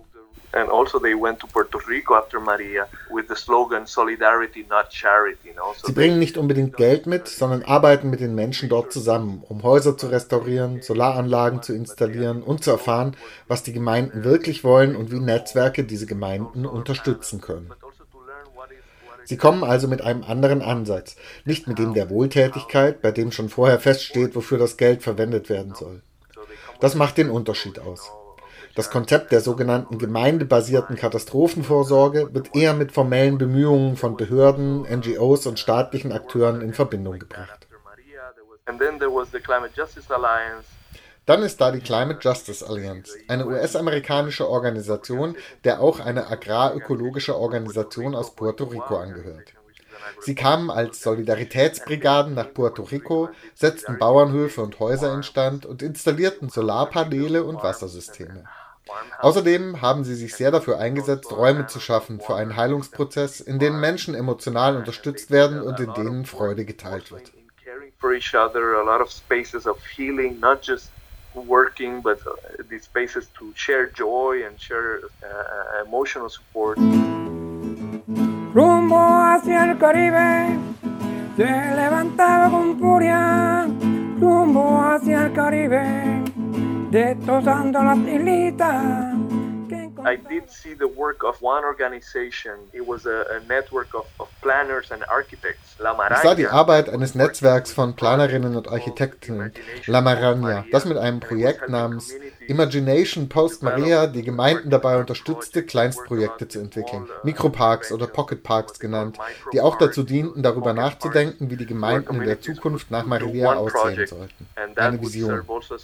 and 0.58 0.70
also 0.70 1.00
they 1.00 1.14
went 1.14 1.40
to 1.40 1.48
Puerto 1.48 1.80
Rico 1.88 2.16
after 2.16 2.40
Maria 2.40 2.88
with 3.10 3.28
the 3.28 3.36
slogan 3.36 3.86
Solidarity, 3.86 4.66
not 4.70 4.90
charity. 4.92 5.54
Know? 5.54 5.74
so 5.78 5.88
Sie 5.88 5.94
bringen 5.94 6.20
nicht 6.20 6.38
unbedingt 6.38 6.76
Geld 6.76 7.06
mit, 7.06 7.28
sondern 7.28 7.64
arbeiten 7.64 8.10
mit 8.10 8.20
den 8.20 8.36
Menschen 8.36 8.70
dort 8.70 8.92
zusammen, 8.92 9.44
um 9.48 9.64
Häuser 9.64 9.98
zu 9.98 10.08
restaurieren, 10.08 10.82
Solaranlagen 10.82 11.62
zu 11.62 11.74
installieren 11.74 12.42
und 12.42 12.64
zu 12.64 12.72
erfahren, 12.72 13.16
was 13.48 13.64
die 13.64 13.74
Gemeinden 13.74 14.24
wirklich 14.24 14.64
wollen 14.64 14.96
und 14.96 15.12
wie 15.12 15.20
Netzwerke 15.20 15.84
diese 15.84 16.06
Gemeinden 16.06 16.66
unterstützen 16.66 17.42
können. 17.42 17.72
Sie 19.26 19.38
kommen 19.38 19.64
also 19.64 19.90
mit 19.90 20.02
einem 20.02 20.24
anderen 20.24 20.62
Ansatz, 20.62 21.18
nicht 21.44 21.68
mit 21.68 21.80
dem 21.80 21.94
der 21.94 22.10
Wohltätigkeit, 22.10 23.02
bei 23.02 23.12
dem 23.12 23.34
schon 23.34 23.50
vorher 23.50 23.80
feststeht, 23.80 24.36
wofür 24.36 24.58
das 24.58 24.78
Geld 24.78 25.04
verwendet 25.04 25.50
werden 25.50 25.76
soll. 25.76 26.02
Das 26.80 26.96
macht 26.96 27.18
den 27.18 27.30
Unterschied 27.30 27.80
aus. 27.80 28.10
Das 28.78 28.92
Konzept 28.92 29.32
der 29.32 29.42
sogenannten 29.42 29.98
gemeindebasierten 29.98 30.98
Katastrophenvorsorge 30.98 32.32
wird 32.36 32.56
eher 32.56 32.76
mit 32.76 32.92
formellen 32.92 33.40
Bemühungen 33.40 33.98
von 33.98 34.16
Behörden, 34.16 34.84
NGOs 34.84 35.48
und 35.48 35.58
staatlichen 35.58 36.12
Akteuren 36.12 36.62
in 36.62 36.76
Verbindung 36.76 37.18
gebracht. 37.18 37.68
Dann 41.26 41.42
ist 41.42 41.60
da 41.60 41.72
die 41.72 41.80
Climate 41.80 42.20
Justice 42.22 42.64
Alliance, 42.70 43.18
eine 43.28 43.48
US-amerikanische 43.48 44.48
Organisation, 44.48 45.36
der 45.64 45.82
auch 45.82 46.00
eine 46.00 46.28
agrarökologische 46.28 47.36
Organisation 47.36 48.14
aus 48.14 48.36
Puerto 48.36 48.66
Rico 48.66 48.98
angehört. 48.98 49.54
Sie 50.22 50.36
kamen 50.36 50.70
als 50.70 51.02
Solidaritätsbrigaden 51.02 52.36
nach 52.36 52.54
Puerto 52.54 52.84
Rico, 52.84 53.30
setzten 53.56 53.98
Bauernhöfe 53.98 54.62
und 54.62 54.80
Häuser 54.80 55.16
instand 55.16 55.66
und 55.66 55.82
installierten 55.82 56.50
Solarpaneele 56.50 57.44
und 57.44 57.64
Wassersysteme. 57.64 58.44
Außerdem 59.20 59.82
haben 59.82 60.04
sie 60.04 60.16
sich 60.16 60.36
sehr 60.36 60.52
dafür 60.52 60.80
eingesetzt, 60.80 61.32
Räume 61.32 61.68
zu 61.68 61.80
schaffen 61.80 62.20
für 62.20 62.36
einen 62.36 62.56
Heilungsprozess, 62.56 63.40
in 63.40 63.60
denen 63.60 63.80
Menschen 63.80 64.16
emotional 64.16 64.78
unterstützt 64.78 65.32
werden 65.32 65.62
und 65.62 65.80
in 65.80 65.94
denen 65.94 66.26
Freude 66.26 66.66
geteilt 66.66 67.12
wird. 67.12 67.32
working, 71.46 72.02
but 72.02 72.20
uh, 72.26 72.34
these 72.70 72.84
spaces 72.84 73.28
to 73.38 73.54
share 73.56 73.88
joy 73.88 74.44
and 74.46 74.60
share 74.60 75.02
uh, 75.24 75.84
emotional 75.86 76.30
support. 76.30 76.78
Rumbo 78.54 78.98
hacia 78.98 79.70
el 79.70 79.78
Caribe, 79.78 80.58
se 81.36 81.46
levantaba 81.46 82.50
con 82.50 82.80
furia, 82.80 83.68
rumbo 84.20 84.82
hacia 84.82 85.26
el 85.26 85.34
Caribe, 85.34 86.24
de 86.92 87.16
todas 87.26 87.66
las 87.66 87.98
hilitas. 87.98 89.17
I 90.08 90.16
did 90.16 90.50
see 90.50 90.74
the 90.74 90.88
work 90.88 91.24
of 91.26 91.42
one 91.42 91.66
organization. 91.66 92.54
It 92.72 92.88
was 92.88 93.06
a, 93.06 93.26
a 93.36 93.40
network 93.48 93.94
of, 93.94 94.06
of, 94.20 94.30
planners 94.42 94.90
and 94.92 95.04
architects. 95.10 95.76
La 95.80 95.92
ich 96.10 96.18
sah 96.20 96.34
die 96.34 96.48
Arbeit 96.48 96.90
eines 96.90 97.14
Netzwerks 97.14 97.74
von 97.74 97.94
Planerinnen 97.94 98.56
und 98.56 98.70
Architekten, 98.70 99.52
La 99.86 100.00
Maragna, 100.00 100.64
das 100.72 100.86
mit 100.86 100.98
einem 100.98 101.20
Projekt 101.20 101.68
namens 101.68 102.14
Imagination 102.48 103.28
Post 103.28 103.64
Maria 103.64 104.08
die 104.08 104.24
Gemeinden 104.24 104.70
dabei 104.70 104.98
unterstützte, 104.98 105.64
Kleinstprojekte 105.64 106.48
zu 106.48 106.60
entwickeln, 106.60 107.10
Mikroparks 107.24 107.92
oder 107.92 108.08
Pocket 108.08 108.42
Parks 108.42 108.80
genannt, 108.80 109.18
die 109.52 109.60
auch 109.60 109.78
dazu 109.78 110.04
dienten, 110.04 110.42
darüber 110.42 110.72
nachzudenken, 110.72 111.50
wie 111.50 111.58
die 111.58 111.66
Gemeinden 111.66 112.16
in 112.16 112.26
der 112.26 112.40
Zukunft 112.40 112.92
nach 112.92 113.06
Maria 113.06 113.56
aussehen 113.56 114.08
sollten. 114.08 114.48
Eine 114.56 115.02
Vision. 115.02 115.44
Uh, 115.48 115.68
after 115.68 115.76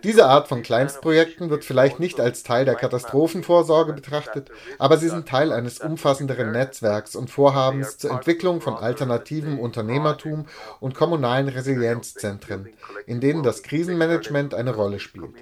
Diese 0.03 0.25
Art 0.25 0.47
von 0.47 0.63
Kleinstprojekten 0.63 1.49
wird 1.49 1.65
vielleicht 1.65 1.99
nicht 1.99 2.19
als 2.19 2.43
Teil 2.43 2.65
der 2.65 2.75
Katastrophenvorsorge 2.75 3.93
betrachtet, 3.93 4.49
aber 4.79 4.97
sie 4.97 5.09
sind 5.09 5.27
Teil 5.27 5.51
eines 5.51 5.79
umfassenderen 5.79 6.51
Netzwerks 6.51 7.15
und 7.15 7.29
Vorhabens 7.29 7.97
zur 7.97 8.11
Entwicklung 8.11 8.61
von 8.61 8.75
alternativem 8.75 9.59
Unternehmertum 9.59 10.47
und 10.79 10.95
kommunalen 10.95 11.49
Resilienzzentren, 11.49 12.69
in 13.05 13.19
denen 13.19 13.43
das 13.43 13.61
Krisenmanagement 13.63 14.53
eine 14.53 14.73
Rolle 14.73 14.99
spielt. 14.99 15.35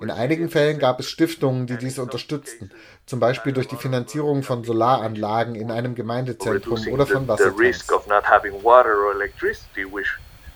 In 0.00 0.10
einigen 0.10 0.50
Fällen 0.50 0.78
gab 0.78 1.00
es 1.00 1.08
Stiftungen, 1.08 1.66
die 1.66 1.76
dies 1.76 1.98
unterstützten, 1.98 2.70
zum 3.06 3.20
Beispiel 3.20 3.52
durch 3.52 3.68
die 3.68 3.76
Finanzierung 3.76 4.42
von 4.42 4.64
Solaranlagen 4.64 5.54
in 5.54 5.70
einem 5.70 5.94
Gemeindezentrum 5.94 6.78
oder 6.88 7.06
von 7.06 7.28
Wassertanks 7.28 7.86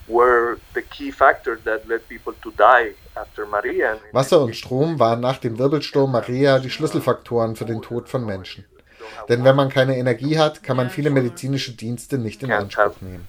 were 0.09 0.57
the 0.73 0.81
key 0.81 1.11
factors 1.11 1.59
that 1.63 1.87
led 1.87 2.07
people 2.09 2.33
to 2.41 2.51
die 2.57 2.95
after 3.15 3.45
Maria. 3.45 3.97
Wasser 4.11 4.41
und 4.41 4.55
Strom 4.55 4.99
waren 4.99 5.19
nach 5.21 5.37
dem 5.37 5.57
Wirbelsturm 5.57 6.11
Maria 6.11 6.59
die 6.59 6.69
Schlüsselfaktoren 6.69 7.55
für 7.55 7.65
den 7.65 7.81
Tod 7.81 8.09
von 8.09 8.25
Menschen. 8.25 8.65
Denn 9.27 9.43
wenn 9.43 9.55
man 9.55 9.69
keine 9.69 9.97
Energie 9.97 10.37
hat, 10.37 10.63
kann 10.63 10.77
man 10.77 10.89
viele 10.89 11.09
medizinische 11.09 11.73
Dienste 11.73 12.17
nicht 12.17 12.43
in 12.43 12.51
Anspruch 12.51 13.01
nehmen. 13.01 13.27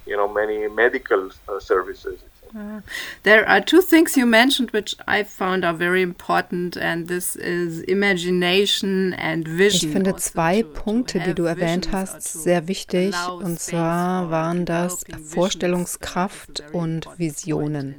Uh, 2.53 2.81
there 3.23 3.49
are 3.49 3.61
two 3.61 3.81
things 3.81 4.17
you 4.17 4.27
mentioned 4.27 4.73
which 4.73 4.97
I 5.07 5.23
found 5.23 5.65
are 5.65 5.75
very 5.75 6.03
important 6.03 6.77
and 6.77 7.07
this 7.07 7.37
is 7.37 7.81
imagination 7.83 9.13
and 9.15 9.47
vision. 9.47 9.91
Ich 9.91 9.93
finde 9.93 10.17
zwei 10.17 10.63
Punkte, 10.63 11.21
die 11.21 11.35
du 11.35 11.45
erwähnt 11.45 11.93
hast, 11.93 12.23
sehr 12.23 12.67
wichtig 12.67 13.15
und 13.29 13.61
zwar 13.61 14.31
waren 14.31 14.65
das 14.65 15.05
Vorstellungskraft 15.25 16.65
und 16.73 17.07
Visionen. 17.19 17.97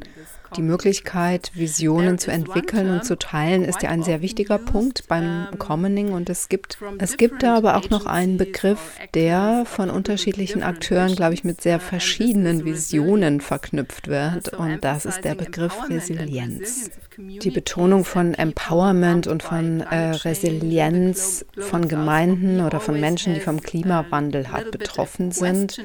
Die 0.55 0.61
Möglichkeit, 0.61 1.51
Visionen 1.53 2.17
zu 2.17 2.31
entwickeln 2.31 2.89
und 2.91 3.05
zu 3.05 3.17
teilen, 3.17 3.63
ist 3.63 3.81
ja 3.83 3.89
ein 3.89 4.03
sehr 4.03 4.21
wichtiger 4.21 4.57
Punkt 4.57 5.07
beim 5.07 5.47
Commoning. 5.57 6.11
Und 6.11 6.29
es 6.29 6.49
gibt, 6.49 6.77
es 6.97 7.17
gibt 7.17 7.43
da 7.43 7.55
aber 7.55 7.77
auch 7.77 7.89
noch 7.89 8.05
einen 8.05 8.37
Begriff, 8.37 8.79
der 9.13 9.63
von 9.65 9.89
unterschiedlichen 9.89 10.63
Akteuren, 10.63 11.15
glaube 11.15 11.33
ich, 11.33 11.43
mit 11.43 11.61
sehr 11.61 11.79
verschiedenen 11.79 12.65
Visionen 12.65 13.41
verknüpft 13.41 14.07
wird. 14.07 14.53
Und 14.53 14.83
das 14.83 15.05
ist 15.05 15.23
der 15.23 15.35
Begriff 15.35 15.75
Resilienz. 15.89 16.89
Die 17.23 17.51
Betonung 17.51 18.03
von 18.03 18.33
Empowerment 18.33 19.27
und 19.27 19.43
von 19.43 19.81
äh, 19.81 20.11
Resilienz 20.11 21.45
von 21.57 21.87
Gemeinden 21.87 22.61
oder 22.61 22.79
von 22.79 22.99
Menschen, 22.99 23.35
die 23.35 23.39
vom 23.39 23.61
Klimawandel 23.61 24.51
halt 24.51 24.71
betroffen 24.71 25.31
sind, 25.31 25.79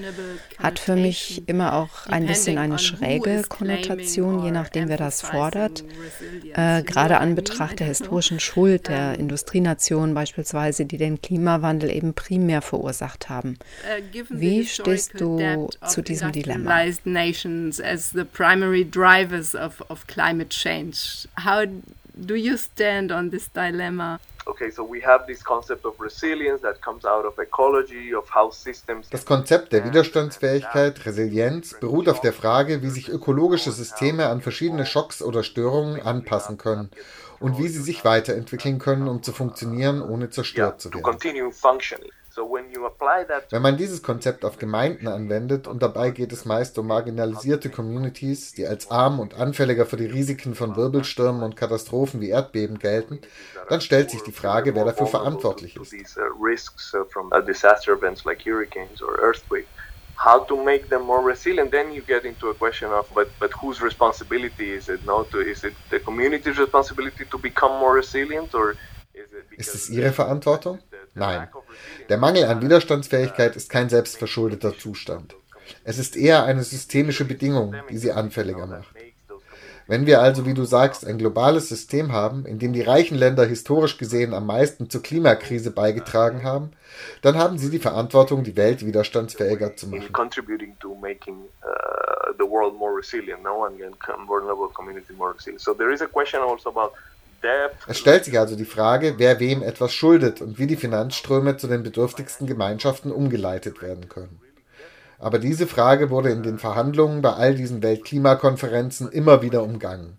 hat 0.59 0.79
für 0.79 0.97
mich 0.97 1.47
immer 1.47 1.75
auch 1.75 2.07
ein 2.07 2.27
bisschen 2.27 2.57
eine 2.57 2.79
schräge 2.79 3.43
Konnotation, 3.49 4.45
je 4.45 4.51
nachdem, 4.51 4.89
wer 4.89 4.97
das 4.97 5.21
fordert. 5.21 5.85
Äh, 6.55 6.83
gerade 6.83 7.19
an 7.19 7.35
Betracht 7.35 7.81
der 7.81 7.89
historischen 7.89 8.41
Schuld 8.41 8.89
der 8.89 9.19
Industrienationen 9.19 10.15
beispielsweise, 10.15 10.87
die 10.87 10.97
den 10.97 11.21
Klimawandel 11.21 11.91
eben 11.91 12.15
primär 12.15 12.63
verursacht 12.63 13.29
haben. 13.29 13.59
Wie 14.31 14.65
stehst 14.65 15.21
du 15.21 15.69
zu 15.87 16.03
diesem 16.03 16.33
Dilemma? 16.33 16.71
How 21.45 21.67
do 22.15 22.35
you 22.35 22.57
stand 22.57 23.13
on 23.13 23.31
this 23.31 23.49
dilemma? 23.53 24.19
Okay, 24.49 24.71
so 24.71 24.85
we 24.85 25.01
have 25.01 25.27
this 25.27 25.43
concept 25.43 25.85
of 25.85 26.01
resilience 26.01 26.63
that 26.63 26.81
comes 26.81 27.05
out 27.05 27.25
of 27.25 27.37
ecology, 27.39 28.15
of 28.15 28.29
how 28.33 28.53
systems. 28.53 29.09
Das 29.11 29.25
Konzept 29.25 29.73
der 29.73 29.85
Widerstandsfähigkeit, 29.85 31.05
Resilienz, 31.05 31.75
beruht 31.81 32.09
auf 32.09 32.21
der 32.21 32.33
Frage, 32.33 32.81
wie 32.83 32.91
sich 32.91 33.09
ökologische 33.09 33.73
Systeme 33.73 34.27
an 34.27 34.41
verschiedene 34.41 34.87
Schocks 34.87 35.21
oder 35.21 35.43
Störungen 35.43 36.01
anpassen 36.01 36.59
können 36.59 36.91
und 37.41 37.59
wie 37.59 37.67
sie 37.67 37.83
sich 37.83 38.05
weiterentwickeln 38.05 38.79
können, 38.79 39.09
um 39.09 39.23
zu 39.23 39.33
funktionieren, 39.33 40.01
ohne 40.01 40.31
zerstört 40.31 40.81
zu 40.81 40.95
werden. 40.95 41.19
Wenn 42.37 43.63
man 43.63 43.77
dieses 43.77 44.03
Konzept 44.03 44.45
auf 44.45 44.59
Gemeinden 44.59 45.09
anwendet, 45.09 45.67
und 45.67 45.83
dabei 45.83 46.11
geht 46.11 46.33
es 46.33 46.45
meist 46.45 46.79
um 46.79 46.87
marginalisierte 46.87 47.71
Communities, 47.71 48.53
die 48.53 48.67
als 48.67 48.91
arm 48.91 49.21
und 49.21 49.35
anfälliger 49.35 49.87
für 49.87 49.97
die 49.97 50.07
Risiken 50.07 50.55
von 50.55 50.77
Wirbelstürmen 50.77 51.43
und 51.43 51.57
Katastrophen 51.57 52.21
wie 52.21 52.31
Erdbeben 52.31 52.79
gelten, 52.79 53.21
dann 53.69 53.81
stellt 53.81 54.11
sich 54.11 54.23
die 54.23 54.33
Frage, 54.33 54.75
wer 54.75 54.85
dafür 54.85 55.07
verantwortlich 55.07 55.77
ist. 55.77 55.95
how 60.17 60.41
to 60.47 60.57
make 60.57 60.89
them 60.89 61.03
more 61.03 61.23
resilient 61.23 61.71
then 61.71 61.93
you 61.93 62.01
get 62.01 62.25
into 62.25 62.49
a 62.49 62.55
question 62.55 62.91
of 62.91 63.07
but 63.15 63.29
but 63.39 63.53
whose 63.53 63.83
responsibility 63.83 64.73
is 64.73 64.89
it 64.89 65.05
no 65.05 65.25
to, 65.25 65.41
is 65.41 65.63
it 65.63 65.75
the 65.91 66.01
community's 66.01 66.59
responsibility 66.59 67.25
to 67.27 67.39
become 67.39 67.79
more 67.79 67.95
resilient 67.97 68.55
or 68.55 68.75
ist 69.57 69.75
es 69.75 69.89
ihre 69.89 70.13
Verantwortung? 70.13 70.79
Nein. 71.17 71.49
Der 72.11 72.19
Mangel 72.19 72.45
an 72.45 72.63
Widerstandsfähigkeit 72.63 73.57
ist 73.57 73.71
kein 73.71 73.89
selbstverschuldeter 73.89 74.79
Zustand. 74.79 75.35
Es 75.83 75.99
ist 75.99 76.15
eher 76.15 76.45
eine 76.45 76.63
systemische 76.63 77.25
Bedingung, 77.25 77.75
die 77.91 77.99
sie 77.99 78.13
anfälliger 78.13 78.67
macht. 78.67 78.95
Wenn 79.89 80.05
wir 80.05 80.21
also, 80.21 80.45
wie 80.45 80.55
du 80.55 80.65
sagst, 80.65 81.07
ein 81.07 81.17
globales 81.17 81.69
System 81.69 82.13
haben, 82.13 82.45
in 82.45 82.59
dem 82.59 82.73
die 82.73 82.83
reichen 82.83 83.17
Länder 83.17 83.47
historisch 83.47 83.99
gesehen 83.99 84.35
am 84.35 84.45
meisten 84.45 84.91
zur 84.91 85.03
Klimakrise 85.03 85.71
beigetragen 85.71 86.43
haben, 86.43 86.73
dann 87.23 87.39
haben 87.39 87.57
sie 87.57 87.71
die 87.71 87.79
Verantwortung, 87.79 88.43
die 88.43 88.57
Welt 88.57 88.85
widerstandsfähiger 88.85 89.77
zu 89.77 89.87
machen. 89.87 90.03
Es 97.87 97.99
stellt 97.99 98.25
sich 98.25 98.39
also 98.39 98.57
die 98.57 98.65
Frage, 98.65 99.15
wer 99.19 99.39
wem 99.41 99.63
etwas 99.63 99.93
schuldet 99.93 100.41
und 100.41 100.59
wie 100.59 100.67
die 100.67 100.77
Finanzströme 100.77 101.57
zu 101.57 101.69
den 101.69 101.83
bedürftigsten 101.83 102.47
Gemeinschaften 102.47 103.13
umgeleitet 103.13 103.83
werden 103.83 104.09
können. 104.09 104.41
Aber 105.19 105.39
diese 105.39 105.67
Frage 105.67 106.11
wurde 106.11 106.31
in 106.31 106.43
den 106.43 106.59
Verhandlungen 106.59 107.23
bei 107.23 107.33
all 107.33 107.55
diesen 107.55 107.83
Weltklimakonferenzen 107.83 109.11
immer 109.11 109.41
wieder 109.43 109.63
umgangen. 109.63 110.19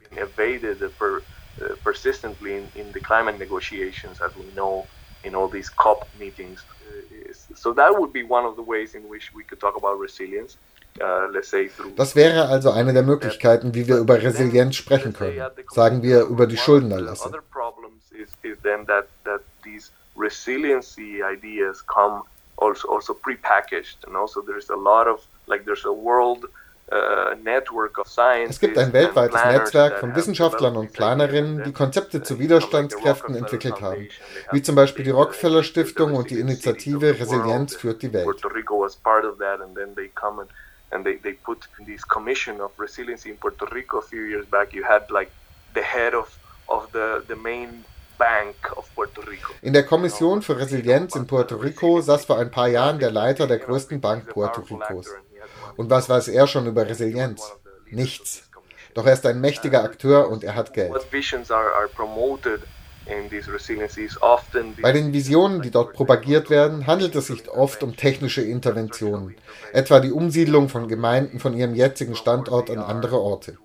Uh, 6.89 7.33
so 7.53 7.73
that 7.73 7.91
would 7.97 8.13
be 8.13 8.23
one 8.23 8.45
of 8.45 8.55
the 8.55 8.61
ways 8.61 8.95
in 8.95 9.09
which 9.09 9.33
we 9.35 9.43
could 9.43 9.59
talk 9.59 9.75
about 9.75 9.99
resilience. 9.99 10.57
Uh, 10.99 11.31
das 11.95 12.15
wäre 12.15 12.47
also 12.47 12.71
eine 12.71 12.93
der 12.93 13.03
Möglichkeiten, 13.03 13.75
wie 13.75 13.87
wir 13.87 13.97
über 13.97 14.21
Resilienz 14.21 14.75
sprechen 14.75 15.13
können. 15.13 15.41
Sagen 15.69 16.01
wir 16.01 16.23
über 16.23 16.47
die 16.47 16.57
Schuldenerlasse. 16.57 17.31
Resiliency 20.19 21.21
ideas 21.21 21.85
come 21.85 22.23
also 22.57 22.89
also 22.89 23.13
prepackaged 23.13 24.03
and 24.07 24.15
also 24.15 24.41
there's 24.41 24.69
a 24.71 24.75
lot 24.75 25.07
of 25.07 25.21
like 25.45 25.63
there's 25.65 25.85
a 25.85 25.91
world 25.91 26.45
uh, 26.91 27.35
es 28.47 28.59
gibt 28.59 28.77
ein 28.77 28.93
weltweites 28.93 29.43
Netzwerk 29.43 29.99
von 29.99 30.15
Wissenschaftlern 30.15 30.77
und 30.77 30.93
Planerinnen, 30.93 31.63
die 31.63 31.73
Konzepte 31.73 32.23
zu 32.23 32.39
Widerstandskräften 32.39 33.35
entwickelt 33.35 33.81
haben, 33.81 34.07
wie 34.51 34.61
zum 34.61 34.75
Beispiel 34.75 35.03
die 35.03 35.11
Rockefeller 35.11 35.63
Stiftung 35.63 36.13
und 36.13 36.29
die 36.29 36.39
Initiative 36.39 37.19
Resilienz 37.19 37.75
führt 37.75 38.01
die 38.03 38.13
Welt. 38.13 38.41
And 40.91 41.03
they, 41.05 41.15
they 41.17 41.33
put 41.33 41.67
this 41.85 42.03
commission 42.03 42.61
of 42.61 42.71
resiliency 42.77 43.29
in 43.29 43.37
Puerto 43.37 43.65
Rico 43.71 43.97
a 43.99 44.01
few 44.01 44.23
years 44.23 44.45
back. 44.45 44.73
You 44.73 44.83
had 44.83 45.09
like 45.11 45.31
the 45.73 45.81
head 45.81 46.13
of, 46.13 46.37
of 46.67 46.91
the, 46.91 47.23
the 47.27 47.35
main 47.35 47.83
bank 48.17 48.55
of 48.75 48.89
Puerto 48.95 49.21
Rico. 49.21 49.53
In 49.61 49.73
der 49.73 49.83
Kommission 49.83 50.41
für 50.41 50.57
Resilienz 50.57 51.15
in 51.15 51.27
Puerto 51.27 51.55
Rico 51.55 52.01
saß 52.01 52.25
vor 52.25 52.37
ein 52.39 52.51
paar 52.51 52.67
Jahren 52.67 52.99
der 52.99 53.11
Leiter 53.11 53.47
der 53.47 53.59
größten 53.59 54.01
Bank 54.01 54.29
Puerto 54.29 54.61
Ricos. 54.61 55.07
Und 55.75 55.89
was 55.89 56.09
weiß 56.09 56.29
er 56.29 56.47
schon 56.47 56.65
über 56.65 56.87
Resilienz? 56.87 57.53
Nichts. 57.91 58.49
Doch 58.93 59.05
er 59.05 59.13
ist 59.13 59.25
ein 59.25 59.39
mächtiger 59.39 59.83
Akteur 59.83 60.29
und 60.29 60.43
er 60.43 60.55
hat 60.55 60.73
Geld. 60.73 60.91
Bei 64.81 64.91
den 64.91 65.13
Visionen, 65.13 65.61
die 65.61 65.71
dort 65.71 65.93
propagiert 65.93 66.49
werden, 66.49 66.87
handelt 66.87 67.15
es 67.15 67.27
sich 67.27 67.49
oft 67.49 67.83
um 67.83 67.95
technische 67.95 68.41
Interventionen, 68.41 69.35
etwa 69.73 69.99
die 69.99 70.11
Umsiedlung 70.11 70.69
von 70.69 70.87
Gemeinden 70.87 71.39
von 71.39 71.55
ihrem 71.55 71.75
jetzigen 71.75 72.15
Standort 72.15 72.69
an 72.69 72.79
andere 72.79 73.19
Orte. 73.19 73.57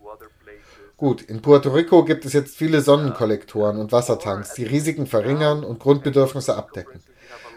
Gut, 0.97 1.22
in 1.22 1.43
Puerto 1.43 1.70
Rico 1.70 2.05
gibt 2.05 2.24
es 2.24 2.32
jetzt 2.32 2.57
viele 2.57 2.80
Sonnenkollektoren 2.80 3.78
und 3.78 3.90
Wassertanks, 3.90 4.55
die 4.55 4.64
Risiken 4.64 5.07
verringern 5.07 5.64
und 5.64 5.80
Grundbedürfnisse 5.80 6.57
abdecken. 6.57 7.01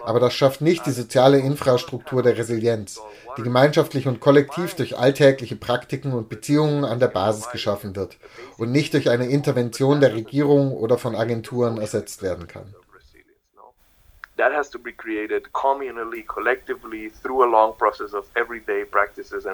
Aber 0.05 0.19
das 0.19 0.33
schafft 0.33 0.61
nicht 0.61 0.85
die 0.85 0.91
soziale 0.91 1.39
Infrastruktur 1.39 2.21
der 2.21 2.37
Resilienz, 2.37 3.01
die 3.37 3.41
gemeinschaftlich 3.41 4.07
und 4.07 4.19
kollektiv 4.19 4.75
durch 4.75 4.97
alltägliche 4.97 5.55
Praktiken 5.55 6.13
und 6.13 6.29
Beziehungen 6.29 6.85
an 6.85 6.99
der 6.99 7.07
Basis 7.07 7.49
geschaffen 7.49 7.95
wird 7.95 8.17
und 8.57 8.71
nicht 8.71 8.93
durch 8.93 9.09
eine 9.09 9.27
Intervention 9.27 9.99
der 9.99 10.13
Regierung 10.13 10.71
oder 10.71 10.97
von 10.97 11.15
Agenturen 11.15 11.79
ersetzt 11.79 12.21
werden 12.21 12.47
kann. 12.47 12.73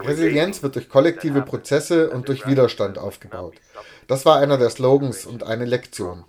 Resilienz 0.08 0.64
wird 0.64 0.76
durch 0.76 0.89
kollektive 0.89 1.43
Prozesse 1.43 2.10
und 2.10 2.28
durch 2.28 2.47
Widerstand 2.47 2.97
aufgebaut. 2.97 3.54
Das 4.08 4.26
war 4.26 4.39
einer 4.39 4.58
der 4.58 4.72
Slogans 4.72 5.28
und 5.28 5.43
eine 5.43 5.66
Lektion. 5.66 6.26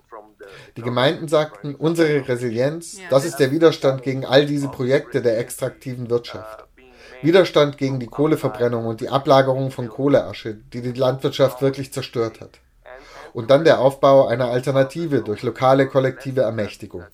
Die 0.77 0.83
Gemeinden 0.83 1.29
sagten, 1.29 1.75
unsere 1.75 2.27
Resilienz, 2.29 2.99
das 3.11 3.25
ist 3.25 3.37
der 3.37 3.51
Widerstand 3.51 4.03
gegen 4.03 4.25
all 4.25 4.47
diese 4.47 4.69
Projekte 4.69 5.23
der 5.23 5.39
extraktiven 5.39 6.11
Wirtschaft. 6.11 6.67
Widerstand 7.23 7.79
gegen 7.79 8.01
die 8.01 8.09
Kohleverbrennung 8.09 8.87
und 8.87 9.01
die 9.01 9.09
Ablagerung 9.09 9.71
von 9.71 9.89
Kohleasche, 9.89 10.55
die 10.73 10.83
die 10.83 10.93
Landwirtschaft 10.93 11.63
wirklich 11.63 11.93
zerstört 11.93 12.41
hat. 12.41 12.59
Und 13.33 13.51
dann 13.51 13.65
der 13.65 13.81
Aufbau 13.81 14.27
einer 14.27 14.49
Alternative 14.49 15.23
durch 15.23 15.43
lokale 15.43 15.87
kollektive 15.87 16.43
Ermächtigung. 16.43 17.05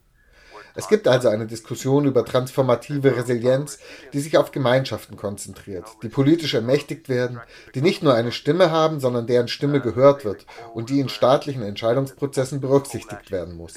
Es 0.78 0.86
gibt 0.86 1.08
also 1.08 1.28
eine 1.28 1.48
Diskussion 1.48 2.04
über 2.04 2.24
transformative 2.24 3.16
Resilienz, 3.16 3.80
die 4.12 4.20
sich 4.20 4.38
auf 4.38 4.52
Gemeinschaften 4.52 5.16
konzentriert, 5.16 5.88
die 6.04 6.08
politisch 6.08 6.54
ermächtigt 6.54 7.08
werden, 7.08 7.40
die 7.74 7.82
nicht 7.82 8.04
nur 8.04 8.14
eine 8.14 8.30
Stimme 8.30 8.70
haben, 8.70 9.00
sondern 9.00 9.26
deren 9.26 9.48
Stimme 9.48 9.80
gehört 9.80 10.24
wird 10.24 10.46
und 10.74 10.88
die 10.88 11.00
in 11.00 11.08
staatlichen 11.08 11.62
Entscheidungsprozessen 11.64 12.60
berücksichtigt 12.60 13.32
werden 13.32 13.56
muss. 13.56 13.74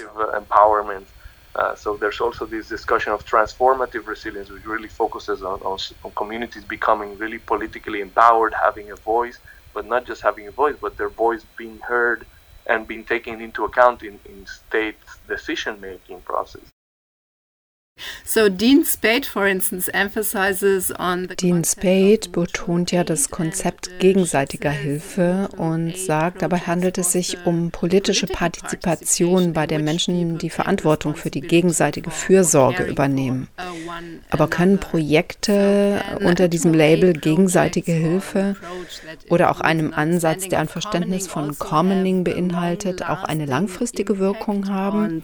Uh, 1.54 1.76
so 1.76 1.98
there's 1.98 2.22
also 2.22 2.46
this 2.46 2.70
discussion 2.70 3.12
of 3.12 3.26
transformative 3.26 4.08
resilience, 4.08 4.50
which 4.50 4.66
really 4.66 4.88
focuses 4.88 5.44
on, 5.44 5.60
on, 5.64 5.78
on 6.04 6.12
communities 6.16 6.64
becoming 6.64 7.18
really 7.18 7.40
politically 7.40 8.00
empowered, 8.00 8.54
having 8.54 8.90
a 8.90 8.96
voice, 8.96 9.38
but 9.74 9.86
not 9.86 10.08
just 10.08 10.22
having 10.22 10.48
a 10.48 10.52
voice, 10.52 10.78
but 10.80 10.96
their 10.98 11.10
voice 11.10 11.44
being 11.58 11.78
heard 11.80 12.26
and 12.68 12.88
being 12.88 13.04
taken 13.04 13.42
into 13.42 13.66
account 13.66 14.02
in, 14.02 14.18
in 14.24 14.46
state 14.46 14.96
decision-making 15.28 16.22
process. 16.22 16.62
So 18.34 18.48
Dean 18.48 18.86
Spade, 18.86 19.26
for 19.26 19.46
instance, 19.46 19.90
emphasizes 19.94 20.90
on 20.98 21.28
the 21.28 21.36
Dean 21.36 21.66
Spade 21.66 22.30
betont 22.32 22.92
ja 22.92 23.04
das 23.04 23.30
Konzept 23.30 24.00
gegenseitiger 24.00 24.72
Hilfe 24.72 25.50
und 25.58 25.98
sagt, 25.98 26.42
dabei 26.42 26.60
handelt 26.60 26.98
es 26.98 27.12
sich 27.12 27.46
um 27.46 27.72
politische 27.72 28.28
Partizipation, 28.28 29.52
bei 29.52 29.68
der 29.68 29.80
Menschen 29.80 30.38
die 30.38 30.50
Verantwortung 30.50 31.16
für 31.16 31.30
die 31.30 31.42
gegenseitige 31.42 32.10
Fürsorge 32.10 32.84
übernehmen. 32.84 33.50
Aber 34.30 34.48
können 34.48 34.78
Projekte 34.78 36.02
unter 36.24 36.48
diesem 36.48 36.74
Label 36.74 37.12
gegenseitige 37.12 37.92
Hilfe 37.92 38.56
oder 39.30 39.52
auch 39.52 39.60
einem 39.60 39.94
Ansatz, 39.94 40.48
der 40.48 40.60
ein 40.60 40.70
Verständnis 40.70 41.28
von 41.28 41.60
Commoning 41.60 42.24
beinhaltet, 42.24 43.04
auch 43.04 43.26
eine 43.26 43.46
langfristige 43.46 44.20
Wirkung 44.20 44.70
haben? 44.70 45.22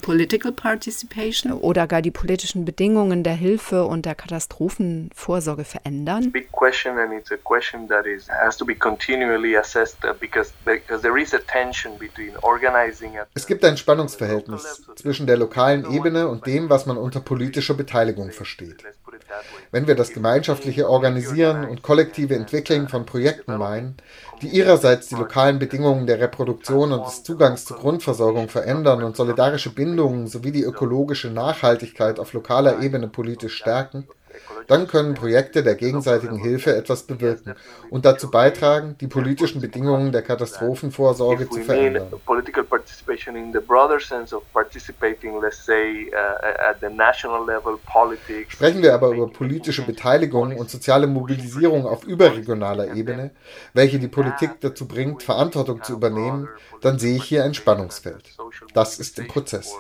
Oder 1.62 1.88
gar 1.88 2.02
die 2.02 2.12
politischen 2.12 2.57
Bedingungen 2.66 3.24
der 3.24 3.34
Hilfe 3.34 3.86
und 3.86 4.06
der 4.06 4.16
Katastrophenvorsorge 4.16 5.64
verändern? 5.64 6.32
Big 6.32 6.52
question 6.52 6.98
and 6.98 7.14
it's 7.14 7.32
a 7.32 7.38
question 7.38 7.88
that 7.88 8.06
is 8.06 8.28
has 8.30 8.58
to 8.58 8.66
be 8.66 8.76
continually 8.76 9.56
assessed 9.56 10.04
uh, 10.04 10.14
because 10.20 10.52
because 10.66 11.02
there 11.02 11.20
is 11.22 11.34
a 11.34 11.40
tension 11.40 11.98
between 11.98 12.36
organizing 12.42 13.14
Es 13.34 13.48
gibt 13.48 13.64
ein 13.64 13.78
Spannungsverhältnis 13.78 14.84
zwischen 14.96 15.28
der 15.28 15.38
lokalen 15.38 15.86
Ebene 15.92 16.28
und 16.28 16.46
dem, 16.46 16.70
was 16.70 16.86
man 16.86 16.98
unter 16.98 17.20
politischer 17.20 17.74
Beteiligung 17.74 18.32
versteht. 18.32 18.84
Wenn 19.72 19.88
wir 19.88 19.96
das 19.96 20.12
gemeinschaftliche 20.12 20.90
Organisieren 20.90 21.66
und 21.66 21.82
kollektive 21.82 22.36
Entwickeln 22.36 22.88
von 22.88 23.06
Projekten 23.06 23.58
meinen, 23.58 23.96
die 24.42 24.48
ihrerseits 24.48 25.10
die 25.10 25.16
lokalen 25.16 25.60
Bedingungen 25.60 26.08
der 26.08 26.20
Reproduktion 26.20 26.92
und 26.92 27.06
des 27.06 27.24
Zugangs 27.24 27.66
zur 27.66 27.78
Grundversorgung 27.78 28.50
verändern 28.50 29.04
und 29.04 29.16
solidarische 29.16 29.72
Bindungen 29.72 30.28
sowie 30.28 30.52
die 30.52 30.64
ökologische 30.64 31.30
Nachhaltigkeit 31.30 32.20
auf 32.20 32.34
lokaler 32.34 32.82
Ebene 32.82 33.08
politisch 33.08 33.56
stärken, 33.56 34.08
dann 34.68 34.88
können 34.88 35.14
Projekte 35.14 35.64
der 35.64 35.76
gegenseitigen 35.76 36.38
Hilfe 36.38 36.76
etwas 36.76 37.04
bewirken 37.04 37.56
und 37.90 38.06
dazu 38.06 38.30
beitragen, 38.30 38.96
die 39.00 39.08
politischen 39.08 39.62
Bedingungen 39.62 40.12
der 40.12 40.22
Katastrophenvorsorge 40.22 41.50
zu 41.50 41.62
verändern. 41.62 42.08
Uh, 42.12 42.42
Sprechen 48.48 48.82
wir 48.82 48.94
aber 48.94 49.10
über 49.10 49.28
politische 49.28 49.82
Beteiligung 49.84 50.56
und 50.58 50.70
soziale 50.70 51.08
Mobilisierung 51.08 51.86
auf 51.86 52.04
überregionaler 52.04 52.96
Ebene, 52.96 53.32
welche 53.74 54.00
die 54.00 54.08
Politik 54.08 54.62
dazu 54.62 54.88
bringt, 54.88 55.24
Verantwortung 55.24 55.84
zu 55.84 55.94
übernehmen, 55.94 56.48
dann 56.82 57.00
sehe 57.00 57.16
ich 57.16 57.24
hier 57.24 57.44
ein 57.44 57.54
Spannungsfeld. 57.54 58.36
Das 58.74 59.00
ist 59.00 59.20
im 59.20 59.28
Prozess. 59.28 59.76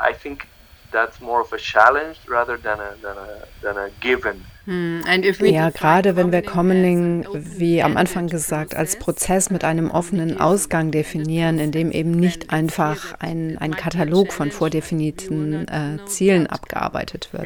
I 0.00 0.12
think 0.20 0.46
that's 0.92 1.20
more 1.20 1.40
of 1.40 1.52
a 1.52 1.58
challenge 1.58 2.18
rather 2.28 2.56
than 2.56 2.78
a, 2.78 2.94
than 3.02 3.16
a, 3.16 3.46
than 3.62 3.76
a 3.76 3.88
given. 4.00 4.44
Hm, 4.64 5.02
ja, 5.40 5.70
gerade 5.70 6.14
wenn 6.14 6.30
wir 6.30 6.40
Commoning, 6.42 7.26
wie 7.32 7.82
am 7.82 7.96
Anfang 7.96 8.28
gesagt, 8.28 8.76
als 8.76 8.96
Prozess 8.96 9.50
mit 9.50 9.64
einem 9.64 9.90
offenen 9.90 10.40
Ausgang 10.40 10.92
definieren, 10.92 11.58
in 11.58 11.72
dem 11.72 11.90
eben 11.90 12.12
nicht 12.12 12.52
einfach 12.52 13.14
ein, 13.18 13.58
ein 13.58 13.74
Katalog 13.74 14.32
von 14.32 14.52
vordefinierten 14.52 15.66
äh, 15.66 16.04
Zielen 16.06 16.46
abgearbeitet 16.46 17.30
wird. 17.32 17.44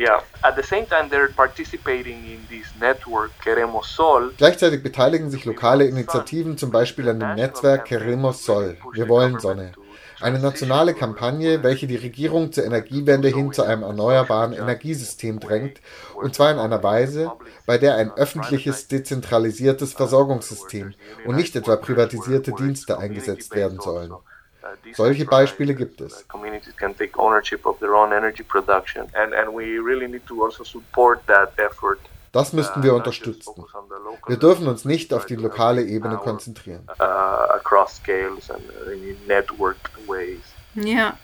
Gleichzeitig 4.37 4.83
beteiligen 4.83 5.31
sich 5.31 5.45
lokale 5.47 5.85
Initiativen 5.87 6.59
zum 6.59 6.71
Beispiel 6.71 7.09
an 7.09 7.21
dem 7.21 7.35
Netzwerk 7.35 7.87
Queremos 7.87 8.45
Sol. 8.45 8.77
Wir 8.93 9.09
wollen 9.09 9.39
Sonne. 9.39 9.73
Eine 10.21 10.39
nationale 10.39 10.95
Kampagne, 10.95 11.63
welche 11.63 11.87
die 11.87 11.97
Regierung 11.97 12.51
zur 12.51 12.65
Energiewende 12.65 13.29
hin 13.29 13.53
zu 13.53 13.63
einem 13.63 13.83
erneuerbaren 13.83 14.55
Energiesystem 14.55 15.41
drängt, 15.41 15.81
und 16.15 16.35
zwar 16.35 16.51
in 16.51 16.59
einer 16.59 16.83
Weise, 16.83 17.33
bei 17.67 17.77
der 17.77 17.97
ein 17.97 18.11
öffentliches, 18.13 18.89
dezentralisiertes 18.89 19.93
Versorgungssystem 19.93 20.95
und 21.27 21.37
nicht 21.37 21.55
etwa 21.55 21.77
privatisierte 21.77 22.53
Dienste 22.53 22.99
eingesetzt 22.99 23.55
werden 23.55 23.79
sollen. 23.81 24.13
Solche 24.95 25.27
Beispiele 25.27 25.75
gibt 25.75 26.01
es. 26.01 26.27
Communities 26.29 26.75
das 32.33 32.53
müssten 32.53 32.83
wir 32.83 32.95
unterstützen. 32.95 33.65
Wir 34.27 34.37
dürfen 34.37 34.67
uns 34.69 34.85
nicht 34.85 35.13
auf 35.15 35.27
die 35.27 35.37
lokale 35.37 35.83
Ebene 35.83 36.17
konzentrieren. 36.17 36.87
Ja. 40.75 41.17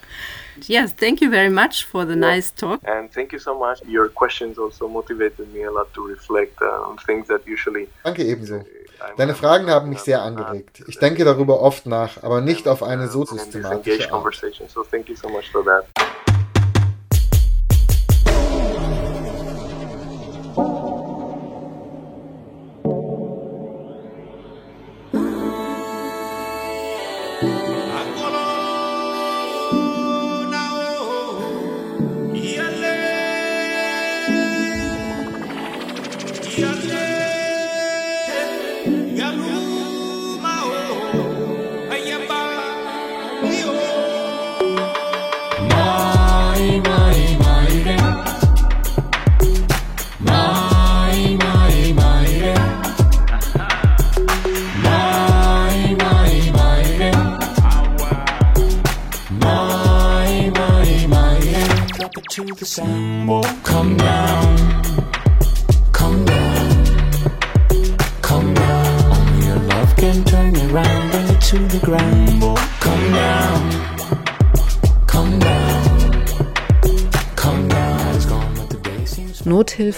Yes, 0.66 0.94
thank 0.94 1.20
you 1.20 1.30
very 1.30 1.50
much 1.50 1.86
for 1.90 2.06
the 2.06 2.14
nice 2.14 2.54
talk. 2.54 2.80
And 2.86 3.10
thank 3.12 3.32
you 3.32 3.38
so 3.38 3.58
much. 3.58 3.80
Your 3.86 4.08
questions 4.08 4.58
also 4.58 4.86
motivated 4.86 5.52
me 5.52 5.64
a 5.64 5.70
lot 5.70 5.92
to 5.94 6.06
reflect 6.06 6.60
uh, 6.60 6.88
on 6.88 6.98
things 6.98 7.28
that 7.28 7.40
usually. 7.46 7.88
Danke 8.04 8.22
ebenso. 8.24 8.64
Deine 9.16 9.34
Fragen 9.34 9.68
haben 9.68 9.88
mich 9.88 10.00
sehr 10.00 10.22
angeregt. 10.22 10.84
Ich 10.86 10.98
denke 10.98 11.24
darüber 11.24 11.60
oft 11.60 11.86
nach, 11.86 12.22
aber 12.22 12.40
nicht 12.40 12.68
auf 12.68 12.82
eine 12.82 13.08
so 13.08 13.24
systematische 13.24 14.12
Art. 14.12 14.24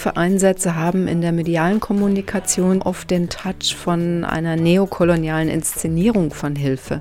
Nothilfeeinsätze 0.05 0.75
haben 0.75 1.09
in 1.09 1.23
der 1.23 1.33
medialen 1.33 1.81
Kommunikation 1.81 2.83
oft 2.83 3.11
den 3.11 3.31
Touch 3.31 3.75
von 3.75 4.25
einer 4.25 4.57
neokolonialen 4.57 5.49
Inszenierung 5.49 6.31
von 6.31 6.57
Hilfe. 6.57 7.01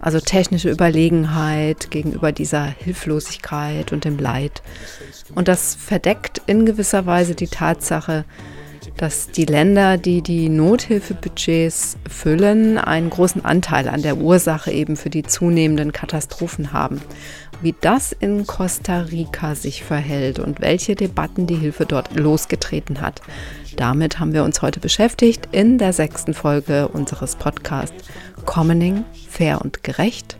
Also 0.00 0.18
technische 0.18 0.68
Überlegenheit 0.68 1.92
gegenüber 1.92 2.32
dieser 2.32 2.64
Hilflosigkeit 2.64 3.92
und 3.92 4.04
dem 4.04 4.18
Leid. 4.18 4.62
Und 5.36 5.46
das 5.46 5.76
verdeckt 5.76 6.42
in 6.46 6.66
gewisser 6.66 7.06
Weise 7.06 7.36
die 7.36 7.46
Tatsache, 7.46 8.24
dass 8.96 9.30
die 9.30 9.44
Länder, 9.44 9.96
die 9.96 10.20
die 10.20 10.48
Nothilfebudgets 10.48 11.96
füllen, 12.10 12.78
einen 12.78 13.10
großen 13.10 13.44
Anteil 13.44 13.88
an 13.88 14.02
der 14.02 14.16
Ursache 14.16 14.72
eben 14.72 14.96
für 14.96 15.10
die 15.10 15.22
zunehmenden 15.22 15.92
Katastrophen 15.92 16.72
haben. 16.72 17.00
Wie 17.62 17.74
das 17.80 18.10
in 18.10 18.44
Costa 18.44 19.02
Rica 19.02 19.54
sich 19.54 19.84
verhält 19.84 20.40
und 20.40 20.60
welche 20.60 20.96
Debatten 20.96 21.46
die 21.46 21.54
Hilfe 21.54 21.86
dort 21.86 22.16
losgetreten 22.16 23.00
hat, 23.00 23.22
damit 23.76 24.18
haben 24.18 24.32
wir 24.32 24.42
uns 24.42 24.62
heute 24.62 24.80
beschäftigt 24.80 25.48
in 25.52 25.78
der 25.78 25.92
sechsten 25.92 26.34
Folge 26.34 26.88
unseres 26.88 27.36
Podcasts 27.36 28.08
Commoning, 28.46 29.04
fair 29.28 29.62
und 29.62 29.84
gerecht. 29.84 30.36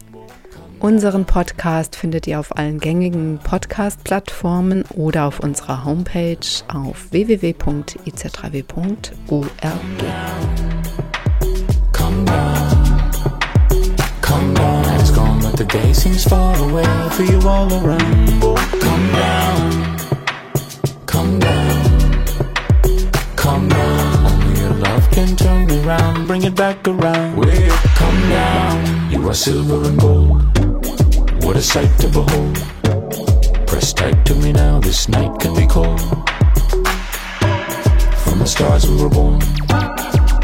Unseren 0.81 1.25
Podcast 1.25 1.95
findet 1.95 2.27
ihr 2.27 2.41
auf 2.41 2.57
allen 2.57 2.81
gängigen 2.81 3.39
Podcast-Plattformen 3.39 4.85
oder 4.97 5.27
auf 5.27 5.39
unserer 5.39 5.85
Homepage 5.85 6.39
auf 6.67 7.13
www.iz3w.org. 7.13 9.47
Come 11.93 12.25
down, 12.25 13.01
come 14.23 14.55
down. 14.55 15.02
The 15.57 15.65
day 15.65 15.93
seems 15.93 16.25
far 16.25 16.57
away 16.57 16.85
for 17.11 17.23
you 17.23 17.39
all 17.47 17.71
around. 17.73 18.41
Come 18.81 19.07
down, 19.13 19.99
come 21.07 21.39
down, 21.39 22.25
come 23.37 23.69
down. 23.69 24.27
Only 24.27 24.61
your 24.61 24.75
love 24.75 25.09
can 25.11 25.37
turn 25.37 25.67
me 25.67 25.79
round, 25.81 26.27
bring 26.27 26.43
it 26.43 26.57
back 26.57 26.89
around. 26.89 27.37
Well, 27.37 27.79
come 27.95 28.21
down. 28.31 29.11
You 29.11 29.29
are 29.29 29.35
silver 29.35 29.87
and 29.89 30.01
gold. 30.01 30.43
What 31.45 31.57
a 31.57 31.63
sight 31.63 31.97
to 32.01 32.09
behold. 32.09 32.57
Press 33.67 33.93
tight 33.93 34.25
to 34.27 34.35
me 34.35 34.53
now, 34.53 34.81
this 34.81 35.09
night 35.09 35.39
can 35.39 35.55
be 35.55 35.67
cold. 35.67 36.01
From 38.25 38.39
the 38.39 38.47
stars 38.47 38.89
we 38.89 38.97
were 39.03 39.11
born, 39.11 39.39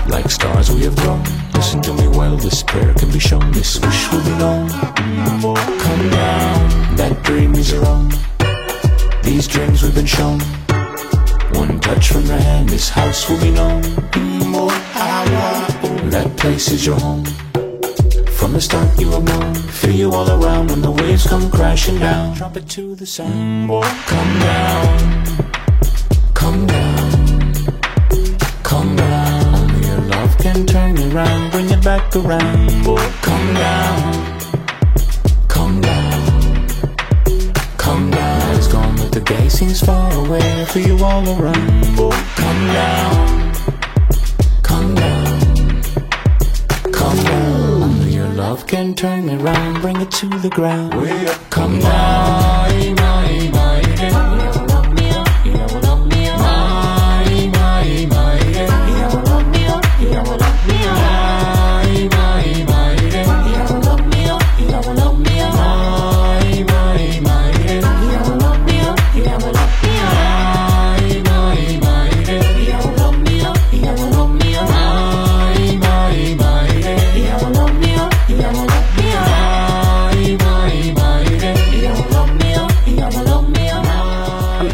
like 0.07 0.31
stars 0.31 0.71
we 0.71 0.85
have 0.85 0.97
grown. 0.97 1.25
Listen 1.59 1.83
to 1.83 1.93
me 1.93 2.07
well, 2.17 2.37
this 2.37 2.63
prayer 2.63 2.95
can 2.95 3.11
be 3.11 3.19
shown, 3.19 3.51
this 3.51 3.81
wish 3.81 4.13
will 4.13 4.23
be 4.23 4.31
known. 4.39 4.69
Come 4.71 6.11
down, 6.11 6.97
that 6.97 7.21
dream 7.25 7.53
is 7.57 7.73
your 7.73 7.85
own. 7.85 8.13
These 9.25 9.49
dreams 9.49 9.83
we've 9.83 9.93
been 9.93 10.07
shown. 10.07 10.39
One 11.59 11.81
touch 11.81 12.11
from 12.11 12.27
your 12.27 12.39
hand, 12.39 12.69
this 12.69 12.89
house 12.89 13.29
will 13.29 13.41
be 13.41 13.51
known. 13.51 13.83
That 16.11 16.33
place 16.37 16.71
is 16.71 16.87
your 16.87 17.01
home. 17.01 17.25
From 18.39 18.53
the 18.53 18.61
start 18.61 18.97
you 19.01 19.11
have 19.11 19.25
known, 19.25 19.55
feel 19.55 19.97
you 19.97 20.13
all 20.13 20.31
around 20.31 20.71
when 20.71 20.81
the 20.81 20.93
waves 20.93 21.27
come 21.27 21.51
crashing 21.51 21.99
down. 21.99 22.37
It 22.55 22.69
to 22.69 22.95
the 22.95 23.05
sound, 23.05 23.69
come 24.07 24.39
down, 24.39 25.38
love 30.59 30.67
turn 30.67 30.95
me 30.95 31.09
round, 31.11 31.53
bring 31.53 31.71
it 31.71 31.83
back 31.85 32.15
around. 32.17 32.71
Oh, 32.87 32.97
Come 33.23 33.55
down, 33.55 34.39
come 35.49 35.81
down, 35.81 36.67
come 37.77 38.11
down. 38.11 38.57
It's 38.57 38.67
gone, 38.67 38.97
but 38.97 39.13
the 39.13 39.21
day 39.21 39.49
seems 39.49 39.81
far 39.81 40.13
away 40.13 40.65
for 40.67 40.81
you 40.81 40.97
all 41.05 41.25
around. 41.41 41.97
Come 42.37 42.67
down, 42.79 43.53
come 44.63 44.95
down, 44.95 45.83
come 46.93 47.25
down. 47.25 48.09
Your 48.09 48.29
love 48.29 48.67
can 48.67 48.95
turn 48.95 49.27
me 49.27 49.37
round, 49.37 49.81
bring 49.81 50.01
it 50.01 50.11
to 50.13 50.29
the 50.29 50.51
ground. 50.51 50.93
Come 51.51 51.79
down, 51.79 52.58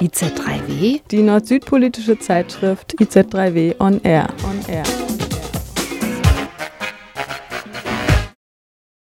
IZ3W? 0.00 1.02
Die 1.10 1.20
nord-süd-politische 1.22 2.18
Zeitschrift 2.18 2.94
IZ3W 2.98 3.78
on 3.78 4.00
Air. 4.02 4.28
On 4.44 4.58
Air. 4.66 4.84